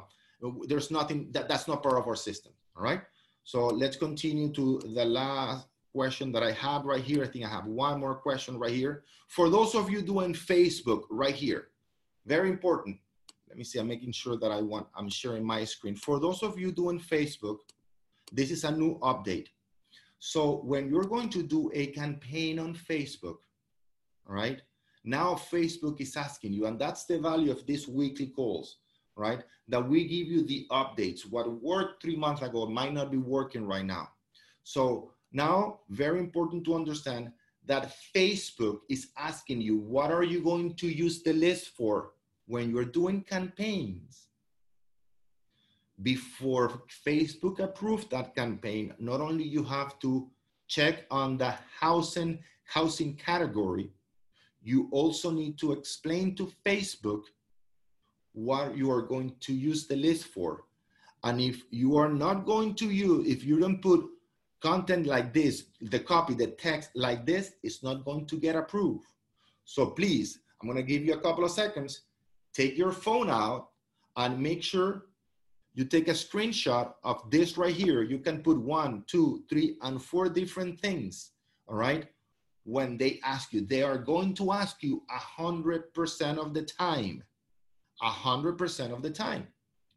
there's 0.69 0.91
nothing 0.91 1.19
that 1.31 1.47
that's 1.49 1.67
not 1.71 1.81
part 1.81 1.97
of 2.01 2.05
our 2.09 2.19
system. 2.29 2.51
All 2.75 2.83
right. 2.83 3.01
So 3.45 3.59
let's 3.67 3.97
continue 3.97 4.49
to 4.59 4.65
the 4.99 5.05
last 5.05 5.67
question 5.93 6.31
that 6.33 6.43
I 6.43 6.51
have 6.65 6.81
right 6.85 7.03
here. 7.11 7.23
I 7.23 7.27
think 7.27 7.45
I 7.45 7.49
have 7.57 7.65
one 7.65 7.99
more 8.03 8.15
question 8.15 8.53
right 8.63 8.77
here. 8.83 9.03
For 9.27 9.49
those 9.49 9.71
of 9.79 9.89
you 9.89 10.01
doing 10.01 10.33
Facebook 10.33 11.03
right 11.09 11.37
here, 11.45 11.69
very 12.25 12.49
important. 12.49 12.97
Let 13.47 13.57
me 13.57 13.63
see, 13.63 13.79
I'm 13.79 13.87
making 13.87 14.13
sure 14.13 14.35
that 14.41 14.51
I 14.57 14.61
want, 14.61 14.87
I'm 14.97 15.09
sharing 15.09 15.45
my 15.45 15.63
screen. 15.63 15.95
For 15.95 16.19
those 16.19 16.41
of 16.41 16.57
you 16.57 16.71
doing 16.71 16.99
Facebook, 16.99 17.59
this 18.33 18.51
is 18.51 18.65
a 18.65 18.71
new 18.71 18.99
update. 18.99 19.47
So 20.19 20.61
when 20.65 20.89
you're 20.89 21.05
going 21.05 21.29
to 21.29 21.43
do 21.43 21.71
a 21.73 21.87
campaign 21.87 22.59
on 22.59 22.75
Facebook, 22.75 23.37
right, 24.25 24.61
now 25.05 25.35
Facebook 25.35 26.01
is 26.01 26.17
asking 26.17 26.53
you, 26.53 26.65
and 26.65 26.79
that's 26.79 27.05
the 27.05 27.19
value 27.19 27.51
of 27.51 27.65
these 27.65 27.87
weekly 27.87 28.27
calls 28.27 28.77
right? 29.15 29.43
That 29.67 29.87
we 29.87 30.07
give 30.07 30.27
you 30.27 30.45
the 30.45 30.67
updates. 30.71 31.21
What 31.21 31.61
worked 31.61 32.01
three 32.01 32.15
months 32.15 32.41
ago 32.41 32.65
might 32.65 32.93
not 32.93 33.11
be 33.11 33.17
working 33.17 33.67
right 33.67 33.85
now. 33.85 34.09
So 34.63 35.11
now, 35.31 35.79
very 35.89 36.19
important 36.19 36.63
to 36.65 36.75
understand 36.75 37.31
that 37.65 37.95
Facebook 38.15 38.79
is 38.89 39.09
asking 39.17 39.61
you, 39.61 39.77
what 39.77 40.11
are 40.11 40.23
you 40.23 40.41
going 40.43 40.75
to 40.75 40.87
use 40.87 41.23
the 41.23 41.33
list 41.33 41.69
for 41.69 42.11
when 42.45 42.69
you're 42.69 42.85
doing 42.85 43.21
campaigns? 43.21 44.27
Before 46.01 46.81
Facebook 47.05 47.59
approves 47.59 48.05
that 48.07 48.35
campaign, 48.35 48.93
not 48.99 49.21
only 49.21 49.43
you 49.43 49.63
have 49.63 49.99
to 49.99 50.29
check 50.67 51.05
on 51.11 51.37
the 51.37 51.53
housing 51.79 52.39
housing 52.65 53.15
category, 53.15 53.91
you 54.61 54.87
also 54.91 55.29
need 55.29 55.57
to 55.59 55.73
explain 55.73 56.35
to 56.35 56.51
Facebook 56.65 57.23
what 58.31 58.75
you 58.75 58.89
are 58.89 59.03
going 59.03 59.35
to 59.41 59.53
use 59.53 59.85
the 59.85 59.95
list 59.95 60.25
for. 60.25 60.63
And 61.23 61.39
if 61.39 61.61
you 61.69 61.95
are 61.97 62.09
not 62.09 62.45
going 62.45 62.73
to 62.75 62.89
use, 62.89 63.27
if 63.27 63.43
you 63.43 63.59
don't 63.59 63.81
put 63.81 64.05
content 64.61 65.05
like 65.05 65.33
this, 65.33 65.65
the 65.81 65.99
copy, 65.99 66.33
the 66.33 66.47
text 66.47 66.89
like 66.95 67.25
this, 67.25 67.53
it's 67.61 67.83
not 67.83 68.05
going 68.05 68.25
to 68.25 68.37
get 68.37 68.55
approved. 68.55 69.05
So 69.65 69.87
please, 69.87 70.39
I'm 70.61 70.67
gonna 70.67 70.81
give 70.81 71.05
you 71.05 71.13
a 71.13 71.21
couple 71.21 71.43
of 71.43 71.51
seconds. 71.51 72.01
Take 72.53 72.77
your 72.77 72.91
phone 72.91 73.29
out 73.29 73.69
and 74.15 74.39
make 74.39 74.63
sure 74.63 75.03
you 75.73 75.85
take 75.85 76.07
a 76.07 76.11
screenshot 76.11 76.93
of 77.03 77.29
this 77.31 77.57
right 77.57 77.75
here. 77.75 78.03
You 78.03 78.19
can 78.19 78.41
put 78.43 78.59
one, 78.59 79.03
two, 79.07 79.43
three, 79.49 79.77
and 79.81 80.01
four 80.01 80.29
different 80.29 80.79
things, 80.79 81.31
all 81.67 81.75
right? 81.75 82.07
When 82.63 82.97
they 82.97 83.19
ask 83.23 83.51
you, 83.53 83.61
they 83.61 83.83
are 83.83 83.97
going 83.97 84.35
to 84.35 84.51
ask 84.51 84.83
you 84.83 85.03
a 85.09 85.41
100% 85.41 86.37
of 86.37 86.53
the 86.53 86.61
time 86.63 87.23
a 88.01 88.09
100% 88.09 88.93
of 88.93 89.01
the 89.01 89.09
time. 89.09 89.47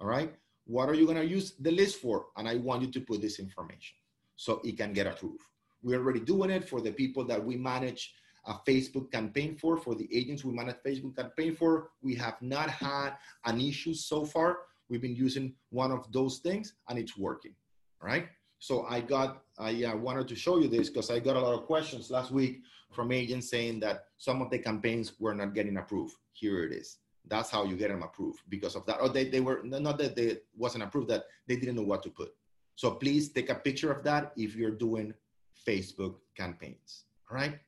All 0.01 0.07
right. 0.07 0.33
What 0.67 0.89
are 0.89 0.95
you 0.95 1.07
going 1.07 1.19
to 1.19 1.27
use 1.27 1.55
the 1.61 1.71
list 1.71 2.01
for? 2.01 2.27
And 2.37 2.49
I 2.49 2.57
want 2.57 2.83
you 2.83 2.91
to 2.93 3.01
put 3.01 3.21
this 3.21 3.39
information 3.39 3.97
so 4.37 4.61
it 4.65 4.77
can 4.77 4.93
get 4.93 5.07
approved. 5.07 5.43
We're 5.83 5.99
already 5.99 6.21
doing 6.21 6.51
it 6.51 6.69
for 6.69 6.81
the 6.81 6.93
people 6.93 7.25
that 7.27 7.43
we 7.43 7.57
manage 7.57 8.15
a 8.47 8.55
Facebook 8.69 9.11
campaign 9.11 9.57
for, 9.57 9.77
for 9.77 9.95
the 9.95 10.09
agents 10.15 10.45
we 10.45 10.53
manage 10.53 10.77
Facebook 10.87 11.17
campaign 11.17 11.55
for. 11.55 11.91
We 12.03 12.15
have 12.17 12.41
not 12.41 12.71
had 12.71 13.15
an 13.45 13.61
issue 13.61 13.95
so 13.95 14.25
far. 14.25 14.59
We've 14.89 15.03
been 15.03 15.17
using 15.17 15.55
one 15.71 15.93
of 15.93 16.11
those 16.13 16.39
things 16.39 16.75
and 16.89 16.99
it's 16.99 17.17
working. 17.17 17.55
Right. 18.03 18.29
So 18.59 18.87
I 18.89 19.01
got, 19.01 19.43
I 19.59 19.85
uh, 19.85 19.97
wanted 19.97 20.29
to 20.29 20.35
show 20.35 20.59
you 20.59 20.69
this 20.69 20.89
because 20.89 21.11
I 21.11 21.19
got 21.19 21.37
a 21.37 21.41
lot 21.41 21.55
of 21.55 21.67
questions 21.67 22.11
last 22.11 22.31
week 22.31 22.61
from 22.93 23.13
agents 23.13 23.51
saying 23.51 23.81
that 23.81 24.05
some 24.17 24.41
of 24.41 24.51
the 24.51 24.59
campaigns 24.59 25.13
were 25.19 25.35
not 25.35 25.55
getting 25.55 25.77
approved. 25.77 26.15
Here 26.33 26.65
it 26.65 26.73
is. 26.73 26.99
That's 27.29 27.51
how 27.51 27.65
you 27.65 27.77
get 27.77 27.89
them 27.89 28.03
approved 28.03 28.41
because 28.49 28.77
of 28.77 28.87
that. 28.87 29.01
Or 29.01 29.09
they, 29.09 29.29
they 29.29 29.41
were 29.41 29.61
not 29.65 29.99
that 29.99 30.17
they 30.17 30.39
wasn't 30.57 30.85
approved, 30.85 31.09
that 31.09 31.25
they 31.49 31.57
didn't 31.57 31.77
know 31.77 31.83
what 31.83 32.03
to 32.05 32.11
put. 32.11 32.31
So 32.77 32.93
please 32.93 33.33
take 33.33 33.51
a 33.51 33.55
picture 33.55 33.91
of 33.91 34.05
that 34.05 34.33
if 34.37 34.55
you're 34.55 34.71
doing 34.71 35.13
Facebook 35.67 36.17
campaigns. 36.37 37.05
All 37.31 37.37
right. 37.37 37.59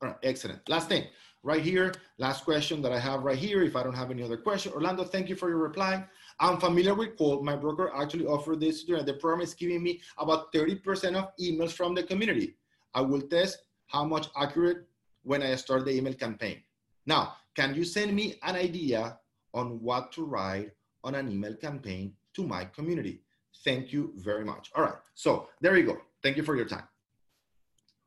All 0.00 0.08
right. 0.08 0.18
Excellent. 0.22 0.68
Last 0.68 0.88
thing 0.88 1.04
right 1.42 1.62
here. 1.62 1.92
Last 2.18 2.44
question 2.44 2.82
that 2.82 2.92
I 2.92 2.98
have 2.98 3.22
right 3.22 3.38
here. 3.38 3.62
If 3.62 3.76
I 3.76 3.82
don't 3.82 3.94
have 3.94 4.10
any 4.10 4.22
other 4.22 4.36
question, 4.36 4.72
Orlando, 4.72 5.04
thank 5.04 5.28
you 5.28 5.34
for 5.36 5.48
your 5.48 5.58
reply. 5.58 6.04
I'm 6.40 6.58
familiar 6.58 6.94
with 6.94 7.16
Cole. 7.16 7.42
My 7.42 7.56
broker 7.56 7.90
actually 7.94 8.26
offered 8.26 8.60
this. 8.60 8.84
The 8.84 9.16
program 9.20 9.40
is 9.40 9.54
giving 9.54 9.82
me 9.82 10.00
about 10.18 10.52
30% 10.52 11.16
of 11.16 11.30
emails 11.40 11.72
from 11.72 11.94
the 11.94 12.02
community. 12.02 12.56
I 12.94 13.00
will 13.00 13.22
test 13.22 13.58
how 13.86 14.04
much 14.04 14.28
accurate 14.36 14.86
when 15.22 15.42
I 15.42 15.54
start 15.56 15.84
the 15.84 15.92
email 15.92 16.14
campaign. 16.14 16.62
Now, 17.06 17.34
can 17.56 17.74
you 17.74 17.84
send 17.84 18.14
me 18.14 18.38
an 18.42 18.54
idea 18.54 19.18
on 19.54 19.80
what 19.82 20.12
to 20.12 20.24
write 20.24 20.70
on 21.02 21.14
an 21.16 21.30
email 21.30 21.54
campaign 21.54 22.14
to 22.34 22.46
my 22.46 22.64
community? 22.66 23.22
Thank 23.64 23.92
you 23.92 24.12
very 24.16 24.44
much. 24.44 24.70
All 24.76 24.84
right, 24.84 24.94
so 25.14 25.48
there 25.60 25.76
you 25.76 25.86
go. 25.86 25.98
Thank 26.22 26.36
you 26.36 26.44
for 26.44 26.54
your 26.54 26.66
time. 26.66 26.86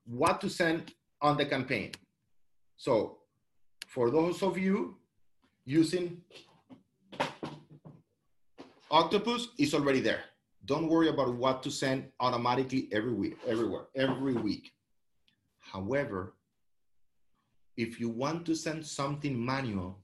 What 0.06 0.40
to 0.42 0.50
send 0.50 0.94
on 1.22 1.38
the 1.38 1.46
campaign. 1.46 1.92
So 2.78 3.18
for 3.88 4.10
those 4.10 4.42
of 4.42 4.58
you 4.58 4.98
using 5.66 6.22
Octopus, 8.90 9.50
is 9.58 9.74
already 9.74 10.02
there. 10.02 10.24
Don't 10.66 10.90
worry 10.90 11.08
about 11.08 11.34
what 11.34 11.64
to 11.64 11.72
send 11.72 12.12
automatically 12.20 12.90
every 12.92 13.14
week, 13.14 13.38
everywhere, 13.48 13.86
every 13.96 14.34
week. 14.34 14.74
However, 15.60 16.34
if 17.78 18.00
you 18.02 18.10
want 18.10 18.46
to 18.48 18.56
send 18.56 18.86
something 18.86 19.34
manual, 19.44 20.00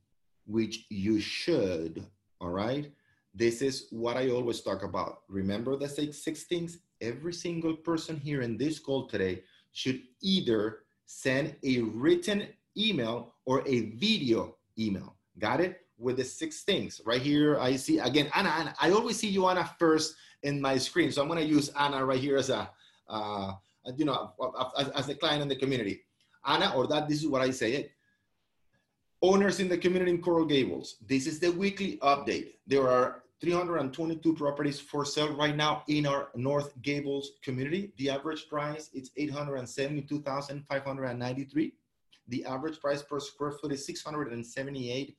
which 0.45 0.86
you 0.89 1.20
should, 1.20 2.05
all 2.39 2.49
right, 2.49 2.89
this 3.36 3.61
is 3.61 3.88
what 3.91 4.15
I 4.15 4.30
always 4.30 4.61
talk 4.61 4.84
about. 4.84 5.24
Remember 5.28 5.76
the 5.76 5.89
six, 5.89 6.24
six 6.24 6.43
things? 6.43 6.80
Every 7.01 7.34
single 7.34 7.76
person 7.76 8.18
here 8.18 8.41
in 8.41 8.57
this 8.57 8.80
call 8.80 9.07
today 9.07 9.43
should 9.74 10.01
either 10.22 10.80
send 11.07 11.55
a 11.63 11.79
written 11.81 12.47
email 12.77 13.33
or 13.45 13.67
a 13.67 13.89
video 13.95 14.55
email. 14.77 15.15
Got 15.39 15.61
it? 15.61 15.81
With 15.97 16.17
the 16.17 16.23
six 16.23 16.61
things 16.61 17.01
right 17.05 17.21
here, 17.21 17.59
I 17.59 17.75
see 17.75 17.97
again 17.97 18.29
Anna. 18.35 18.49
Anna 18.49 18.75
I 18.79 18.91
always 18.91 19.17
see 19.17 19.29
you 19.29 19.47
Anna 19.47 19.67
first 19.79 20.15
in 20.43 20.61
my 20.61 20.77
screen, 20.77 21.11
so 21.11 21.23
I'm 21.23 21.27
gonna 21.27 21.41
use 21.41 21.69
Anna 21.69 22.05
right 22.05 22.19
here 22.19 22.37
as 22.37 22.51
a, 22.51 22.69
uh, 23.09 23.53
you 23.95 24.05
know, 24.05 24.31
as, 24.77 24.89
as 24.89 25.09
a 25.09 25.15
client 25.15 25.41
in 25.41 25.47
the 25.47 25.55
community. 25.55 26.03
Anna, 26.45 26.71
or 26.75 26.85
that 26.87 27.09
this 27.09 27.21
is 27.23 27.27
what 27.27 27.41
I 27.41 27.49
say 27.49 27.73
it. 27.73 27.91
Owners 29.23 29.59
in 29.59 29.67
the 29.67 29.77
community 29.77 30.11
in 30.11 30.21
Coral 30.21 30.45
Gables. 30.45 30.97
This 31.07 31.25
is 31.25 31.39
the 31.39 31.51
weekly 31.51 31.97
update. 32.03 32.57
There 32.67 32.87
are 32.87 33.23
322 33.39 34.33
properties 34.33 34.79
for 34.79 35.05
sale 35.05 35.31
right 35.35 35.55
now 35.55 35.83
in 35.88 36.07
our 36.07 36.29
North 36.35 36.73
Gables 36.81 37.33
community. 37.43 37.93
The 37.97 38.09
average 38.09 38.49
price 38.49 38.89
is 38.93 39.11
872,593. 39.15 41.73
The 42.29 42.45
average 42.45 42.79
price 42.79 43.03
per 43.03 43.19
square 43.19 43.51
foot 43.51 43.71
is 43.71 43.88
$678, 43.88 45.15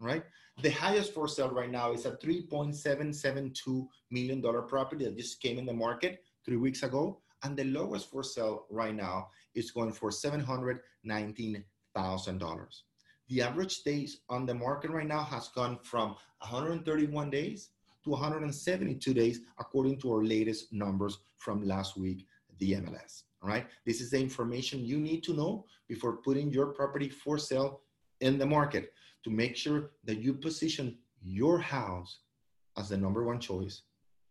right? 0.00 0.24
The 0.60 0.70
highest 0.70 1.14
for 1.14 1.28
sale 1.28 1.50
right 1.50 1.70
now 1.70 1.92
is 1.92 2.04
a 2.04 2.10
$3.772 2.12 3.86
million 4.10 4.42
property 4.66 5.04
that 5.04 5.16
just 5.16 5.40
came 5.40 5.58
in 5.58 5.66
the 5.66 5.72
market 5.72 6.24
three 6.44 6.56
weeks 6.56 6.82
ago. 6.82 7.20
And 7.44 7.56
the 7.56 7.64
lowest 7.64 8.10
for 8.10 8.22
sale 8.22 8.66
right 8.70 8.94
now 8.94 9.28
is 9.54 9.70
going 9.70 9.92
for 9.92 10.10
$719,000. 10.10 12.82
The 13.32 13.40
average 13.40 13.82
days 13.82 14.18
on 14.28 14.44
the 14.44 14.52
market 14.52 14.90
right 14.90 15.06
now 15.06 15.22
has 15.22 15.48
gone 15.48 15.78
from 15.82 16.16
131 16.40 17.30
days 17.30 17.70
to 18.04 18.10
172 18.10 19.14
days, 19.14 19.40
according 19.58 20.00
to 20.00 20.12
our 20.12 20.22
latest 20.22 20.70
numbers 20.70 21.16
from 21.38 21.66
last 21.66 21.96
week, 21.96 22.26
the 22.58 22.72
MLS. 22.72 23.22
All 23.42 23.48
right. 23.48 23.66
This 23.86 24.02
is 24.02 24.10
the 24.10 24.20
information 24.20 24.84
you 24.84 24.98
need 24.98 25.22
to 25.22 25.32
know 25.32 25.64
before 25.88 26.18
putting 26.18 26.52
your 26.52 26.66
property 26.66 27.08
for 27.08 27.38
sale 27.38 27.80
in 28.20 28.36
the 28.36 28.44
market 28.44 28.92
to 29.24 29.30
make 29.30 29.56
sure 29.56 29.92
that 30.04 30.18
you 30.18 30.34
position 30.34 30.98
your 31.22 31.58
house 31.58 32.18
as 32.76 32.90
the 32.90 32.98
number 32.98 33.24
one 33.24 33.40
choice 33.40 33.80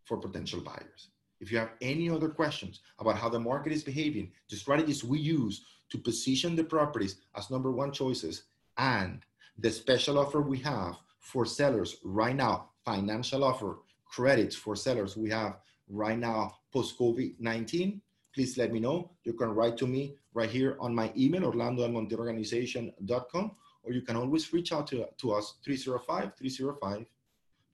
for 0.04 0.18
potential 0.18 0.62
buyers. 0.62 1.10
If 1.40 1.52
you 1.52 1.58
have 1.58 1.72
any 1.82 2.08
other 2.08 2.30
questions 2.30 2.82
about 3.00 3.18
how 3.18 3.30
the 3.30 3.40
market 3.40 3.74
is 3.74 3.84
behaving, 3.84 4.32
the 4.52 4.58
strategies 4.58 5.04
we 5.04 5.18
use 5.18 5.66
to 5.90 5.98
position 5.98 6.56
the 6.56 6.64
properties 6.64 7.16
as 7.36 7.50
number 7.50 7.72
one 7.72 7.92
choices, 7.92 8.44
and 8.82 9.24
the 9.60 9.72
special 9.72 10.18
offer 10.18 10.42
we 10.42 10.58
have 10.58 10.96
for 11.20 11.46
sellers 11.46 11.98
right 12.04 12.36
now, 12.36 12.72
financial 12.84 13.44
offer, 13.44 13.78
credits 14.06 14.56
for 14.56 14.76
sellers 14.76 15.16
we 15.16 15.30
have 15.30 15.60
right 15.88 16.18
now 16.18 16.52
post 16.74 16.98
COVID 16.98 17.36
19, 17.40 18.02
please 18.34 18.58
let 18.58 18.74
me 18.74 18.80
know. 18.80 19.12
You 19.24 19.34
can 19.34 19.54
write 19.54 19.78
to 19.78 19.88
me 19.88 20.16
right 20.34 20.50
here 20.50 20.78
on 20.80 20.96
my 20.96 21.14
email, 21.16 21.46
orlando 21.46 21.84
at 21.86 21.92
montielorganization.com, 21.92 23.52
or 23.84 23.94
you 23.94 24.02
can 24.02 24.16
always 24.16 24.52
reach 24.52 24.74
out 24.74 24.88
to, 24.88 25.06
to 25.18 25.34
us 25.34 25.56
305 25.64 26.36
305 26.36 27.06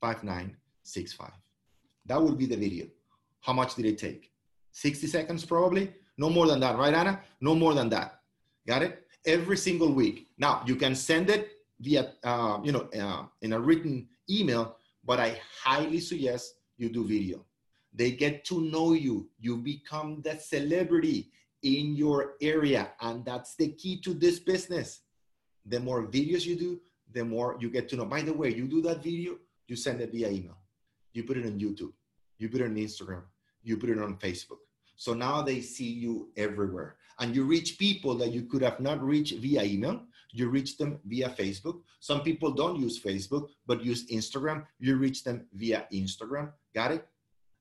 5965. 0.02 1.32
That 2.06 2.22
will 2.22 2.36
be 2.36 2.46
the 2.46 2.58
video. 2.58 2.88
How 3.40 3.54
much 3.54 3.76
did 3.76 3.86
it 3.86 3.98
take? 3.98 4.32
60 4.74 5.08
seconds 5.08 5.46
probably? 5.46 5.94
No 6.18 6.30
more 6.30 6.48
than 6.48 6.60
that, 6.60 6.78
right, 6.78 6.94
Anna? 6.94 7.22
No 7.40 7.56
more 7.56 7.74
than 7.74 7.90
that. 7.90 8.20
Got 8.68 8.84
it? 8.84 9.07
Every 9.26 9.58
single 9.58 9.92
week. 9.92 10.28
Now, 10.38 10.64
you 10.66 10.76
can 10.76 10.96
send 10.96 11.30
it 11.30 11.50
via, 11.80 12.14
uh, 12.24 12.60
you 12.64 12.72
know, 12.72 12.88
uh, 12.98 13.26
in 13.42 13.54
a 13.54 13.60
written 13.60 14.08
email, 14.30 14.78
but 15.04 15.20
I 15.20 15.40
highly 15.64 16.00
suggest 16.00 16.56
you 16.78 16.90
do 16.90 17.06
video. 17.06 17.46
They 17.94 18.12
get 18.12 18.46
to 18.46 18.62
know 18.62 18.94
you. 18.94 19.30
You 19.40 19.58
become 19.58 20.22
the 20.22 20.38
celebrity 20.38 21.32
in 21.64 21.96
your 21.96 22.36
area. 22.42 22.92
And 23.02 23.26
that's 23.26 23.56
the 23.56 23.70
key 23.70 24.00
to 24.02 24.14
this 24.14 24.40
business. 24.40 25.02
The 25.66 25.80
more 25.80 26.06
videos 26.08 26.46
you 26.46 26.56
do, 26.56 26.80
the 27.12 27.26
more 27.26 27.58
you 27.60 27.70
get 27.70 27.90
to 27.90 27.96
know. 27.96 28.06
By 28.06 28.22
the 28.22 28.34
way, 28.34 28.54
you 28.54 28.68
do 28.68 28.82
that 28.84 29.04
video, 29.04 29.38
you 29.68 29.76
send 29.76 30.02
it 30.02 30.12
via 30.12 30.30
email. 30.30 30.58
You 31.14 31.24
put 31.24 31.38
it 31.38 31.46
on 31.46 31.60
YouTube. 31.60 31.94
You 32.38 32.50
put 32.50 32.62
it 32.62 32.66
on 32.66 32.76
Instagram. 32.76 33.24
You 33.64 33.78
put 33.78 33.90
it 33.90 34.00
on 34.00 34.18
Facebook. 34.18 34.60
So 34.96 35.14
now 35.14 35.42
they 35.42 35.62
see 35.62 35.90
you 35.90 36.30
everywhere. 36.38 36.98
And 37.20 37.36
you 37.36 37.46
reach 37.46 37.78
people 37.78 38.16
that 38.16 38.32
you 38.32 38.44
could 38.44 38.62
have 38.62 38.80
not 38.80 39.02
reached 39.02 39.40
via 39.40 39.64
email. 39.64 40.02
You 40.32 40.50
reach 40.50 40.78
them 40.78 41.00
via 41.06 41.30
Facebook. 41.30 41.82
Some 42.00 42.22
people 42.22 42.52
don't 42.52 42.80
use 42.80 43.02
Facebook, 43.02 43.48
but 43.66 43.84
use 43.84 44.06
Instagram. 44.08 44.66
You 44.80 44.98
reach 44.98 45.24
them 45.24 45.48
via 45.54 45.88
Instagram. 45.92 46.52
Got 46.76 46.92
it? 46.92 47.08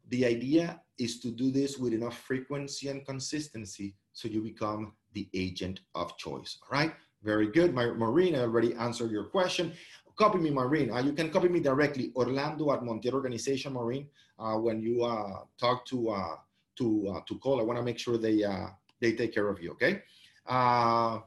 The 0.09 0.27
idea 0.27 0.81
is 0.99 1.21
to 1.21 1.31
do 1.31 1.51
this 1.51 1.79
with 1.79 1.93
enough 1.93 2.19
frequency 2.19 2.89
and 2.89 3.05
consistency 3.05 3.95
so 4.13 4.29
you 4.29 4.43
become 4.43 4.93
the 5.15 5.29
agent 5.35 5.81
of 5.95 6.17
choice. 6.17 6.59
All 6.63 6.79
right? 6.79 6.93
Very 7.23 7.49
good. 7.49 7.75
My, 7.75 7.87
Maureen, 7.87 8.35
I 8.35 8.41
already 8.41 8.75
answered 8.75 9.11
your 9.11 9.25
question. 9.25 9.73
Copy 10.17 10.39
me, 10.39 10.51
Maureen. 10.51 10.91
Uh, 10.91 11.01
you 11.01 11.13
can 11.13 11.31
copy 11.31 11.49
me 11.49 11.61
directly, 11.61 12.13
Orlando 12.17 12.73
at 12.73 12.81
Montiel 12.81 13.13
Organization, 13.13 13.75
Maureen. 13.75 14.07
Uh, 14.39 14.57
when 14.57 14.81
you 14.81 15.05
uh, 15.05 15.41
talk 15.59 15.85
to 15.87 16.11
uh, 16.11 16.37
to 16.79 17.15
uh, 17.15 17.21
to 17.27 17.39
Cole, 17.39 17.61
I 17.61 17.65
want 17.65 17.79
to 17.79 17.83
make 17.83 17.99
sure 17.99 18.17
they 18.17 18.43
uh, 18.43 18.69
they 19.01 19.13
take 19.13 19.33
care 19.35 19.49
of 19.49 19.61
you. 19.63 19.73
Okay. 19.73 20.03
Uh, 20.47 21.21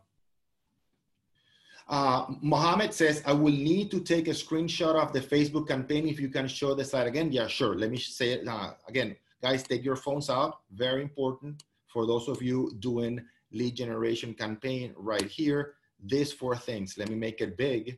uh, 1.90 2.26
Mohammed 2.42 2.94
says, 2.94 3.24
I 3.26 3.34
will 3.34 3.52
need 3.52 3.90
to 3.92 4.00
take 4.00 4.28
a 4.28 4.32
screenshot 4.32 4.96
of 4.96 5.12
the 5.12 5.20
Facebook 5.20 5.68
campaign 5.68 6.08
if 6.08 6.20
you 6.20 6.30
can 6.30 6.48
show 6.48 6.76
the 6.76 6.86
slide 6.86 7.08
again. 7.08 7.32
Yeah, 7.32 7.48
sure. 7.48 7.76
Let 7.76 7.90
me 7.90 7.98
say 7.98 8.34
it 8.34 8.48
uh, 8.48 8.74
again. 8.88 9.16
Guys, 9.42 9.64
take 9.64 9.84
your 9.84 9.96
phones 9.96 10.30
out. 10.30 10.60
Very 10.72 11.02
important 11.02 11.64
for 11.88 12.06
those 12.06 12.28
of 12.28 12.44
you 12.44 12.72
doing 12.80 13.20
lead 13.52 13.76
generation 13.76 14.36
campaign 14.36 14.94
right 14.96 15.26
here. 15.26 15.74
These 16.06 16.32
four 16.32 16.56
things. 16.56 16.98
Let 16.98 17.10
me 17.10 17.16
make 17.16 17.42
it 17.42 17.58
big 17.58 17.98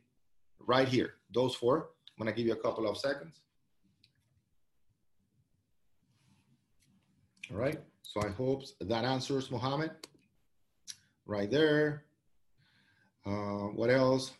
right 0.58 0.88
here. 0.88 1.14
Those 1.32 1.54
four. 1.54 1.90
I'm 2.18 2.24
going 2.24 2.34
to 2.34 2.36
give 2.36 2.46
you 2.46 2.54
a 2.54 2.62
couple 2.62 2.88
of 2.88 2.96
seconds. 2.96 3.40
All 7.50 7.58
right. 7.58 7.78
So 8.12 8.22
I 8.22 8.28
hope 8.28 8.64
that 8.78 9.04
answers 9.06 9.50
Mohammed 9.50 9.90
right 11.24 11.50
there. 11.50 12.04
Uh, 13.24 13.70
what 13.72 13.88
else? 13.88 14.32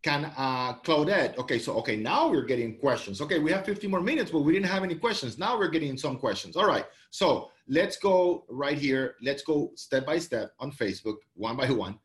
can 0.06 0.32
uh, 0.38 0.76
Claudette, 0.84 1.36
okay, 1.40 1.58
so, 1.58 1.74
okay, 1.78 1.96
now 1.96 2.30
we're 2.30 2.46
getting 2.46 2.78
questions. 2.78 3.22
Okay, 3.22 3.40
we 3.40 3.52
have 3.52 3.66
50 3.66 3.88
more 3.88 4.02
minutes, 4.02 4.30
but 4.30 4.42
we 4.42 4.54
didn't 4.54 4.68
have 4.68 4.84
any 4.84 4.94
questions. 4.94 5.40
Now 5.40 5.58
we're 5.58 5.70
getting 5.70 5.98
some 5.98 6.18
questions. 6.20 6.56
All 6.56 6.68
right, 6.68 6.86
so 7.10 7.50
let's 7.68 7.98
go 7.98 8.46
right 8.48 8.78
here. 8.78 9.16
Let's 9.24 9.42
go 9.42 9.72
step 9.74 10.06
by 10.06 10.20
step 10.20 10.52
on 10.60 10.72
Facebook, 10.72 11.16
one 11.34 11.58
by 11.58 11.72
one. 11.72 11.98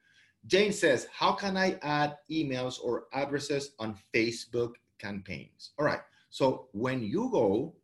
Jane 0.46 0.72
says, 0.72 1.08
how 1.12 1.32
can 1.32 1.58
I 1.58 1.78
add 1.82 2.16
emails 2.30 2.80
or 2.82 3.04
addresses 3.12 3.72
on 3.78 3.98
Facebook 4.14 4.72
campaigns? 4.98 5.72
All 5.78 5.84
right, 5.84 6.00
so 6.30 6.68
when 6.72 7.02
you 7.02 7.28
go 7.30 7.74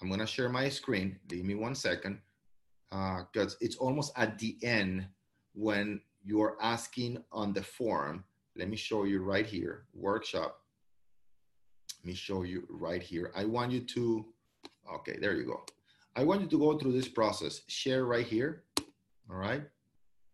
I'm 0.00 0.10
gonna 0.10 0.26
share 0.26 0.48
my 0.48 0.68
screen. 0.68 1.18
Give 1.28 1.44
me 1.44 1.54
one 1.54 1.74
second, 1.74 2.18
because 2.90 3.54
uh, 3.54 3.58
it's 3.60 3.76
almost 3.76 4.12
at 4.16 4.38
the 4.38 4.56
end 4.62 5.06
when 5.54 6.00
you're 6.24 6.56
asking 6.60 7.22
on 7.32 7.52
the 7.52 7.62
form. 7.62 8.24
Let 8.56 8.68
me 8.68 8.76
show 8.76 9.04
you 9.04 9.22
right 9.22 9.46
here, 9.46 9.84
workshop. 9.94 10.60
Let 11.98 12.06
me 12.06 12.14
show 12.14 12.42
you 12.42 12.66
right 12.68 13.02
here. 13.02 13.32
I 13.34 13.44
want 13.44 13.72
you 13.72 13.80
to, 13.80 14.26
okay, 14.94 15.18
there 15.20 15.34
you 15.34 15.44
go. 15.44 15.64
I 16.14 16.24
want 16.24 16.40
you 16.40 16.46
to 16.46 16.58
go 16.58 16.78
through 16.78 16.92
this 16.92 17.08
process. 17.08 17.62
Share 17.66 18.04
right 18.04 18.26
here, 18.26 18.62
all 19.30 19.36
right? 19.36 19.62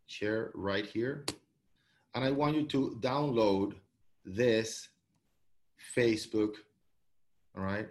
Share 0.06 0.50
right 0.54 0.86
here. 0.86 1.24
And 2.14 2.24
I 2.24 2.30
want 2.30 2.56
you 2.56 2.66
to 2.66 2.98
download 3.00 3.74
this 4.24 4.88
Facebook, 5.96 6.54
all 7.56 7.64
right? 7.64 7.88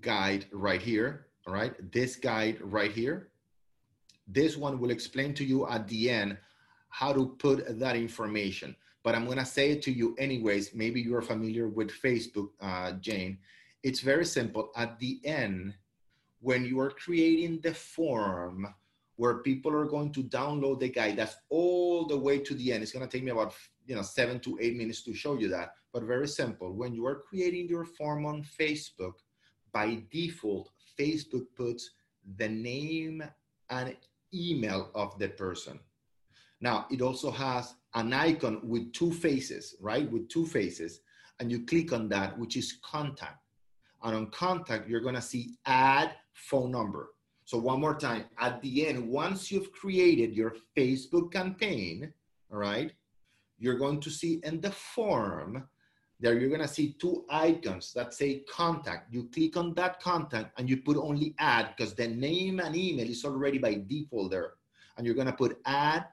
Guide 0.00 0.46
right 0.52 0.82
here, 0.82 1.26
all 1.46 1.54
right? 1.54 1.74
This 1.92 2.16
guide 2.16 2.58
right 2.60 2.92
here. 2.92 3.28
This 4.26 4.56
one 4.56 4.78
will 4.78 4.90
explain 4.90 5.34
to 5.34 5.44
you 5.44 5.66
at 5.68 5.88
the 5.88 6.10
end 6.10 6.38
how 6.90 7.12
to 7.12 7.26
put 7.38 7.78
that 7.78 7.96
information. 7.96 8.76
But 9.02 9.14
I'm 9.14 9.26
gonna 9.26 9.46
say 9.46 9.70
it 9.70 9.82
to 9.82 9.92
you 9.92 10.14
anyways. 10.18 10.74
Maybe 10.74 11.00
you're 11.00 11.22
familiar 11.22 11.68
with 11.68 11.90
Facebook, 11.90 12.50
uh, 12.60 12.92
Jane. 12.92 13.38
It's 13.82 14.00
very 14.00 14.24
simple. 14.24 14.70
At 14.76 14.98
the 14.98 15.20
end, 15.24 15.74
when 16.40 16.64
you 16.64 16.80
are 16.80 16.90
creating 16.90 17.60
the 17.60 17.74
form 17.74 18.74
where 19.16 19.38
people 19.38 19.72
are 19.72 19.86
going 19.86 20.12
to 20.12 20.22
download 20.22 20.80
the 20.80 20.88
guide, 20.88 21.16
that's 21.16 21.36
all 21.48 22.06
the 22.06 22.16
way 22.16 22.38
to 22.38 22.54
the 22.54 22.72
end. 22.72 22.82
It's 22.82 22.92
gonna 22.92 23.06
take 23.06 23.24
me 23.24 23.30
about 23.30 23.54
you 23.86 23.94
know 23.94 24.02
seven 24.02 24.40
to 24.40 24.58
eight 24.60 24.76
minutes 24.76 25.02
to 25.04 25.14
show 25.14 25.38
you 25.38 25.48
that, 25.48 25.70
but 25.92 26.02
very 26.02 26.28
simple. 26.28 26.72
When 26.72 26.94
you 26.94 27.06
are 27.06 27.22
creating 27.28 27.68
your 27.68 27.84
form 27.84 28.26
on 28.26 28.44
Facebook, 28.60 29.14
by 29.72 30.02
default, 30.10 30.70
Facebook 30.98 31.46
puts 31.56 31.90
the 32.36 32.48
name 32.48 33.22
and 33.70 33.96
email 34.34 34.90
of 34.94 35.18
the 35.18 35.28
person. 35.28 35.78
Now, 36.60 36.86
it 36.90 37.00
also 37.02 37.30
has 37.30 37.74
an 37.94 38.12
icon 38.12 38.60
with 38.62 38.92
two 38.92 39.12
faces, 39.12 39.76
right? 39.80 40.10
With 40.10 40.28
two 40.28 40.46
faces. 40.46 41.00
and 41.40 41.52
you 41.52 41.64
click 41.66 41.92
on 41.92 42.08
that, 42.08 42.36
which 42.36 42.56
is 42.56 42.78
contact. 42.82 43.38
And 44.02 44.16
on 44.16 44.30
contact, 44.30 44.88
you're 44.88 45.00
gonna 45.00 45.22
see 45.22 45.56
add 45.66 46.10
phone 46.32 46.72
number. 46.72 47.14
So 47.44 47.58
one 47.58 47.80
more 47.80 47.96
time, 47.96 48.24
at 48.38 48.60
the 48.60 48.88
end, 48.88 49.08
once 49.08 49.50
you've 49.50 49.72
created 49.72 50.34
your 50.34 50.54
Facebook 50.76 51.32
campaign, 51.32 52.12
all 52.52 52.58
right, 52.58 52.92
you're 53.58 53.78
going 53.78 54.00
to 54.00 54.10
see 54.10 54.40
in 54.42 54.60
the 54.60 54.70
form 54.70 55.68
there 56.20 56.38
you're 56.38 56.50
gonna 56.50 56.68
see 56.68 56.94
two 56.98 57.24
icons 57.30 57.92
that 57.94 58.12
say 58.12 58.40
contact. 58.50 59.12
You 59.12 59.28
click 59.32 59.56
on 59.56 59.74
that 59.74 60.00
contact 60.00 60.58
and 60.58 60.68
you 60.68 60.78
put 60.78 60.96
only 60.96 61.34
add 61.38 61.74
because 61.76 61.94
the 61.94 62.08
name 62.08 62.58
and 62.60 62.74
email 62.74 63.08
is 63.08 63.24
already 63.24 63.58
by 63.58 63.74
default 63.86 64.30
there. 64.30 64.54
And 64.96 65.06
you're 65.06 65.14
gonna 65.14 65.32
put 65.32 65.60
add 65.64 66.06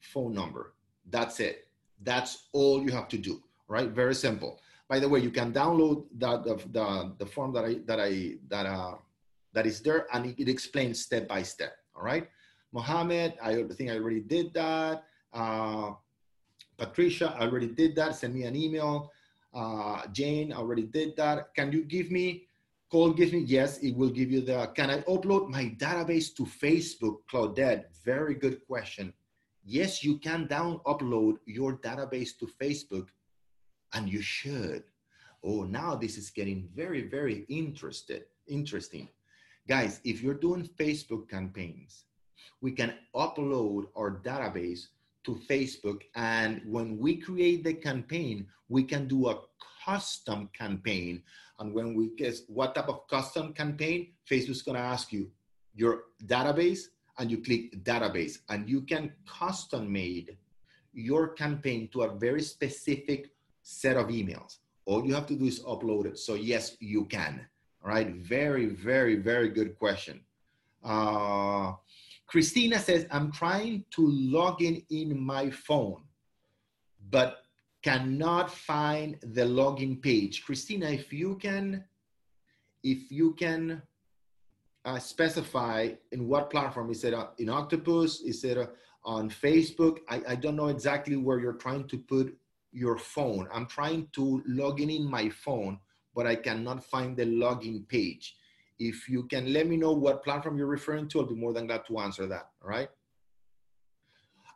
phone 0.00 0.34
number. 0.34 0.74
That's 1.10 1.40
it. 1.40 1.68
That's 2.02 2.48
all 2.52 2.82
you 2.82 2.90
have 2.92 3.08
to 3.08 3.18
do, 3.18 3.42
right? 3.66 3.88
Very 3.88 4.14
simple. 4.14 4.60
By 4.88 4.98
the 4.98 5.08
way, 5.08 5.20
you 5.20 5.30
can 5.30 5.52
download 5.52 6.04
that 6.18 6.44
the, 6.44 6.56
the, 6.72 7.12
the 7.18 7.26
form 7.26 7.52
that 7.54 7.64
I 7.64 7.74
that 7.86 8.00
I 8.00 8.34
that 8.48 8.66
uh 8.66 8.94
that 9.54 9.66
is 9.66 9.80
there 9.80 10.06
and 10.12 10.26
it, 10.26 10.38
it 10.38 10.48
explains 10.48 11.00
step 11.00 11.26
by 11.26 11.42
step. 11.42 11.72
All 11.96 12.02
right. 12.02 12.28
Mohammed, 12.72 13.34
I 13.42 13.62
think 13.72 13.90
I 13.90 13.96
already 13.96 14.20
did 14.20 14.52
that. 14.52 15.04
Uh, 15.32 15.92
Patricia, 16.78 17.36
already 17.40 17.66
did 17.66 17.96
that. 17.96 18.14
Send 18.14 18.34
me 18.34 18.44
an 18.44 18.54
email. 18.56 19.10
Uh, 19.52 20.06
Jane, 20.12 20.52
already 20.52 20.84
did 20.84 21.16
that. 21.16 21.54
Can 21.54 21.72
you 21.72 21.84
give 21.84 22.10
me, 22.10 22.46
Cole 22.90 23.12
give 23.12 23.32
me? 23.32 23.40
Yes, 23.40 23.78
it 23.78 23.96
will 23.96 24.10
give 24.10 24.30
you 24.30 24.40
the, 24.40 24.66
can 24.74 24.88
I 24.90 25.00
upload 25.02 25.48
my 25.48 25.74
database 25.76 26.34
to 26.36 26.44
Facebook, 26.44 27.16
Claudette? 27.30 27.84
Very 28.04 28.34
good 28.34 28.64
question. 28.66 29.12
Yes, 29.64 30.02
you 30.04 30.18
can 30.18 30.46
down 30.46 30.80
upload 30.86 31.38
your 31.44 31.76
database 31.78 32.38
to 32.38 32.48
Facebook 32.60 33.08
and 33.92 34.08
you 34.08 34.22
should. 34.22 34.84
Oh, 35.44 35.64
now 35.64 35.94
this 35.94 36.16
is 36.16 36.30
getting 36.30 36.68
very, 36.74 37.02
very 37.02 37.44
interested, 37.48 38.24
interesting. 38.46 39.08
Guys, 39.66 40.00
if 40.04 40.22
you're 40.22 40.34
doing 40.34 40.68
Facebook 40.78 41.28
campaigns, 41.28 42.04
we 42.60 42.72
can 42.72 42.94
upload 43.14 43.86
our 43.96 44.20
database 44.24 44.88
to 45.28 45.34
Facebook. 45.48 46.00
And 46.14 46.62
when 46.64 46.98
we 46.98 47.16
create 47.16 47.62
the 47.62 47.74
campaign, 47.74 48.46
we 48.68 48.82
can 48.82 49.06
do 49.06 49.28
a 49.28 49.38
custom 49.84 50.48
campaign. 50.56 51.22
And 51.58 51.74
when 51.74 51.94
we 51.94 52.16
guess 52.16 52.42
what 52.48 52.74
type 52.74 52.88
of 52.88 53.06
custom 53.08 53.52
campaign, 53.52 54.12
Facebook's 54.28 54.62
gonna 54.62 54.78
ask 54.78 55.12
you 55.12 55.30
your 55.74 56.04
database 56.24 56.84
and 57.18 57.30
you 57.30 57.42
click 57.42 57.84
database 57.84 58.38
and 58.48 58.68
you 58.68 58.80
can 58.82 59.12
custom 59.26 59.92
made 59.92 60.36
your 60.94 61.28
campaign 61.28 61.88
to 61.92 62.02
a 62.02 62.14
very 62.14 62.42
specific 62.42 63.30
set 63.62 63.96
of 63.96 64.08
emails. 64.08 64.56
All 64.86 65.04
you 65.04 65.12
have 65.14 65.26
to 65.26 65.36
do 65.36 65.44
is 65.44 65.60
upload 65.60 66.06
it. 66.06 66.18
So 66.18 66.34
yes, 66.34 66.76
you 66.80 67.04
can. 67.04 67.46
All 67.84 67.90
right, 67.90 68.08
very, 68.14 68.66
very, 68.66 69.16
very 69.16 69.50
good 69.50 69.78
question. 69.78 70.20
Uh, 70.82 71.72
Christina 72.28 72.78
says, 72.78 73.06
I'm 73.10 73.32
trying 73.32 73.84
to 73.92 74.06
log 74.06 74.60
in 74.62 74.82
in 74.90 75.18
my 75.18 75.50
phone, 75.50 76.02
but 77.10 77.38
cannot 77.82 78.52
find 78.52 79.18
the 79.22 79.42
login 79.42 80.00
page. 80.00 80.44
Christina, 80.44 80.90
if 80.90 81.10
you 81.10 81.36
can, 81.36 81.84
if 82.82 83.10
you 83.10 83.32
can 83.32 83.80
uh, 84.84 84.98
specify 84.98 85.90
in 86.12 86.28
what 86.28 86.50
platform, 86.50 86.90
is 86.90 87.02
it 87.04 87.14
uh, 87.14 87.28
in 87.38 87.48
Octopus? 87.48 88.20
Is 88.20 88.44
it 88.44 88.58
uh, 88.58 88.66
on 89.04 89.30
Facebook? 89.30 89.98
I, 90.10 90.20
I 90.28 90.34
don't 90.34 90.56
know 90.56 90.68
exactly 90.68 91.16
where 91.16 91.40
you're 91.40 91.54
trying 91.54 91.88
to 91.88 91.96
put 91.96 92.36
your 92.72 92.98
phone. 92.98 93.48
I'm 93.52 93.66
trying 93.66 94.08
to 94.12 94.42
log 94.46 94.80
in 94.80 94.90
in 94.90 95.10
my 95.10 95.30
phone, 95.30 95.78
but 96.14 96.26
I 96.26 96.36
cannot 96.36 96.84
find 96.84 97.16
the 97.16 97.24
login 97.24 97.88
page. 97.88 98.36
If 98.78 99.08
you 99.08 99.24
can 99.24 99.52
let 99.52 99.66
me 99.66 99.76
know 99.76 99.92
what 99.92 100.24
platform 100.24 100.56
you're 100.56 100.66
referring 100.66 101.08
to, 101.08 101.20
I'll 101.20 101.26
be 101.26 101.34
more 101.34 101.52
than 101.52 101.66
glad 101.66 101.86
to 101.86 101.98
answer 101.98 102.26
that, 102.26 102.50
all 102.62 102.70
right? 102.70 102.88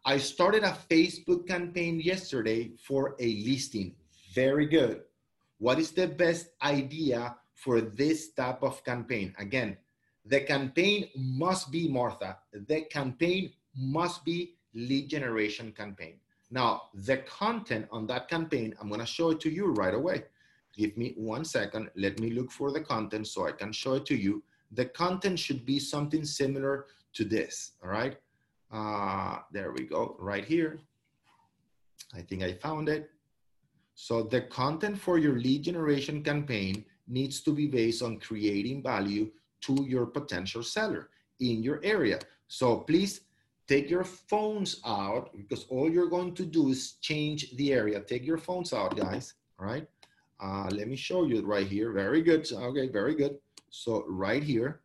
I 0.04 0.18
started 0.18 0.64
a 0.64 0.76
Facebook 0.90 1.46
campaign 1.46 2.00
yesterday 2.00 2.72
for 2.86 3.14
a 3.20 3.34
listing. 3.44 3.94
Very 4.34 4.66
good. 4.66 5.02
What 5.58 5.78
is 5.78 5.92
the 5.92 6.08
best 6.08 6.48
idea 6.62 7.36
for 7.54 7.80
this 7.80 8.32
type 8.32 8.62
of 8.62 8.84
campaign? 8.84 9.34
Again, 9.38 9.76
the 10.24 10.40
campaign 10.40 11.08
must 11.16 11.70
be 11.70 11.88
Martha. 11.88 12.38
The 12.52 12.82
campaign 12.82 13.52
must 13.76 14.24
be 14.24 14.56
lead 14.74 15.08
generation 15.08 15.72
campaign. 15.72 16.14
Now, 16.50 16.82
the 16.94 17.18
content 17.18 17.86
on 17.90 18.06
that 18.08 18.28
campaign, 18.28 18.74
I'm 18.80 18.88
gonna 18.88 19.06
show 19.06 19.30
it 19.30 19.40
to 19.40 19.50
you 19.50 19.66
right 19.66 19.94
away. 19.94 20.24
Give 20.76 20.96
me 20.96 21.14
one 21.16 21.44
second. 21.44 21.90
Let 21.96 22.18
me 22.18 22.30
look 22.30 22.50
for 22.50 22.70
the 22.70 22.80
content 22.80 23.26
so 23.26 23.46
I 23.46 23.52
can 23.52 23.72
show 23.72 23.94
it 23.94 24.06
to 24.06 24.16
you. 24.16 24.42
The 24.72 24.86
content 24.86 25.38
should 25.38 25.66
be 25.66 25.78
something 25.78 26.24
similar 26.24 26.86
to 27.14 27.24
this, 27.24 27.72
all 27.82 27.90
right? 27.90 28.16
Uh, 28.72 29.38
there 29.52 29.72
we 29.72 29.84
go, 29.84 30.16
right 30.18 30.44
here. 30.44 30.80
I 32.14 32.22
think 32.22 32.42
I 32.42 32.54
found 32.54 32.88
it. 32.88 33.10
So 33.94 34.22
the 34.22 34.42
content 34.42 34.98
for 34.98 35.18
your 35.18 35.38
lead 35.38 35.64
generation 35.64 36.22
campaign 36.22 36.84
needs 37.06 37.42
to 37.42 37.52
be 37.52 37.66
based 37.66 38.02
on 38.02 38.18
creating 38.18 38.82
value 38.82 39.30
to 39.62 39.84
your 39.86 40.06
potential 40.06 40.62
seller 40.62 41.10
in 41.40 41.62
your 41.62 41.80
area. 41.84 42.18
So 42.48 42.78
please 42.78 43.20
take 43.68 43.90
your 43.90 44.04
phones 44.04 44.80
out 44.86 45.30
because 45.36 45.66
all 45.68 45.90
you're 45.90 46.08
going 46.08 46.34
to 46.34 46.44
do 46.44 46.68
is 46.68 46.92
change 47.00 47.54
the 47.56 47.72
area. 47.72 48.00
Take 48.00 48.24
your 48.24 48.38
phones 48.38 48.72
out, 48.72 48.96
guys, 48.96 49.34
all 49.58 49.66
right? 49.66 49.86
Uh, 50.42 50.68
let 50.72 50.88
me 50.88 50.96
show 50.96 51.24
you 51.24 51.40
right 51.46 51.68
here. 51.68 51.92
Very 51.92 52.20
good. 52.20 52.50
Okay, 52.50 52.88
very 52.88 53.14
good. 53.14 53.38
So 53.70 54.04
right 54.08 54.42
here, 54.42 54.80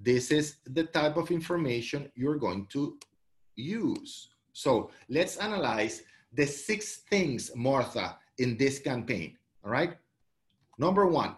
this 0.00 0.32
is 0.32 0.56
the 0.66 0.84
type 0.84 1.16
of 1.16 1.30
information 1.30 2.10
you're 2.16 2.36
going 2.36 2.66
to 2.70 2.98
use. 3.54 4.28
So 4.52 4.90
let's 5.08 5.36
analyze 5.36 6.02
the 6.32 6.46
six 6.46 6.96
things, 7.08 7.52
Martha, 7.54 8.18
in 8.38 8.56
this 8.56 8.80
campaign. 8.80 9.38
All 9.64 9.70
right. 9.70 9.96
Number 10.78 11.06
one, 11.06 11.36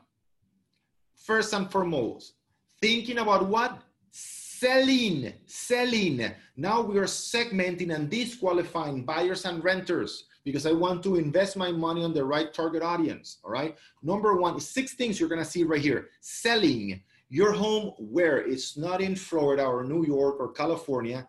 first 1.15 1.53
and 1.53 1.71
foremost, 1.71 2.33
thinking 2.81 3.19
about 3.19 3.47
what? 3.47 3.83
Selling, 4.11 5.35
selling. 5.47 6.33
Now 6.57 6.81
we 6.81 6.99
are 6.99 7.05
segmenting 7.05 7.95
and 7.95 8.09
disqualifying 8.11 9.05
buyers 9.05 9.45
and 9.45 9.63
renters 9.63 10.25
because 10.49 10.65
I 10.65 10.73
want 10.73 11.03
to 11.03 11.17
invest 11.17 11.59
my 11.59 11.71
money 11.71 12.03
on 12.03 12.15
the 12.15 12.25
right 12.25 12.53
target 12.55 12.83
audience. 12.83 13.37
All 13.45 13.51
right. 13.51 13.77
Number 14.03 14.35
one, 14.37 14.59
six 14.61 14.95
things 14.95 15.21
you're 15.21 15.29
going 15.29 15.45
to 15.45 15.51
see 15.51 15.63
right 15.63 15.81
here. 15.81 16.09
Selling 16.21 17.03
your 17.29 17.53
home 17.53 17.93
where 17.99 18.39
it's 18.39 18.79
not 18.79 19.03
in 19.03 19.15
Florida 19.15 19.67
or 19.67 19.85
New 19.85 20.07
York 20.07 20.37
or 20.41 20.51
California. 20.53 21.29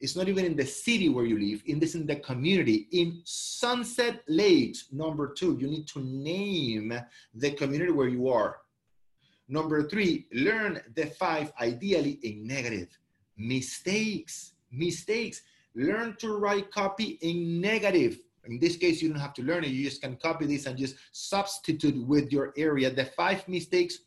It's 0.00 0.16
not 0.16 0.28
even 0.28 0.44
in 0.44 0.56
the 0.56 0.66
city 0.66 1.08
where 1.08 1.24
you 1.24 1.38
live, 1.38 1.62
in 1.66 1.78
this 1.78 1.94
in 1.94 2.06
the 2.06 2.16
community, 2.16 2.88
in 2.90 3.22
Sunset 3.24 4.24
Lakes. 4.26 4.88
Number 4.90 5.32
two, 5.32 5.56
you 5.60 5.68
need 5.68 5.86
to 5.88 6.00
name 6.00 6.92
the 7.34 7.52
community 7.52 7.92
where 7.92 8.08
you 8.08 8.28
are. 8.28 8.56
Number 9.48 9.88
three, 9.88 10.26
learn 10.32 10.82
the 10.96 11.06
five, 11.06 11.52
ideally 11.60 12.18
in 12.24 12.46
negative. 12.46 12.88
Mistakes, 13.36 14.54
mistakes. 14.72 15.42
Learn 15.76 16.16
to 16.16 16.36
write 16.36 16.72
copy 16.72 17.18
in 17.22 17.60
negative. 17.60 18.18
In 18.46 18.58
this 18.58 18.76
case, 18.76 19.02
you 19.02 19.08
don't 19.08 19.20
have 19.20 19.34
to 19.34 19.42
learn 19.42 19.64
it. 19.64 19.70
You 19.70 19.84
just 19.84 20.02
can 20.02 20.16
copy 20.16 20.46
this 20.46 20.66
and 20.66 20.78
just 20.78 20.96
substitute 21.12 22.06
with 22.06 22.32
your 22.32 22.52
area 22.56 22.90
the 22.90 23.04
five 23.04 23.46
mistakes 23.48 23.98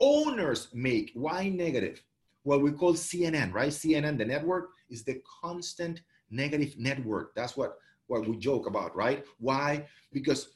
owners 0.00 0.68
make. 0.72 1.12
Why 1.14 1.48
negative? 1.48 2.02
What 2.42 2.62
we 2.62 2.72
call 2.72 2.94
CNN, 2.94 3.52
right? 3.52 3.70
CNN, 3.70 4.18
the 4.18 4.24
network, 4.24 4.70
is 4.90 5.02
the 5.04 5.20
constant 5.42 6.02
negative 6.30 6.74
network. 6.78 7.34
That's 7.34 7.56
what, 7.56 7.78
what 8.06 8.28
we 8.28 8.36
joke 8.36 8.66
about, 8.66 8.94
right? 8.94 9.24
Why? 9.38 9.86
Because 10.12 10.48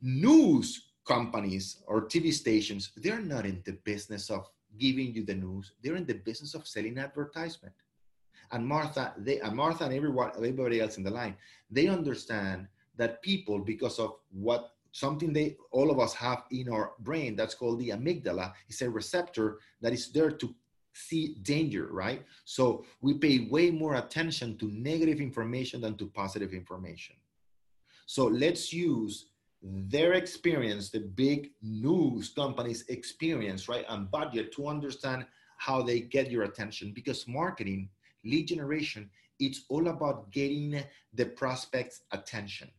news 0.00 0.90
companies 1.06 1.82
or 1.86 2.06
TV 2.06 2.32
stations, 2.32 2.90
they're 2.96 3.20
not 3.20 3.46
in 3.46 3.62
the 3.64 3.72
business 3.84 4.30
of 4.30 4.48
giving 4.78 5.14
you 5.14 5.24
the 5.24 5.34
news. 5.34 5.72
They're 5.82 5.96
in 5.96 6.06
the 6.06 6.14
business 6.14 6.54
of 6.54 6.66
selling 6.66 6.98
advertisement. 6.98 7.74
And 8.52 8.66
Martha, 8.66 9.14
they, 9.18 9.40
and 9.40 9.56
Martha 9.56 9.84
and 9.84 9.94
everyone, 9.94 10.30
everybody 10.36 10.80
else 10.80 10.96
in 10.96 11.04
the 11.04 11.10
line, 11.10 11.36
they 11.70 11.88
understand 11.88 12.68
that 12.96 13.22
people, 13.22 13.58
because 13.58 13.98
of 13.98 14.16
what 14.30 14.72
something 14.92 15.32
they 15.32 15.56
all 15.72 15.90
of 15.90 15.98
us 15.98 16.14
have 16.14 16.44
in 16.52 16.68
our 16.68 16.92
brain 17.00 17.34
that's 17.34 17.54
called 17.54 17.80
the 17.80 17.90
amygdala, 17.90 18.52
is 18.68 18.80
a 18.82 18.88
receptor 18.88 19.58
that 19.80 19.92
is 19.92 20.12
there 20.12 20.30
to 20.30 20.54
see 20.92 21.34
danger, 21.42 21.88
right? 21.90 22.24
So 22.44 22.84
we 23.00 23.14
pay 23.14 23.48
way 23.50 23.70
more 23.70 23.96
attention 23.96 24.56
to 24.58 24.66
negative 24.70 25.20
information 25.20 25.80
than 25.80 25.96
to 25.96 26.06
positive 26.06 26.52
information. 26.52 27.16
So 28.06 28.26
let's 28.26 28.72
use 28.72 29.26
their 29.62 30.12
experience, 30.12 30.90
the 30.90 31.00
big 31.00 31.50
news 31.62 32.28
companies' 32.28 32.84
experience, 32.88 33.68
right, 33.68 33.84
and 33.88 34.10
budget 34.10 34.52
to 34.52 34.68
understand 34.68 35.26
how 35.56 35.82
they 35.82 36.00
get 36.00 36.30
your 36.30 36.44
attention 36.44 36.92
because 36.92 37.26
marketing 37.26 37.88
lead 38.24 38.48
generation, 38.48 39.10
it's 39.38 39.64
all 39.68 39.88
about 39.88 40.30
getting 40.30 40.82
the 41.12 41.26
prospect's 41.26 42.02
attention. 42.12 42.70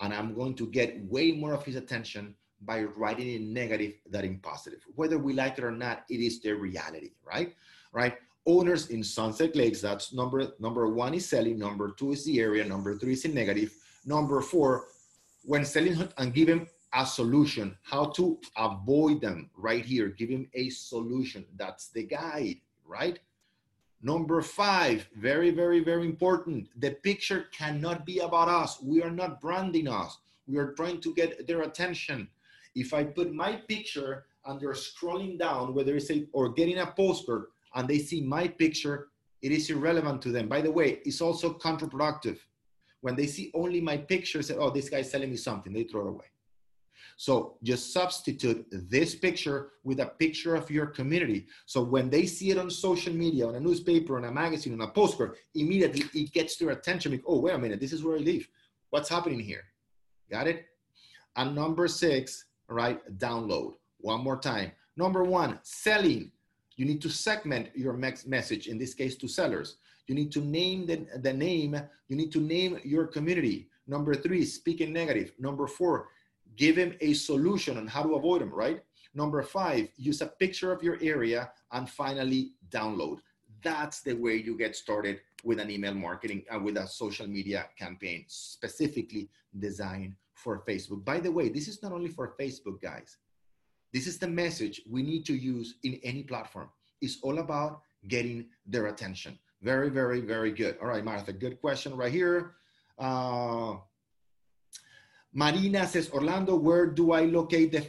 and 0.00 0.12
I'm 0.12 0.34
going 0.34 0.54
to 0.56 0.66
get 0.66 1.02
way 1.04 1.32
more 1.32 1.54
of 1.54 1.64
his 1.64 1.76
attention 1.76 2.34
by 2.62 2.82
writing 2.82 3.34
in 3.34 3.52
negative 3.52 3.94
than 4.10 4.24
in 4.24 4.38
positive. 4.38 4.80
Whether 4.94 5.18
we 5.18 5.32
like 5.32 5.58
it 5.58 5.64
or 5.64 5.70
not, 5.70 6.04
it 6.08 6.20
is 6.20 6.40
their 6.40 6.56
reality, 6.56 7.10
right? 7.24 7.54
Right? 7.92 8.14
Owners 8.46 8.90
in 8.90 9.02
Sunset 9.02 9.56
Lakes, 9.56 9.80
that's 9.80 10.12
number 10.12 10.52
number 10.60 10.88
one 10.88 11.14
is 11.14 11.28
selling, 11.28 11.58
number 11.58 11.90
two 11.98 12.12
is 12.12 12.24
the 12.24 12.40
area, 12.40 12.64
number 12.64 12.96
three 12.96 13.14
is 13.14 13.24
in 13.24 13.34
negative, 13.34 13.72
number 14.04 14.40
four, 14.40 14.84
when 15.42 15.64
selling 15.64 16.08
and 16.18 16.32
give 16.32 16.48
him 16.48 16.66
a 16.94 17.04
solution, 17.04 17.76
how 17.82 18.06
to 18.06 18.38
avoid 18.56 19.20
them 19.20 19.50
right 19.56 19.84
here, 19.84 20.08
give 20.08 20.28
him 20.30 20.48
a 20.54 20.70
solution. 20.70 21.44
That's 21.56 21.88
the 21.88 22.04
guide, 22.04 22.60
right? 22.86 23.18
Number 24.06 24.40
five, 24.40 25.08
very, 25.16 25.50
very, 25.50 25.80
very 25.80 26.04
important. 26.06 26.68
The 26.80 26.92
picture 26.92 27.46
cannot 27.50 28.06
be 28.06 28.20
about 28.20 28.48
us. 28.48 28.80
We 28.80 29.02
are 29.02 29.10
not 29.10 29.40
branding 29.40 29.88
us. 29.88 30.18
We 30.46 30.58
are 30.58 30.74
trying 30.74 31.00
to 31.00 31.12
get 31.12 31.48
their 31.48 31.62
attention. 31.62 32.28
If 32.76 32.94
I 32.94 33.02
put 33.02 33.34
my 33.34 33.56
picture 33.66 34.26
and 34.44 34.60
they're 34.60 34.74
scrolling 34.74 35.40
down, 35.40 35.74
whether 35.74 35.96
it's 35.96 36.08
a, 36.12 36.24
or 36.32 36.50
getting 36.50 36.78
a 36.78 36.86
postcard 36.86 37.46
and 37.74 37.88
they 37.88 37.98
see 37.98 38.20
my 38.20 38.46
picture, 38.46 39.08
it 39.42 39.50
is 39.50 39.70
irrelevant 39.70 40.22
to 40.22 40.30
them. 40.30 40.46
By 40.46 40.60
the 40.60 40.70
way, 40.70 41.00
it's 41.04 41.20
also 41.20 41.54
counterproductive. 41.54 42.38
When 43.00 43.16
they 43.16 43.26
see 43.26 43.50
only 43.54 43.80
my 43.80 43.96
picture, 43.96 44.40
say, 44.40 44.54
oh, 44.54 44.70
this 44.70 44.88
guy's 44.88 45.10
selling 45.10 45.30
me 45.30 45.36
something, 45.36 45.72
they 45.72 45.82
throw 45.82 46.02
it 46.02 46.10
away. 46.10 46.26
So 47.16 47.56
just 47.62 47.92
substitute 47.94 48.66
this 48.70 49.14
picture 49.14 49.70
with 49.84 50.00
a 50.00 50.06
picture 50.06 50.54
of 50.54 50.70
your 50.70 50.86
community. 50.86 51.46
So 51.64 51.82
when 51.82 52.10
they 52.10 52.26
see 52.26 52.50
it 52.50 52.58
on 52.58 52.70
social 52.70 53.12
media, 53.12 53.48
on 53.48 53.54
a 53.54 53.60
newspaper, 53.60 54.18
on 54.18 54.24
a 54.24 54.30
magazine, 54.30 54.74
on 54.74 54.86
a 54.86 54.90
postcard, 54.92 55.36
immediately 55.54 56.04
it 56.12 56.32
gets 56.32 56.56
their 56.56 56.70
attention. 56.70 57.12
Like, 57.12 57.24
oh, 57.26 57.40
wait 57.40 57.54
a 57.54 57.58
minute, 57.58 57.80
this 57.80 57.94
is 57.94 58.04
where 58.04 58.16
I 58.16 58.20
live. 58.20 58.46
What's 58.90 59.08
happening 59.08 59.40
here? 59.40 59.64
Got 60.30 60.46
it? 60.46 60.66
And 61.36 61.54
number 61.54 61.88
six, 61.88 62.44
right, 62.68 63.00
download. 63.18 63.74
One 63.98 64.22
more 64.22 64.38
time. 64.38 64.72
Number 64.96 65.24
one, 65.24 65.58
selling. 65.62 66.32
You 66.76 66.84
need 66.84 67.00
to 67.02 67.08
segment 67.08 67.70
your 67.74 67.94
message, 67.94 68.66
in 68.68 68.76
this 68.76 68.92
case 68.92 69.16
to 69.16 69.28
sellers. 69.28 69.76
You 70.06 70.14
need 70.14 70.30
to 70.32 70.40
name 70.40 70.86
the, 70.86 71.06
the 71.20 71.32
name, 71.32 71.80
you 72.08 72.16
need 72.16 72.30
to 72.32 72.40
name 72.40 72.78
your 72.84 73.06
community. 73.06 73.68
Number 73.86 74.14
three, 74.14 74.44
speaking 74.44 74.92
negative. 74.92 75.32
Number 75.38 75.66
four, 75.66 76.08
give 76.56 76.76
him 76.76 76.94
a 77.00 77.12
solution 77.12 77.76
on 77.76 77.86
how 77.86 78.02
to 78.02 78.14
avoid 78.14 78.40
them, 78.40 78.52
right? 78.52 78.82
Number 79.14 79.42
five, 79.42 79.88
use 79.96 80.20
a 80.20 80.26
picture 80.26 80.72
of 80.72 80.82
your 80.82 80.98
area. 81.00 81.50
And 81.72 81.88
finally, 81.88 82.52
download. 82.70 83.18
That's 83.62 84.02
the 84.02 84.14
way 84.14 84.36
you 84.36 84.56
get 84.56 84.76
started 84.76 85.20
with 85.42 85.58
an 85.58 85.70
email 85.70 85.94
marketing 85.94 86.44
and 86.50 86.64
with 86.64 86.76
a 86.76 86.86
social 86.86 87.26
media 87.26 87.66
campaign 87.78 88.24
specifically 88.28 89.30
designed 89.58 90.14
for 90.34 90.62
Facebook. 90.68 91.04
By 91.04 91.18
the 91.20 91.32
way, 91.32 91.48
this 91.48 91.66
is 91.66 91.82
not 91.82 91.92
only 91.92 92.08
for 92.08 92.34
Facebook, 92.38 92.80
guys. 92.80 93.16
This 93.92 94.06
is 94.06 94.18
the 94.18 94.28
message 94.28 94.82
we 94.90 95.02
need 95.02 95.24
to 95.26 95.34
use 95.34 95.76
in 95.82 95.98
any 96.04 96.22
platform. 96.22 96.68
It's 97.00 97.18
all 97.22 97.38
about 97.38 97.80
getting 98.08 98.46
their 98.66 98.86
attention. 98.86 99.38
Very, 99.62 99.88
very, 99.88 100.20
very 100.20 100.52
good. 100.52 100.76
All 100.80 100.88
right, 100.88 101.04
Martha, 101.04 101.32
good 101.32 101.60
question 101.60 101.96
right 101.96 102.12
here. 102.12 102.52
Uh, 102.98 103.76
Marina 105.36 105.86
says, 105.86 106.08
Orlando, 106.12 106.56
where 106.56 106.86
do 106.86 107.12
I 107.12 107.26
locate 107.26 107.70
the 107.70 107.82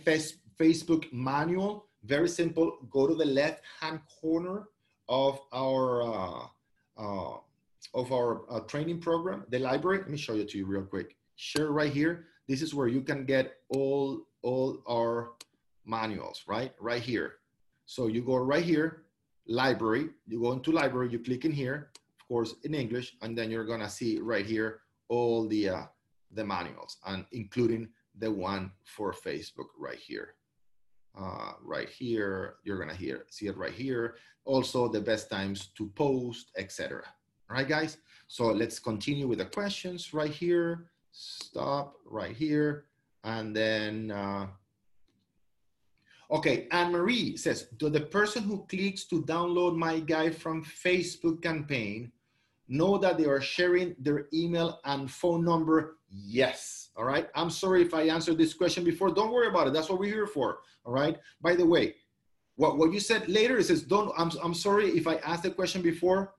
Facebook 0.60 1.06
manual? 1.14 1.86
Very 2.04 2.28
simple. 2.28 2.78
Go 2.90 3.08
to 3.08 3.16
the 3.16 3.24
left-hand 3.24 4.02
corner 4.20 4.68
of 5.08 5.40
our 5.54 6.02
uh, 6.02 6.46
uh, 6.98 7.38
of 7.94 8.12
our 8.12 8.44
uh, 8.52 8.60
training 8.68 9.00
program, 9.00 9.46
the 9.48 9.60
library. 9.60 10.00
Let 10.00 10.10
me 10.10 10.18
show 10.18 10.34
you 10.34 10.44
to 10.44 10.58
you 10.58 10.66
real 10.66 10.84
quick. 10.84 11.16
Share 11.38 11.72
right 11.72 11.92
here. 11.92 12.26
This 12.50 12.62
is 12.62 12.76
where 12.76 12.90
you 12.90 13.00
can 13.00 13.24
get 13.24 13.54
all 13.70 14.28
all 14.42 14.84
our 14.86 15.32
manuals, 15.86 16.44
right? 16.48 16.74
Right 16.82 17.02
here. 17.02 17.36
So 17.86 18.08
you 18.08 18.24
go 18.24 18.36
right 18.36 18.64
here, 18.64 19.04
library. 19.48 20.10
You 20.28 20.42
go 20.42 20.52
into 20.52 20.74
library. 20.74 21.12
You 21.12 21.20
click 21.20 21.46
in 21.46 21.54
here, 21.54 21.92
of 22.20 22.28
course, 22.28 22.56
in 22.66 22.74
English, 22.74 23.16
and 23.22 23.38
then 23.38 23.50
you're 23.50 23.64
gonna 23.72 23.90
see 23.90 24.20
right 24.20 24.46
here 24.46 24.82
all 25.08 25.48
the 25.48 25.70
uh, 25.70 25.84
the 26.32 26.44
manuals 26.44 26.98
and 27.06 27.26
including 27.32 27.90
the 28.20 28.32
one 28.32 28.72
for 28.84 29.14
Facebook 29.14 29.70
right 29.78 29.98
here. 29.98 30.36
Uh, 31.18 31.54
right 31.64 31.90
here, 31.90 32.56
you're 32.64 32.78
gonna 32.78 32.94
hear, 32.94 33.26
see 33.30 33.48
it 33.48 33.58
right 33.58 33.74
here. 33.74 34.16
Also 34.46 34.88
the 34.88 35.02
best 35.02 35.30
times 35.30 35.68
to 35.78 35.88
post, 35.96 36.52
etc. 36.58 37.04
Right 37.50 37.68
guys? 37.68 37.98
So 38.28 38.48
let's 38.48 38.80
continue 38.80 39.28
with 39.28 39.40
the 39.40 39.46
questions 39.46 40.14
right 40.14 40.32
here. 40.32 40.90
Stop 41.12 41.96
right 42.06 42.36
here. 42.36 42.86
And 43.24 43.56
then, 43.56 44.12
uh, 44.12 44.48
okay, 46.30 46.68
Anne-Marie 46.72 47.38
says, 47.38 47.68
do 47.78 47.90
the 47.90 48.02
person 48.02 48.44
who 48.44 48.66
clicks 48.70 49.06
to 49.06 49.24
download 49.24 49.76
my 49.76 50.00
guide 50.00 50.36
from 50.36 50.64
Facebook 50.64 51.42
campaign 51.42 52.12
know 52.68 52.98
that 52.98 53.18
they 53.18 53.26
are 53.26 53.42
sharing 53.42 53.96
their 54.00 54.28
email 54.34 54.80
and 54.86 55.10
phone 55.10 55.44
number 55.44 55.98
Yes. 56.10 56.90
All 56.96 57.04
right. 57.04 57.28
I'm 57.36 57.50
sorry 57.50 57.82
if 57.82 57.94
I 57.94 58.04
answered 58.04 58.38
this 58.38 58.54
question 58.54 58.84
before. 58.84 59.14
Don't 59.14 59.32
worry 59.32 59.48
about 59.48 59.68
it. 59.68 59.74
That's 59.74 59.90
what 59.90 60.00
we're 60.00 60.14
here 60.14 60.28
for. 60.28 60.60
All 60.86 60.94
right. 60.94 61.18
By 61.42 61.56
the 61.56 61.66
way, 61.66 61.96
what, 62.56 62.78
what 62.78 62.92
you 62.92 63.00
said 63.00 63.28
later 63.28 63.58
is, 63.58 63.84
don't, 63.84 64.12
I'm, 64.18 64.32
I'm 64.42 64.54
sorry 64.54 64.90
if 64.90 65.08
I 65.08 65.16
asked 65.18 65.44
the 65.44 65.52
question 65.52 65.82
before. 65.82 66.34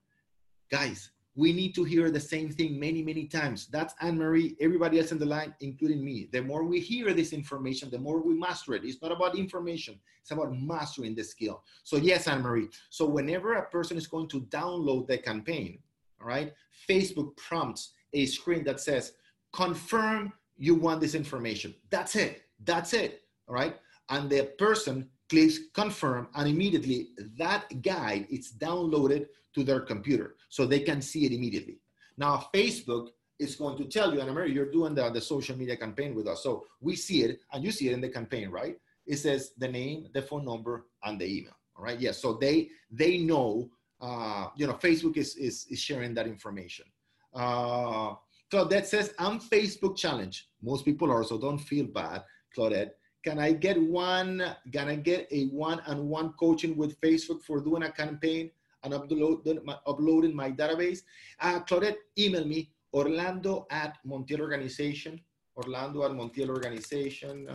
Guys, 0.70 1.10
we 1.36 1.52
need 1.52 1.74
to 1.76 1.84
hear 1.84 2.10
the 2.10 2.18
same 2.18 2.50
thing 2.50 2.80
many, 2.80 3.02
many 3.02 3.26
times. 3.26 3.68
That's 3.68 3.94
Anne 4.00 4.18
Marie, 4.18 4.56
everybody 4.60 4.98
else 4.98 5.12
in 5.12 5.18
the 5.18 5.26
line, 5.26 5.54
including 5.60 6.04
me. 6.04 6.28
The 6.32 6.42
more 6.42 6.64
we 6.64 6.80
hear 6.80 7.14
this 7.14 7.32
information, 7.32 7.90
the 7.90 7.98
more 7.98 8.20
we 8.20 8.34
master 8.34 8.74
it. 8.74 8.84
It's 8.84 9.00
not 9.00 9.12
about 9.12 9.38
information, 9.38 10.00
it's 10.20 10.32
about 10.32 10.52
mastering 10.52 11.14
the 11.14 11.22
skill. 11.22 11.62
So, 11.84 11.96
yes, 11.96 12.26
Anne 12.26 12.42
Marie. 12.42 12.68
So, 12.90 13.06
whenever 13.06 13.54
a 13.54 13.68
person 13.68 13.96
is 13.96 14.08
going 14.08 14.28
to 14.30 14.40
download 14.42 15.06
the 15.06 15.18
campaign, 15.18 15.78
all 16.20 16.28
right, 16.28 16.52
Facebook 16.88 17.36
prompts 17.36 17.92
a 18.12 18.26
screen 18.26 18.64
that 18.64 18.80
says, 18.80 19.12
confirm 19.52 20.32
you 20.56 20.74
want 20.74 21.00
this 21.00 21.14
information. 21.14 21.74
That's 21.90 22.16
it. 22.16 22.42
That's 22.64 22.92
it. 22.92 23.22
All 23.48 23.54
right. 23.54 23.76
And 24.10 24.28
the 24.28 24.44
person 24.58 25.08
clicks 25.28 25.58
confirm 25.74 26.28
and 26.34 26.48
immediately 26.48 27.08
that 27.36 27.82
guide 27.82 28.26
is 28.30 28.52
downloaded 28.58 29.26
to 29.54 29.62
their 29.62 29.80
computer 29.80 30.36
so 30.48 30.66
they 30.66 30.80
can 30.80 31.02
see 31.02 31.26
it 31.26 31.32
immediately. 31.32 31.78
Now 32.16 32.48
Facebook 32.54 33.08
is 33.38 33.54
going 33.54 33.76
to 33.78 33.84
tell 33.84 34.12
you, 34.12 34.20
Anne 34.20 34.32
Marie, 34.32 34.52
you're 34.52 34.70
doing 34.70 34.94
the, 34.94 35.10
the 35.10 35.20
social 35.20 35.56
media 35.56 35.76
campaign 35.76 36.14
with 36.14 36.26
us. 36.26 36.42
So 36.42 36.64
we 36.80 36.96
see 36.96 37.22
it 37.22 37.40
and 37.52 37.62
you 37.62 37.70
see 37.70 37.88
it 37.88 37.92
in 37.92 38.00
the 38.00 38.08
campaign, 38.08 38.50
right? 38.50 38.76
It 39.06 39.16
says 39.16 39.52
the 39.56 39.68
name, 39.68 40.08
the 40.12 40.22
phone 40.22 40.44
number, 40.44 40.86
and 41.04 41.20
the 41.20 41.26
email. 41.26 41.56
All 41.76 41.84
right. 41.84 41.98
Yes. 41.98 42.16
Yeah, 42.16 42.20
so 42.20 42.34
they 42.34 42.70
they 42.90 43.18
know 43.18 43.70
uh, 44.00 44.48
you 44.56 44.66
know, 44.66 44.74
Facebook 44.74 45.16
is, 45.16 45.36
is, 45.36 45.66
is 45.70 45.80
sharing 45.80 46.14
that 46.14 46.26
information. 46.26 46.86
Uh, 47.34 48.14
Claudette 48.50 48.86
says, 48.86 49.12
I'm 49.18 49.38
Facebook 49.40 49.96
challenge. 49.96 50.48
Most 50.62 50.84
people 50.84 51.10
are, 51.10 51.24
so 51.24 51.38
don't 51.38 51.58
feel 51.58 51.86
bad, 51.86 52.22
Claudette. 52.56 52.90
Can 53.24 53.38
I 53.38 53.52
get 53.52 53.80
one, 53.80 54.42
can 54.72 54.88
I 54.88 54.96
get 54.96 55.28
a 55.30 55.46
one-on-one 55.48 56.34
coaching 56.38 56.76
with 56.76 56.98
Facebook 57.00 57.42
for 57.42 57.60
doing 57.60 57.82
a 57.82 57.92
campaign 57.92 58.50
and 58.84 58.94
upload, 58.94 59.58
uploading 59.86 60.34
my 60.34 60.50
database? 60.50 61.00
Uh, 61.40 61.60
Claudette, 61.60 61.96
email 62.18 62.46
me, 62.46 62.70
orlando 62.94 63.66
at 63.70 63.98
Montiel 64.06 64.40
Organization, 64.40 65.20
orlando 65.56 66.04
at 66.04 66.12
Montiel 66.12 66.48
Organization, 66.48 67.48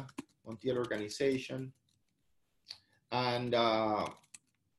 Montiel 0.47 0.77
Organization, 0.77 1.71
and 3.11 3.55
uh, 3.55 4.05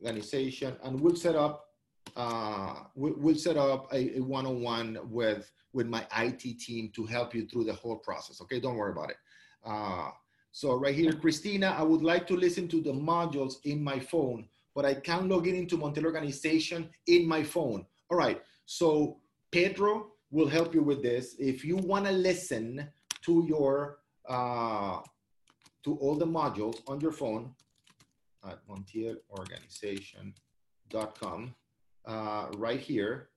organization, 0.03 0.76
and 0.82 1.01
we'll 1.01 1.16
set 1.16 1.34
up 1.34 1.64
uh, 2.16 2.74
we'll 2.95 3.34
set 3.34 3.57
up 3.57 3.92
a, 3.92 4.18
a 4.18 4.20
one-on-one 4.20 4.99
with 5.05 5.51
with 5.72 5.88
my 5.88 6.07
IT 6.18 6.61
team 6.61 6.90
to 6.95 7.05
help 7.05 7.34
you 7.34 7.47
through 7.47 7.64
the 7.64 7.72
whole 7.72 7.97
process. 7.97 8.40
Okay, 8.40 8.61
don't 8.61 8.76
worry 8.76 8.92
about 8.92 9.11
it. 9.11 9.16
Uh, 9.64 10.11
so 10.53 10.74
right 10.74 10.95
here, 10.95 11.12
Christina, 11.12 11.74
I 11.76 11.82
would 11.82 12.03
like 12.03 12.28
to 12.28 12.36
listen 12.36 12.68
to 12.68 12.80
the 12.80 12.92
modules 12.92 13.55
in 13.64 13.82
my 13.82 13.99
phone, 13.99 14.47
but 14.74 14.84
I 14.84 14.95
can't 14.95 15.28
log 15.28 15.49
in 15.49 15.57
into 15.57 15.76
Montiel 15.76 16.05
Organization 16.05 16.88
in 17.09 17.26
my 17.26 17.42
phone. 17.42 17.84
All 18.09 18.16
right, 18.16 18.40
so 18.66 19.18
Pedro 19.51 20.12
will 20.30 20.49
help 20.49 20.74
you 20.74 20.82
with 20.82 21.03
this. 21.03 21.34
If 21.40 21.64
you 21.64 21.76
want 21.76 22.07
to 22.07 22.12
listen 22.12 22.88
to 23.22 23.45
your 23.49 23.99
uh, 24.28 25.01
to 25.84 25.97
all 25.97 26.14
the 26.14 26.26
modules 26.26 26.80
on 26.86 27.01
your 27.01 27.12
phone 27.12 27.53
at 28.47 28.59
montielorganization.com, 28.68 31.55
uh, 32.07 32.47
right 32.57 32.80
here, 32.80 33.30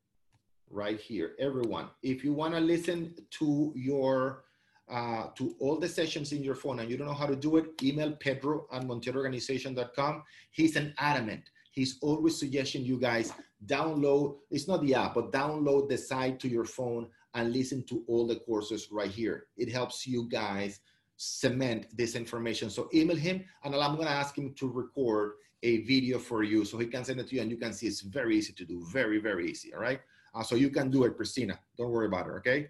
right 0.69 0.99
here, 0.99 1.31
everyone. 1.39 1.87
If 2.03 2.23
you 2.23 2.33
want 2.33 2.53
to 2.53 2.59
listen 2.59 3.15
to 3.39 3.73
your 3.75 4.43
uh, 4.89 5.27
to 5.35 5.55
all 5.59 5.77
the 5.77 5.87
sessions 5.87 6.31
in 6.31 6.43
your 6.43 6.55
phone 6.55 6.79
and 6.79 6.89
you 6.89 6.97
don't 6.97 7.07
know 7.07 7.13
how 7.13 7.25
to 7.25 7.35
do 7.35 7.57
it, 7.57 7.65
email 7.83 8.13
Pedro 8.13 8.67
at 8.71 8.83
MontielOrganization.com. 8.83 10.23
He's 10.51 10.77
an 10.77 10.93
adamant. 10.97 11.49
He's 11.71 11.97
always 12.01 12.39
suggesting 12.39 12.85
you 12.85 12.97
guys 12.97 13.33
download, 13.65 14.37
it's 14.49 14.67
not 14.67 14.81
the 14.81 14.95
app, 14.95 15.15
but 15.15 15.31
download 15.31 15.89
the 15.89 15.97
site 15.97 16.39
to 16.39 16.47
your 16.47 16.65
phone 16.65 17.07
and 17.33 17.53
listen 17.53 17.83
to 17.83 18.03
all 18.07 18.25
the 18.25 18.37
courses 18.37 18.87
right 18.91 19.11
here. 19.11 19.47
It 19.57 19.71
helps 19.71 20.07
you 20.07 20.27
guys 20.29 20.79
cement 21.17 21.87
this 21.97 22.15
information. 22.15 22.69
So 22.69 22.89
email 22.93 23.17
him 23.17 23.43
and 23.63 23.75
I'm 23.75 23.95
gonna 23.95 24.09
ask 24.09 24.37
him 24.37 24.53
to 24.55 24.69
record 24.69 25.33
a 25.63 25.81
video 25.81 26.19
for 26.19 26.43
you 26.43 26.63
so 26.63 26.77
he 26.77 26.85
can 26.85 27.03
send 27.03 27.19
it 27.19 27.27
to 27.29 27.35
you 27.35 27.41
and 27.41 27.51
you 27.51 27.57
can 27.57 27.73
see 27.73 27.87
it's 27.87 28.01
very 28.01 28.37
easy 28.37 28.53
to 28.53 28.65
do, 28.65 28.85
very, 28.91 29.19
very 29.19 29.49
easy, 29.49 29.73
all 29.73 29.81
right? 29.81 29.99
Uh, 30.33 30.43
so 30.43 30.55
you 30.55 30.69
can 30.69 30.91
do 30.91 31.03
it, 31.05 31.17
Christina. 31.17 31.59
Don't 31.77 31.91
worry 31.91 32.05
about 32.05 32.27
it, 32.27 32.31
okay? 32.33 32.69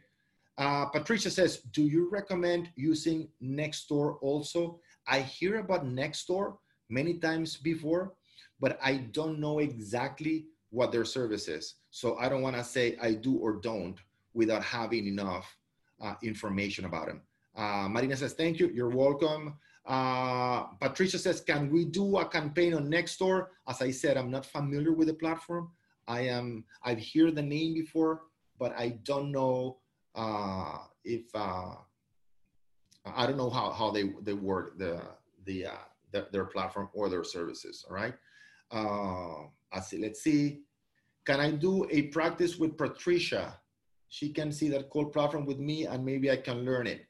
Uh, 0.58 0.86
Patricia 0.86 1.30
says, 1.30 1.58
do 1.72 1.84
you 1.84 2.10
recommend 2.10 2.70
using 2.76 3.28
Nextdoor 3.44 4.18
also? 4.22 4.80
I 5.08 5.20
hear 5.20 5.60
about 5.60 5.86
Nextdoor 5.86 6.58
many 6.90 7.16
times 7.16 7.58
before, 7.58 8.14
but 8.60 8.80
I 8.82 8.98
don't 9.12 9.40
know 9.40 9.60
exactly 9.60 10.46
what 10.70 10.92
their 10.92 11.06
service 11.06 11.48
is. 11.48 11.76
So 11.92 12.18
I 12.18 12.30
don't 12.30 12.42
wanna 12.42 12.64
say 12.64 12.98
I 13.02 13.14
do 13.14 13.36
or 13.36 13.58
don't 13.58 13.98
without 14.34 14.64
having 14.64 15.06
enough 15.06 15.58
uh, 16.02 16.16
information 16.24 16.86
about 16.86 17.08
them. 17.08 17.22
Uh, 17.58 17.88
Marina 17.90 18.16
says, 18.16 18.34
thank 18.34 18.60
you, 18.60 18.70
you're 18.74 18.90
welcome. 18.90 19.56
Uh, 19.86 20.64
Patricia 20.80 21.18
says, 21.18 21.42
can 21.42 21.72
we 21.72 21.86
do 21.86 22.18
a 22.18 22.26
campaign 22.26 22.76
on 22.76 22.88
Nextdoor? 22.88 23.48
As 23.68 23.82
I 23.82 23.90
said, 23.90 24.16
I'm 24.16 24.30
not 24.30 24.46
familiar 24.46 24.94
with 24.94 25.08
the 25.08 25.16
platform. 25.16 25.72
I 26.08 26.22
am, 26.22 26.66
I've 26.84 27.04
heard 27.14 27.36
the 27.36 27.42
name 27.42 27.74
before, 27.74 28.22
but 28.60 28.74
I 28.78 29.00
don't 29.04 29.32
know 29.32 29.80
uh, 30.14 30.78
if, 31.04 31.24
uh, 31.34 31.74
I 33.06 33.26
don't 33.26 33.38
know 33.38 33.50
how, 33.50 33.72
how 33.72 33.90
they, 33.90 34.04
they 34.22 34.34
work 34.34 34.78
the, 34.78 35.02
the, 35.46 35.68
uh, 35.68 35.86
the, 36.12 36.28
their 36.32 36.46
platform 36.46 36.90
or 36.94 37.10
their 37.10 37.24
services, 37.24 37.84
all 37.90 37.96
right? 37.96 38.14
Uh, 38.72 39.48
I 39.72 39.80
see, 39.82 39.98
let's 39.98 40.22
see. 40.22 40.62
Can 41.26 41.40
I 41.40 41.52
do 41.52 41.88
a 41.90 42.04
practice 42.04 42.58
with 42.58 42.78
Patricia? 42.78 43.60
She 44.10 44.30
can 44.30 44.52
see 44.52 44.70
that 44.70 44.90
Cole 44.90 45.06
platform 45.06 45.46
with 45.46 45.60
me 45.60 45.86
and 45.86 46.06
maybe 46.06 46.30
I 46.30 46.38
can 46.38 46.64
learn 46.64 46.88
it. 46.88 47.06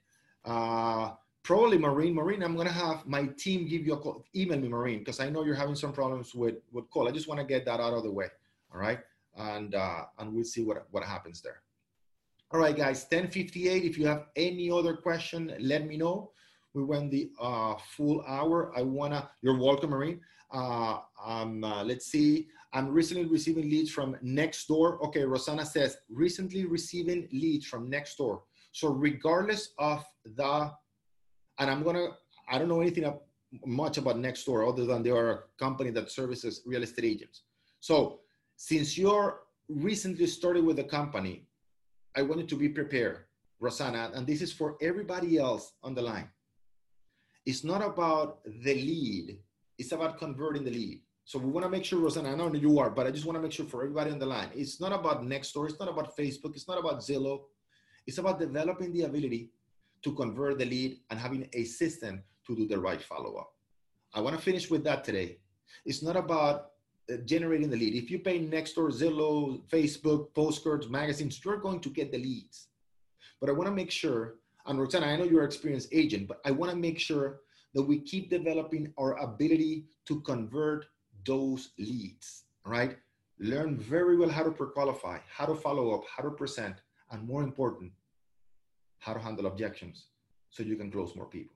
Uh, 0.45 1.11
probably 1.43 1.77
Marine. 1.77 2.13
Marine, 2.13 2.43
I'm 2.43 2.55
gonna 2.55 2.71
have 2.71 3.05
my 3.05 3.27
team 3.37 3.67
give 3.67 3.85
you 3.85 3.93
a 3.93 3.97
call. 3.97 4.25
Email 4.35 4.59
me, 4.59 4.67
Marine, 4.67 4.99
because 4.99 5.19
I 5.19 5.29
know 5.29 5.43
you're 5.43 5.55
having 5.55 5.75
some 5.75 5.93
problems 5.93 6.35
with 6.35 6.55
with 6.71 6.89
Cole. 6.89 7.07
I 7.07 7.11
just 7.11 7.27
want 7.27 7.39
to 7.39 7.45
get 7.45 7.65
that 7.65 7.79
out 7.79 7.93
of 7.93 8.03
the 8.03 8.11
way. 8.11 8.27
All 8.73 8.79
right, 8.79 8.99
and 9.37 9.75
uh, 9.75 10.05
and 10.19 10.33
we'll 10.33 10.43
see 10.43 10.63
what 10.63 10.87
what 10.91 11.03
happens 11.03 11.41
there. 11.41 11.61
All 12.51 12.59
right, 12.59 12.75
guys. 12.75 13.05
10:58. 13.11 13.83
If 13.83 13.97
you 13.97 14.07
have 14.07 14.25
any 14.35 14.71
other 14.71 14.95
question, 14.95 15.53
let 15.59 15.85
me 15.85 15.97
know. 15.97 16.31
We 16.73 16.83
went 16.83 17.11
the 17.11 17.31
uh, 17.39 17.75
full 17.95 18.23
hour. 18.27 18.71
I 18.77 18.81
wanna. 18.83 19.29
You're 19.41 19.59
welcome, 19.59 19.91
Marine. 19.91 20.21
Uh, 20.51 20.99
um, 21.25 21.63
uh, 21.63 21.83
let's 21.83 22.05
see. 22.07 22.47
I'm 22.73 22.89
recently 22.89 23.25
receiving 23.25 23.69
leads 23.69 23.89
from 23.91 24.15
Nextdoor. 24.23 25.01
Okay, 25.07 25.23
Rosanna 25.23 25.65
says 25.65 25.97
recently 26.09 26.65
receiving 26.65 27.27
leads 27.31 27.65
from 27.65 27.89
Nextdoor. 27.89 28.41
So 28.77 28.89
regardless 28.89 29.69
of 29.79 30.05
the, 30.23 30.71
and 31.57 31.67
I'm 31.71 31.81
gonna, 31.81 32.09
I 32.47 32.59
don't 32.59 32.67
know 32.67 32.81
anything 32.81 33.11
much 33.65 33.97
about 33.97 34.17
Nextdoor 34.17 34.71
other 34.71 34.85
than 34.85 35.01
they 35.01 35.09
are 35.09 35.31
a 35.31 35.39
company 35.57 35.89
that 35.89 36.11
services 36.11 36.61
real 36.63 36.83
estate 36.83 37.05
agents. 37.05 37.41
So 37.79 38.19
since 38.55 38.95
you're 38.95 39.39
recently 39.67 40.27
started 40.27 40.63
with 40.63 40.75
the 40.75 40.83
company, 40.83 41.47
I 42.15 42.21
wanted 42.21 42.47
to 42.49 42.55
be 42.55 42.69
prepared, 42.69 43.21
Rosanna, 43.59 44.11
and 44.13 44.27
this 44.27 44.43
is 44.43 44.53
for 44.53 44.77
everybody 44.79 45.39
else 45.39 45.73
on 45.81 45.95
the 45.95 46.03
line. 46.03 46.29
It's 47.47 47.63
not 47.63 47.81
about 47.83 48.43
the 48.45 48.75
lead, 48.75 49.39
it's 49.79 49.91
about 49.91 50.19
converting 50.19 50.63
the 50.63 50.69
lead. 50.69 51.01
So 51.25 51.39
we 51.39 51.49
want 51.49 51.65
to 51.65 51.71
make 51.71 51.83
sure, 51.83 51.97
Rosanna, 51.97 52.31
I 52.31 52.35
know 52.35 52.53
you 52.53 52.77
are, 52.77 52.91
but 52.91 53.07
I 53.07 53.11
just 53.11 53.25
want 53.25 53.37
to 53.37 53.41
make 53.41 53.53
sure 53.53 53.65
for 53.65 53.81
everybody 53.81 54.11
on 54.11 54.19
the 54.19 54.27
line, 54.27 54.51
it's 54.53 54.79
not 54.79 54.93
about 54.93 55.23
Nextdoor, 55.23 55.67
it's 55.67 55.79
not 55.79 55.89
about 55.89 56.15
Facebook, 56.15 56.55
it's 56.55 56.67
not 56.67 56.77
about 56.77 56.99
Zillow, 56.99 57.45
it's 58.07 58.17
about 58.17 58.39
developing 58.39 58.93
the 58.93 59.03
ability 59.03 59.51
to 60.03 60.13
convert 60.13 60.57
the 60.57 60.65
lead 60.65 60.99
and 61.09 61.19
having 61.19 61.47
a 61.53 61.63
system 61.65 62.23
to 62.45 62.55
do 62.55 62.65
the 62.65 62.79
right 62.79 63.01
follow-up. 63.01 63.51
I 64.13 64.21
want 64.21 64.35
to 64.35 64.41
finish 64.41 64.69
with 64.71 64.83
that 64.85 65.03
today. 65.03 65.39
It's 65.85 66.01
not 66.01 66.15
about 66.15 66.71
uh, 67.11 67.17
generating 67.25 67.69
the 67.69 67.75
lead. 67.75 67.93
If 67.95 68.09
you 68.09 68.19
pay 68.19 68.39
Nextdoor, 68.39 68.91
Zillow, 68.91 69.61
Facebook, 69.69 70.33
postcards, 70.33 70.87
magazines, 70.89 71.41
you're 71.43 71.57
going 71.57 71.81
to 71.81 71.89
get 71.89 72.11
the 72.11 72.17
leads. 72.17 72.67
But 73.39 73.49
I 73.49 73.53
want 73.53 73.67
to 73.67 73.75
make 73.75 73.91
sure, 73.91 74.35
and 74.65 74.79
Roxana, 74.79 75.07
I 75.07 75.17
know 75.17 75.25
you're 75.25 75.41
an 75.41 75.47
experienced 75.47 75.89
agent, 75.91 76.27
but 76.27 76.39
I 76.45 76.51
want 76.51 76.71
to 76.71 76.77
make 76.77 76.99
sure 76.99 77.41
that 77.73 77.83
we 77.83 77.99
keep 77.99 78.29
developing 78.29 78.93
our 78.97 79.17
ability 79.17 79.85
to 80.07 80.21
convert 80.21 80.85
those 81.25 81.71
leads, 81.77 82.45
right? 82.65 82.97
Learn 83.39 83.77
very 83.77 84.17
well 84.17 84.29
how 84.29 84.43
to 84.43 84.51
pre-qualify, 84.51 85.19
how 85.29 85.45
to 85.45 85.55
follow 85.55 85.93
up, 85.93 86.03
how 86.15 86.23
to 86.23 86.31
present, 86.31 86.75
and 87.11 87.27
more 87.27 87.43
important, 87.43 87.91
how 88.99 89.13
to 89.13 89.19
handle 89.19 89.45
objections 89.45 90.05
so 90.49 90.63
you 90.63 90.75
can 90.75 90.91
close 90.91 91.15
more 91.15 91.25
people. 91.25 91.55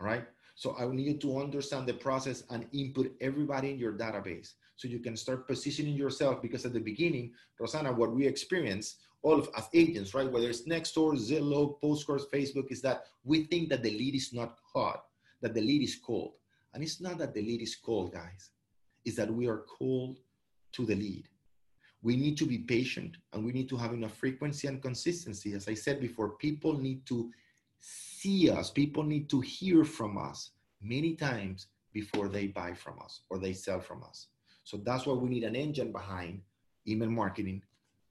All 0.00 0.06
right. 0.06 0.24
So 0.54 0.76
I 0.78 0.86
need 0.86 1.06
you 1.06 1.18
to 1.18 1.40
understand 1.40 1.86
the 1.86 1.94
process 1.94 2.44
and 2.50 2.66
input 2.72 3.12
everybody 3.20 3.70
in 3.70 3.78
your 3.78 3.92
database 3.92 4.52
so 4.76 4.88
you 4.88 4.98
can 4.98 5.16
start 5.16 5.46
positioning 5.46 5.94
yourself 5.94 6.42
because 6.42 6.66
at 6.66 6.72
the 6.72 6.80
beginning, 6.80 7.32
Rosanna, 7.58 7.92
what 7.92 8.12
we 8.12 8.26
experience 8.26 8.96
all 9.22 9.38
of 9.38 9.48
as 9.56 9.68
agents, 9.72 10.14
right? 10.14 10.30
Whether 10.30 10.50
it's 10.50 10.66
Nextdoor, 10.66 11.16
Zillow, 11.16 11.80
Postcards, 11.80 12.26
Facebook, 12.32 12.70
is 12.70 12.82
that 12.82 13.04
we 13.24 13.44
think 13.44 13.68
that 13.70 13.82
the 13.82 13.90
lead 13.90 14.14
is 14.14 14.32
not 14.32 14.58
hot, 14.74 15.04
that 15.40 15.54
the 15.54 15.60
lead 15.60 15.82
is 15.82 15.96
cold. 16.04 16.34
And 16.74 16.82
it's 16.82 17.00
not 17.00 17.18
that 17.18 17.32
the 17.34 17.42
lead 17.42 17.62
is 17.62 17.76
cold, 17.76 18.12
guys. 18.12 18.50
It's 19.04 19.16
that 19.16 19.32
we 19.32 19.46
are 19.46 19.64
cold 19.78 20.18
to 20.72 20.84
the 20.84 20.96
lead 20.96 21.28
we 22.02 22.16
need 22.16 22.36
to 22.36 22.46
be 22.46 22.58
patient 22.58 23.16
and 23.32 23.44
we 23.44 23.52
need 23.52 23.68
to 23.68 23.76
have 23.76 23.92
enough 23.92 24.14
frequency 24.14 24.66
and 24.66 24.82
consistency. 24.82 25.54
As 25.54 25.68
I 25.68 25.74
said 25.74 26.00
before, 26.00 26.30
people 26.30 26.78
need 26.78 27.06
to 27.06 27.30
see 27.78 28.50
us, 28.50 28.70
people 28.70 29.02
need 29.02 29.28
to 29.30 29.40
hear 29.40 29.84
from 29.84 30.18
us 30.18 30.50
many 30.80 31.14
times 31.14 31.66
before 31.92 32.28
they 32.28 32.46
buy 32.48 32.72
from 32.72 32.98
us 33.00 33.22
or 33.30 33.38
they 33.38 33.52
sell 33.52 33.80
from 33.80 34.02
us. 34.02 34.28
So 34.64 34.76
that's 34.78 35.06
why 35.06 35.14
we 35.14 35.28
need 35.28 35.44
an 35.44 35.56
engine 35.56 35.92
behind 35.92 36.40
email 36.86 37.10
marketing 37.10 37.62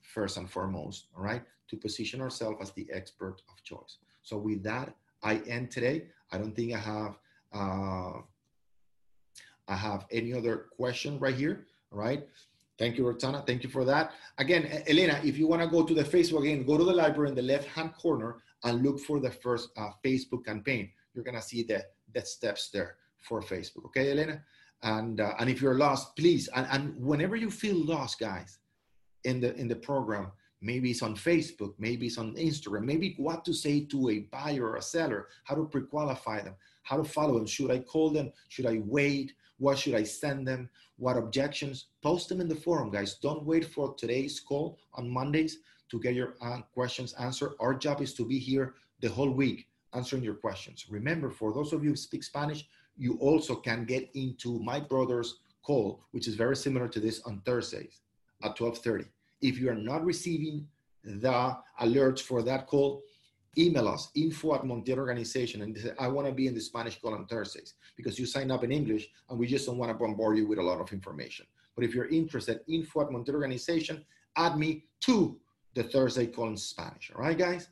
first 0.01 0.37
and 0.37 0.49
foremost, 0.49 1.07
all 1.15 1.23
right, 1.23 1.43
to 1.69 1.77
position 1.77 2.21
ourselves 2.21 2.57
as 2.61 2.71
the 2.71 2.87
expert 2.91 3.41
of 3.49 3.63
choice. 3.63 3.97
So 4.23 4.37
with 4.37 4.63
that, 4.63 4.93
I 5.23 5.37
end 5.47 5.71
today. 5.71 6.07
I 6.31 6.37
don't 6.37 6.55
think 6.55 6.73
I 6.73 6.79
have 6.79 7.19
uh, 7.53 8.21
I 9.67 9.75
have 9.75 10.05
any 10.11 10.33
other 10.33 10.65
question 10.75 11.19
right 11.19 11.35
here, 11.35 11.65
all 11.91 11.99
right? 11.99 12.27
Thank 12.81 12.97
you, 12.97 13.07
Roxana. 13.07 13.43
Thank 13.45 13.61
you 13.63 13.69
for 13.69 13.85
that. 13.85 14.13
Again, 14.39 14.83
Elena, 14.87 15.21
if 15.23 15.37
you 15.37 15.45
want 15.45 15.61
to 15.61 15.67
go 15.67 15.83
to 15.83 15.93
the 15.93 16.03
Facebook 16.03 16.41
again, 16.41 16.65
go 16.65 16.77
to 16.79 16.83
the 16.83 16.91
library 16.91 17.29
in 17.29 17.35
the 17.35 17.43
left-hand 17.43 17.93
corner 17.93 18.37
and 18.63 18.81
look 18.81 18.99
for 18.99 19.19
the 19.19 19.29
first 19.29 19.69
uh, 19.77 19.91
Facebook 20.03 20.43
campaign. 20.43 20.89
You're 21.13 21.23
gonna 21.23 21.43
see 21.43 21.61
the, 21.61 21.85
the 22.11 22.25
steps 22.25 22.71
there 22.71 22.95
for 23.19 23.39
Facebook. 23.43 23.85
Okay, 23.85 24.09
Elena? 24.09 24.41
And 24.81 25.21
uh, 25.21 25.33
and 25.39 25.47
if 25.47 25.61
you're 25.61 25.77
lost, 25.77 26.15
please, 26.15 26.49
and, 26.55 26.65
and 26.71 26.95
whenever 26.97 27.35
you 27.35 27.51
feel 27.51 27.75
lost, 27.75 28.17
guys, 28.19 28.57
in 29.25 29.39
the 29.41 29.53
in 29.57 29.67
the 29.67 29.75
program, 29.75 30.31
maybe 30.59 30.89
it's 30.89 31.03
on 31.03 31.15
Facebook, 31.15 31.75
maybe 31.77 32.07
it's 32.07 32.17
on 32.17 32.33
Instagram, 32.33 32.85
maybe 32.85 33.13
what 33.19 33.45
to 33.45 33.53
say 33.53 33.85
to 33.91 34.09
a 34.09 34.19
buyer 34.31 34.69
or 34.69 34.77
a 34.77 34.81
seller, 34.81 35.27
how 35.43 35.53
to 35.53 35.65
pre-qualify 35.65 36.41
them, 36.41 36.55
how 36.81 36.97
to 36.97 37.03
follow 37.03 37.37
them. 37.37 37.45
Should 37.45 37.69
I 37.69 37.77
call 37.77 38.09
them? 38.09 38.31
Should 38.49 38.65
I 38.65 38.81
wait? 38.83 39.33
What 39.61 39.77
should 39.77 39.93
I 39.93 40.01
send 40.01 40.47
them? 40.47 40.71
What 40.97 41.17
objections? 41.17 41.85
Post 42.01 42.29
them 42.29 42.41
in 42.41 42.47
the 42.47 42.55
forum, 42.55 42.89
guys. 42.89 43.13
Don't 43.13 43.45
wait 43.45 43.63
for 43.63 43.93
today's 43.93 44.39
call 44.39 44.79
on 44.95 45.07
Mondays 45.07 45.59
to 45.91 45.99
get 45.99 46.15
your 46.15 46.33
uh, 46.41 46.61
questions 46.73 47.13
answered. 47.19 47.51
Our 47.59 47.75
job 47.75 48.01
is 48.01 48.15
to 48.15 48.25
be 48.25 48.39
here 48.39 48.73
the 49.01 49.09
whole 49.09 49.29
week 49.29 49.67
answering 49.93 50.23
your 50.23 50.33
questions. 50.33 50.87
Remember, 50.89 51.29
for 51.29 51.53
those 51.53 51.73
of 51.73 51.83
you 51.83 51.91
who 51.91 51.95
speak 51.95 52.23
Spanish, 52.23 52.67
you 52.97 53.19
also 53.19 53.53
can 53.53 53.85
get 53.85 54.09
into 54.15 54.57
my 54.63 54.79
brother's 54.79 55.41
call, 55.61 56.05
which 56.09 56.27
is 56.27 56.33
very 56.33 56.55
similar 56.55 56.87
to 56.87 56.99
this 56.99 57.21
on 57.27 57.41
Thursdays 57.45 58.01
at 58.43 58.55
12:30. 58.55 59.05
If 59.41 59.59
you 59.59 59.69
are 59.69 59.83
not 59.91 60.03
receiving 60.03 60.67
the 61.03 61.55
alerts 61.79 62.21
for 62.21 62.41
that 62.41 62.65
call, 62.65 63.03
email 63.57 63.87
us 63.87 64.09
info 64.15 64.55
at 64.55 64.63
Montiel 64.63 64.97
Organization 64.97 65.61
and 65.61 65.77
say, 65.77 65.91
I 65.99 66.07
want 66.07 66.27
to 66.27 66.33
be 66.33 66.47
in 66.47 66.53
the 66.53 66.61
Spanish 66.61 66.99
call 66.99 67.13
on 67.13 67.25
Thursdays 67.25 67.73
because 67.97 68.17
you 68.17 68.25
sign 68.25 68.51
up 68.51 68.63
in 68.63 68.71
English 68.71 69.09
and 69.29 69.37
we 69.37 69.47
just 69.47 69.65
don't 69.65 69.77
want 69.77 69.91
to 69.91 69.97
bombard 69.97 70.37
you 70.37 70.47
with 70.47 70.59
a 70.59 70.63
lot 70.63 70.79
of 70.79 70.91
information. 70.93 71.45
But 71.75 71.85
if 71.85 71.93
you're 71.93 72.07
interested, 72.07 72.61
info 72.67 73.01
at 73.01 73.07
Montiel 73.07 73.35
Organization, 73.35 74.05
add 74.37 74.57
me 74.57 74.85
to 75.01 75.37
the 75.73 75.83
Thursday 75.83 76.27
call 76.27 76.47
in 76.47 76.57
Spanish. 76.57 77.11
All 77.15 77.21
right, 77.21 77.37
guys? 77.37 77.67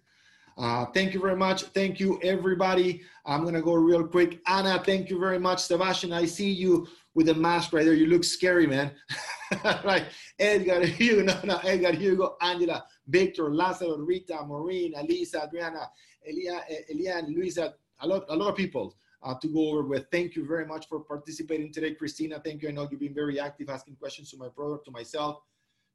Uh, 0.57 0.85
thank 0.87 1.13
you 1.13 1.21
very 1.21 1.37
much. 1.37 1.63
Thank 1.63 2.01
you, 2.01 2.19
everybody. 2.21 3.01
I'm 3.25 3.43
going 3.43 3.53
to 3.53 3.61
go 3.61 3.75
real 3.75 4.05
quick. 4.05 4.41
Anna, 4.45 4.81
thank 4.85 5.09
you 5.09 5.17
very 5.17 5.39
much. 5.39 5.59
Sebastian, 5.59 6.11
I 6.11 6.25
see 6.25 6.51
you 6.51 6.87
with 7.15 7.29
a 7.29 7.33
mask 7.33 7.73
right 7.73 7.85
there. 7.85 7.93
You 7.93 8.07
look 8.07 8.23
scary, 8.23 8.67
man. 8.67 8.91
right. 9.83 10.05
Edgar, 10.37 10.85
Hugo, 10.85 11.23
no, 11.23 11.39
no, 11.43 11.57
Edgar, 11.59 11.93
Hugo, 11.93 12.37
Angela, 12.41 12.85
Victor, 13.07 13.53
Lazaro, 13.53 13.97
Rita, 13.97 14.43
Maureen, 14.45 14.93
Elisa, 14.95 15.43
Adriana, 15.43 15.89
Elia, 16.27 16.61
Elian, 16.91 17.33
Luisa, 17.33 17.73
a 18.01 18.07
lot, 18.07 18.25
a 18.29 18.35
lot 18.35 18.49
of 18.49 18.55
people 18.55 18.95
uh, 19.23 19.33
to 19.41 19.47
go 19.47 19.69
over 19.69 19.83
with. 19.83 20.05
Thank 20.11 20.35
you 20.35 20.45
very 20.45 20.65
much 20.65 20.87
for 20.87 20.99
participating 21.01 21.73
today, 21.73 21.95
Christina. 21.95 22.41
Thank 22.43 22.61
you. 22.61 22.69
I 22.69 22.71
know 22.71 22.87
you've 22.89 22.99
been 22.99 23.13
very 23.13 23.39
active 23.39 23.69
asking 23.69 23.95
questions 23.95 24.29
to 24.31 24.37
my 24.37 24.47
brother, 24.49 24.77
to 24.85 24.91
myself, 24.91 25.41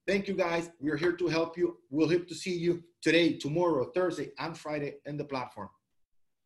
Thank 0.06 0.28
you 0.28 0.34
guys. 0.34 0.70
We're 0.80 0.98
here 0.98 1.16
to 1.16 1.28
help 1.28 1.56
you. 1.56 1.78
We'll 1.88 2.10
hope 2.10 2.28
to 2.28 2.34
see 2.34 2.54
you 2.54 2.82
today, 3.00 3.38
tomorrow, 3.38 3.90
Thursday, 3.94 4.32
and 4.38 4.56
Friday 4.56 4.96
in 5.06 5.16
the 5.16 5.24
platform. 5.24 5.70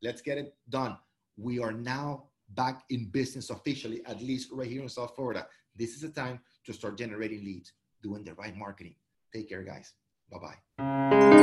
Let's 0.00 0.22
get 0.22 0.38
it 0.38 0.54
done. 0.68 0.96
We 1.36 1.58
are 1.58 1.72
now 1.72 2.27
back 2.50 2.84
in 2.90 3.06
business 3.06 3.50
officially, 3.50 4.04
at 4.06 4.20
least 4.20 4.50
right 4.52 4.68
here 4.68 4.82
in 4.82 4.88
South 4.88 5.14
Florida. 5.14 5.46
This 5.76 5.94
is 5.94 6.00
the 6.00 6.08
time 6.08 6.40
to 6.64 6.72
start 6.72 6.98
generating 6.98 7.44
leads, 7.44 7.72
doing 8.02 8.24
the 8.24 8.34
right 8.34 8.56
marketing. 8.56 8.94
Take 9.32 9.48
care, 9.48 9.62
guys. 9.62 9.92
Bye 10.30 10.38
bye. 10.38 11.37